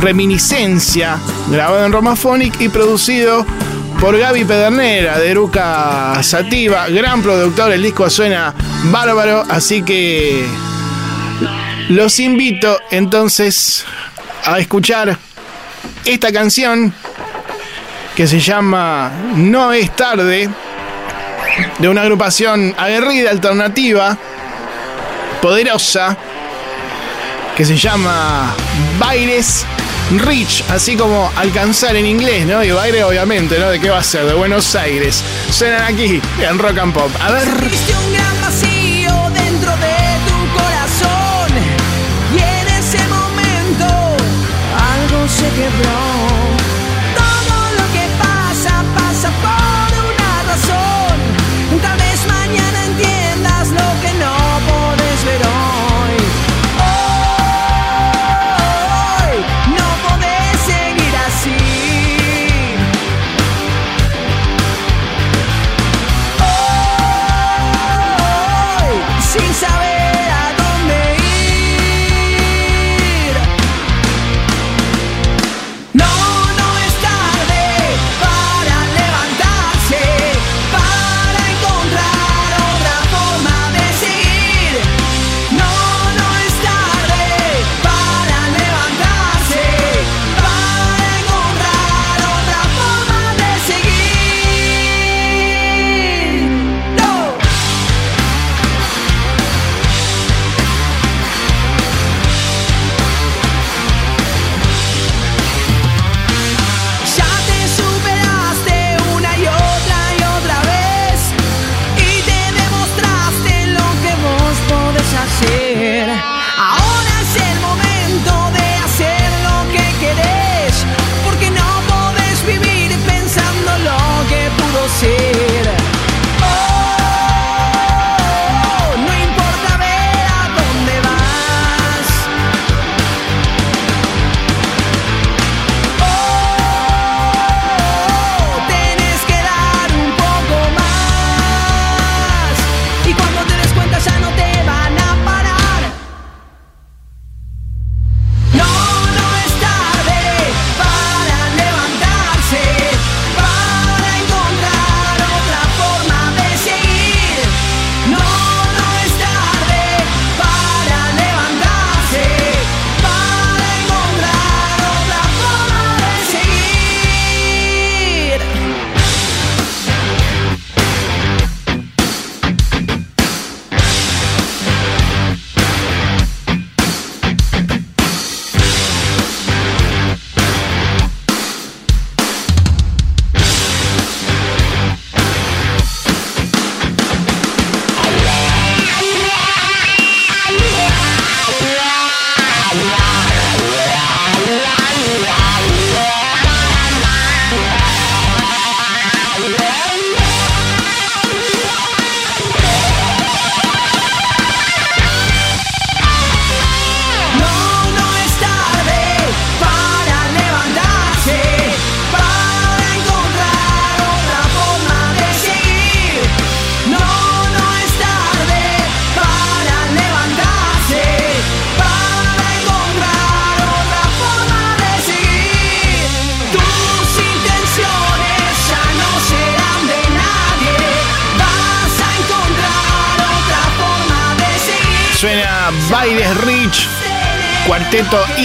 Reminiscencia, 0.00 1.18
grabado 1.50 1.86
en 1.86 1.92
Romaphonic 1.92 2.60
y 2.60 2.68
producido 2.68 3.46
por 4.00 4.16
Gaby 4.16 4.46
Pedernera 4.46 5.18
de 5.18 5.30
Eruca 5.30 6.22
Sativa, 6.22 6.88
gran 6.88 7.22
productor, 7.22 7.70
el 7.72 7.82
disco 7.82 8.08
suena 8.08 8.54
bárbaro, 8.84 9.44
así 9.48 9.82
que 9.82 10.46
los 11.90 12.18
invito 12.18 12.80
entonces 12.90 13.84
a 14.44 14.58
escuchar 14.58 15.18
esta 16.06 16.32
canción 16.32 16.94
que 18.16 18.26
se 18.26 18.40
llama 18.40 19.12
No 19.34 19.72
es 19.72 19.94
tarde, 19.94 20.48
de 21.78 21.88
una 21.88 22.00
agrupación 22.00 22.74
aguerrida, 22.78 23.30
alternativa, 23.30 24.16
poderosa, 25.42 26.16
que 27.54 27.66
se 27.66 27.76
llama 27.76 28.54
Bailes 28.98 29.66
Rich, 30.18 30.64
así 30.70 30.96
como 30.96 31.30
alcanzar 31.36 31.94
en 31.94 32.04
inglés, 32.04 32.44
¿no? 32.44 32.64
Y 32.64 32.72
baile 32.72 33.04
obviamente, 33.04 33.58
¿no? 33.58 33.70
¿De 33.70 33.78
qué 33.78 33.90
va 33.90 33.98
a 33.98 34.02
ser? 34.02 34.24
De 34.24 34.34
Buenos 34.34 34.74
Aires. 34.74 35.22
Suenan 35.50 35.82
aquí 35.82 36.20
en 36.40 36.58
Rock 36.58 36.78
and 36.78 36.92
Pop. 36.92 37.10
A 37.20 37.30
ver. 37.30 37.48
Y 42.32 42.38
en 42.38 42.68
ese 42.68 42.98
momento 43.08 43.86
algo 43.86 45.28
se 45.28 45.48
quebró. 45.50 46.19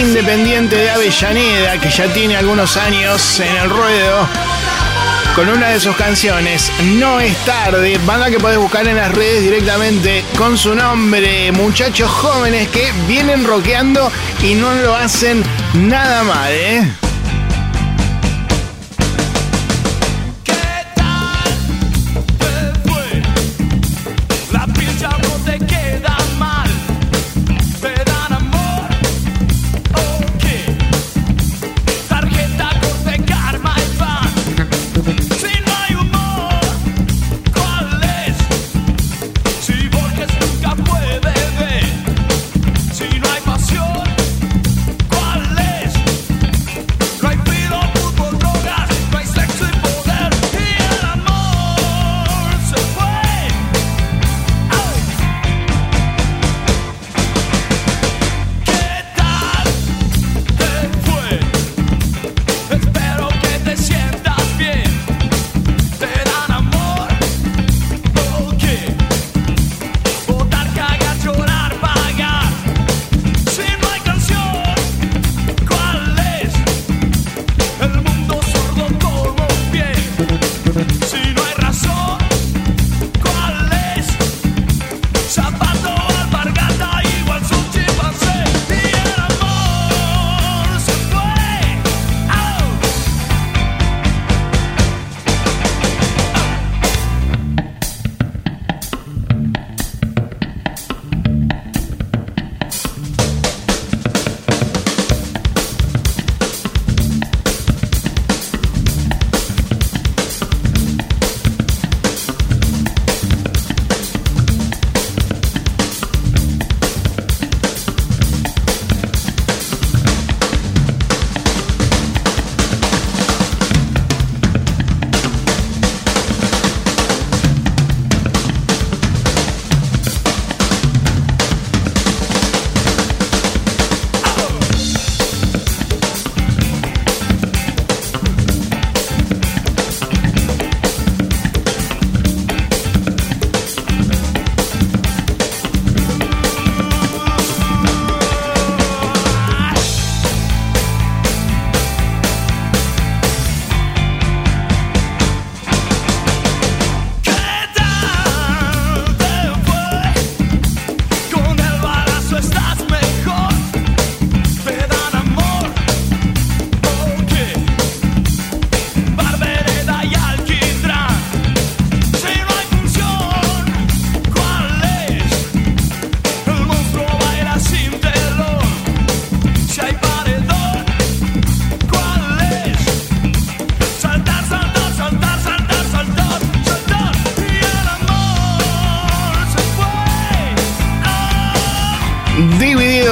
Independiente 0.06 0.76
de 0.76 0.90
Avellaneda 0.90 1.80
que 1.80 1.90
ya 1.90 2.06
tiene 2.12 2.36
algunos 2.36 2.76
años 2.76 3.40
en 3.40 3.56
el 3.56 3.68
ruedo. 3.68 4.28
Con 5.34 5.48
una 5.48 5.70
de 5.70 5.80
sus 5.80 5.96
canciones, 5.96 6.70
No 6.94 7.20
es 7.20 7.36
tarde, 7.44 7.98
banda 8.06 8.30
que 8.30 8.38
podés 8.38 8.58
buscar 8.58 8.86
en 8.86 8.96
las 8.96 9.12
redes 9.12 9.42
directamente 9.42 10.24
con 10.38 10.56
su 10.56 10.74
nombre. 10.74 11.50
Muchachos 11.52 12.10
jóvenes 12.10 12.68
que 12.68 12.90
vienen 13.08 13.44
rockeando 13.44 14.10
y 14.42 14.54
no 14.54 14.72
lo 14.74 14.94
hacen 14.94 15.42
nada 15.74 16.22
mal, 16.22 16.52
¿eh? 16.52 17.05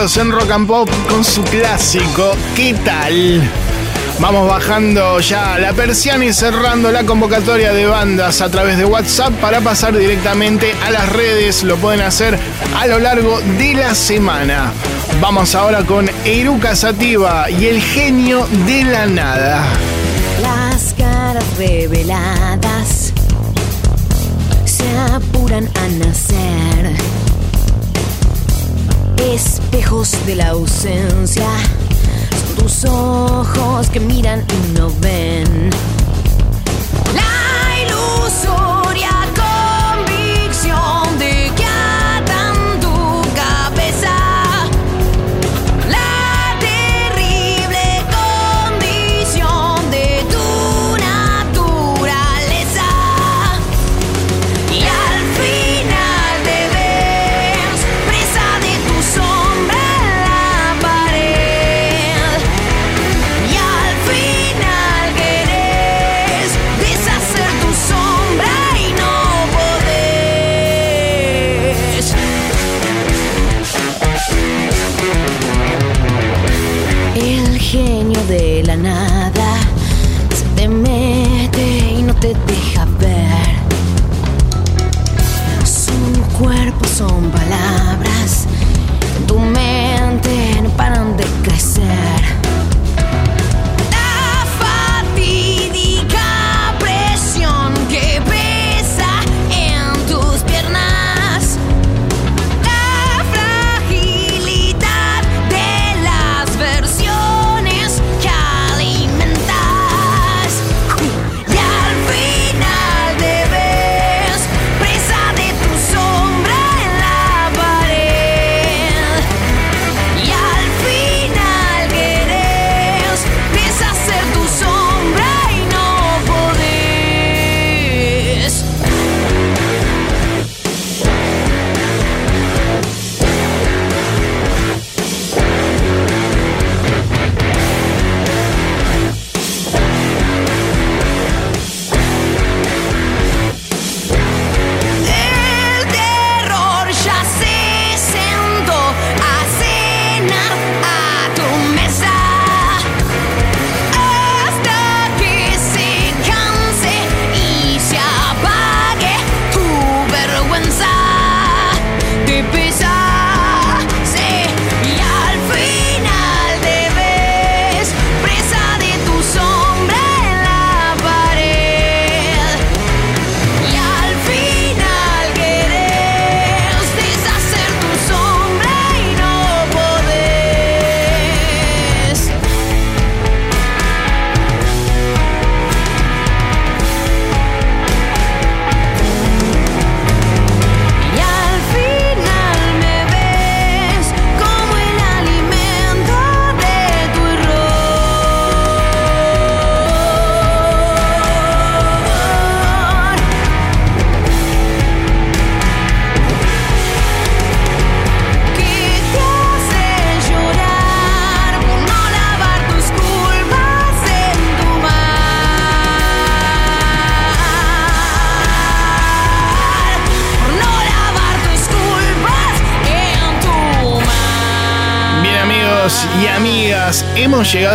En 0.04 0.30
rock 0.30 0.50
and 0.50 0.66
pop 0.66 0.86
con 1.08 1.24
su 1.24 1.42
clásico 1.44 2.36
¿Qué 2.54 2.74
tal? 2.84 3.40
Vamos 4.20 4.46
bajando 4.46 5.18
ya 5.20 5.58
la 5.58 5.72
persiana 5.72 6.26
y 6.26 6.32
cerrando 6.34 6.92
la 6.92 7.04
convocatoria 7.04 7.72
de 7.72 7.86
bandas 7.86 8.42
a 8.42 8.50
través 8.50 8.76
de 8.76 8.84
WhatsApp 8.84 9.32
para 9.40 9.62
pasar 9.62 9.96
directamente 9.96 10.74
a 10.84 10.90
las 10.90 11.08
redes. 11.08 11.62
Lo 11.64 11.78
pueden 11.78 12.02
hacer 12.02 12.38
a 12.78 12.86
lo 12.86 12.98
largo 12.98 13.40
de 13.56 13.76
la 13.76 13.94
semana. 13.94 14.74
Vamos 15.22 15.54
ahora 15.54 15.82
con 15.84 16.10
Eruca 16.26 16.76
Sativa 16.76 17.50
y 17.50 17.64
el 17.64 17.80
genio 17.80 18.46
de 18.66 18.84
la 18.84 19.06
nada. 19.06 19.64
Las 20.42 20.92
caras 20.98 21.44
reveladas 21.56 23.14
se 24.66 24.98
apuran 25.14 25.66
a 25.76 25.88
nacer. 25.88 27.23
De 29.94 30.34
la 30.34 30.48
ausencia 30.48 31.46
son 32.56 32.56
tus 32.56 32.84
ojos 32.84 33.88
que 33.90 34.00
miran 34.00 34.40
y 34.40 34.76
no 34.76 34.90
ven. 35.00 35.70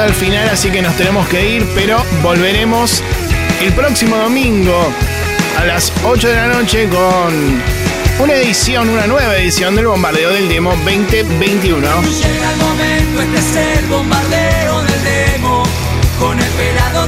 Al 0.10 0.15
final, 0.15 0.49
así 0.49 0.72
que 0.72 0.81
nos 0.81 0.95
tenemos 0.95 1.27
que 1.27 1.57
ir, 1.57 1.68
pero 1.76 2.03
volveremos 2.23 3.03
el 3.61 3.72
próximo 3.73 4.18
domingo 4.18 4.91
a 5.56 5.65
las 5.65 5.94
8 6.03 6.27
de 6.27 6.36
la 6.36 6.48
noche 6.48 6.90
con 6.90 7.61
una 8.18 8.34
edición, 8.34 8.90
una 8.90 9.06
nueva 9.06 9.38
edición 9.38 9.76
del 9.76 9.86
Bombardeo 9.86 10.31
del 10.31 10.49
Demo 10.49 10.72
2021. 10.72 11.88
Llega 12.02 12.52
el 12.52 12.57
momento, 12.57 13.22
este 13.22 13.38
es 13.38 13.77
el 13.77 13.86
bombardeo 13.86 14.81
del 14.81 15.03
demo 15.03 15.64
con 16.19 16.40
el 16.40 16.49
pelado. 16.53 17.07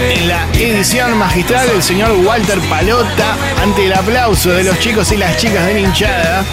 En 0.00 0.28
la 0.28 0.46
edición 0.54 1.18
magistral 1.18 1.68
del 1.68 1.82
señor 1.82 2.12
Walter 2.24 2.60
Palota, 2.60 3.36
ante 3.62 3.84
el 3.84 3.92
aplauso 3.92 4.50
de 4.50 4.64
los 4.64 4.78
chicos 4.78 5.12
y 5.12 5.18
las 5.18 5.36
chicas 5.36 5.66
de 5.66 5.74
Ninchada, 5.74 6.44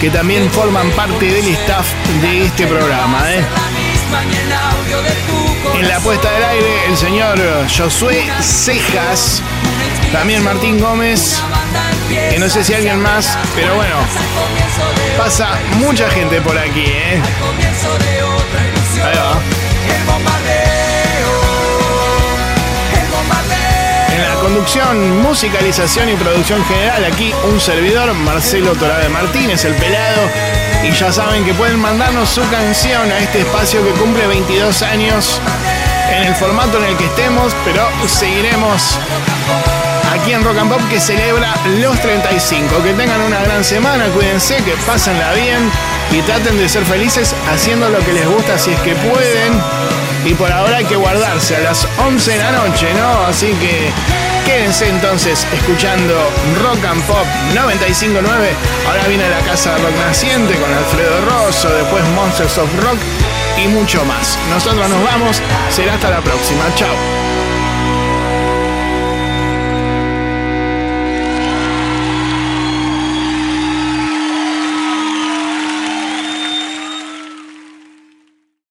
que 0.00 0.08
también 0.08 0.48
forman 0.50 0.88
parte 0.92 1.26
del 1.26 1.48
staff 1.48 1.88
de 2.22 2.46
este 2.46 2.66
programa. 2.68 3.24
¿eh? 3.32 3.44
En 5.74 5.88
la 5.88 5.98
puesta 6.00 6.30
del 6.32 6.44
aire, 6.44 6.86
el 6.88 6.96
señor 6.96 7.38
Josué 7.68 8.26
Cejas, 8.40 9.40
también 10.12 10.42
Martín 10.42 10.78
Gómez, 10.80 11.40
que 12.08 12.38
no 12.38 12.48
sé 12.48 12.64
si 12.64 12.74
alguien 12.74 13.00
más, 13.00 13.38
pero 13.54 13.76
bueno, 13.76 13.94
pasa 15.16 15.58
mucha 15.78 16.10
gente 16.10 16.40
por 16.40 16.58
aquí, 16.58 16.84
¿eh? 16.84 17.20
Ahí 19.04 19.16
va. 19.16 19.40
En 24.12 24.22
la 24.22 24.34
conducción, 24.40 25.22
musicalización 25.22 26.08
y 26.10 26.16
producción 26.16 26.64
general, 26.66 27.04
aquí 27.04 27.32
un 27.44 27.60
servidor, 27.60 28.12
Marcelo 28.14 28.74
Torabe 28.74 29.08
Martínez, 29.08 29.64
el 29.64 29.74
pelado. 29.74 30.59
Y 30.82 30.92
ya 30.92 31.12
saben 31.12 31.44
que 31.44 31.52
pueden 31.54 31.78
mandarnos 31.78 32.28
su 32.28 32.40
canción 32.48 33.10
a 33.10 33.18
este 33.18 33.40
espacio 33.40 33.84
que 33.84 33.90
cumple 34.00 34.26
22 34.26 34.82
años 34.82 35.40
en 36.10 36.24
el 36.24 36.34
formato 36.34 36.78
en 36.78 36.84
el 36.84 36.96
que 36.96 37.04
estemos, 37.04 37.54
pero 37.64 37.86
seguiremos 38.06 38.98
aquí 40.12 40.32
en 40.32 40.42
Rock 40.42 40.58
and 40.58 40.72
Pop 40.72 40.80
que 40.88 40.98
celebra 40.98 41.54
los 41.80 42.00
35. 42.00 42.82
Que 42.82 42.92
tengan 42.94 43.20
una 43.20 43.40
gran 43.40 43.62
semana, 43.62 44.06
cuídense, 44.06 44.56
que 44.56 44.72
pásenla 44.86 45.32
bien 45.34 45.70
y 46.12 46.20
traten 46.22 46.56
de 46.58 46.68
ser 46.68 46.84
felices 46.84 47.34
haciendo 47.52 47.88
lo 47.88 47.98
que 47.98 48.12
les 48.12 48.26
gusta 48.28 48.58
si 48.58 48.72
es 48.72 48.80
que 48.80 48.94
pueden. 48.94 49.60
Y 50.24 50.34
por 50.34 50.50
ahora 50.50 50.78
hay 50.78 50.84
que 50.84 50.96
guardarse 50.96 51.56
a 51.56 51.60
las 51.60 51.86
11 51.98 52.30
de 52.30 52.38
la 52.38 52.52
noche, 52.52 52.88
¿no? 52.94 53.26
Así 53.26 53.46
que 53.54 53.90
quédense 54.44 54.88
entonces 54.88 55.46
escuchando 55.52 56.14
Rock 56.62 56.84
and 56.84 57.02
Pop 57.04 57.26
959. 57.54 58.50
Ahora 58.86 59.06
viene 59.06 59.28
la 59.28 59.40
Casa 59.40 59.76
Rock 59.78 59.96
Naciente 60.06 60.54
con 60.54 60.72
Alfredo 60.72 61.20
Rosso, 61.26 61.68
después 61.70 62.04
Monsters 62.10 62.58
of 62.58 62.68
Rock 62.82 62.98
y 63.62 63.68
mucho 63.68 64.04
más. 64.04 64.38
Nosotros 64.50 64.88
nos 64.88 65.02
vamos, 65.04 65.42
será 65.70 65.94
hasta 65.94 66.10
la 66.10 66.20
próxima. 66.20 66.62
Chao. 66.74 67.39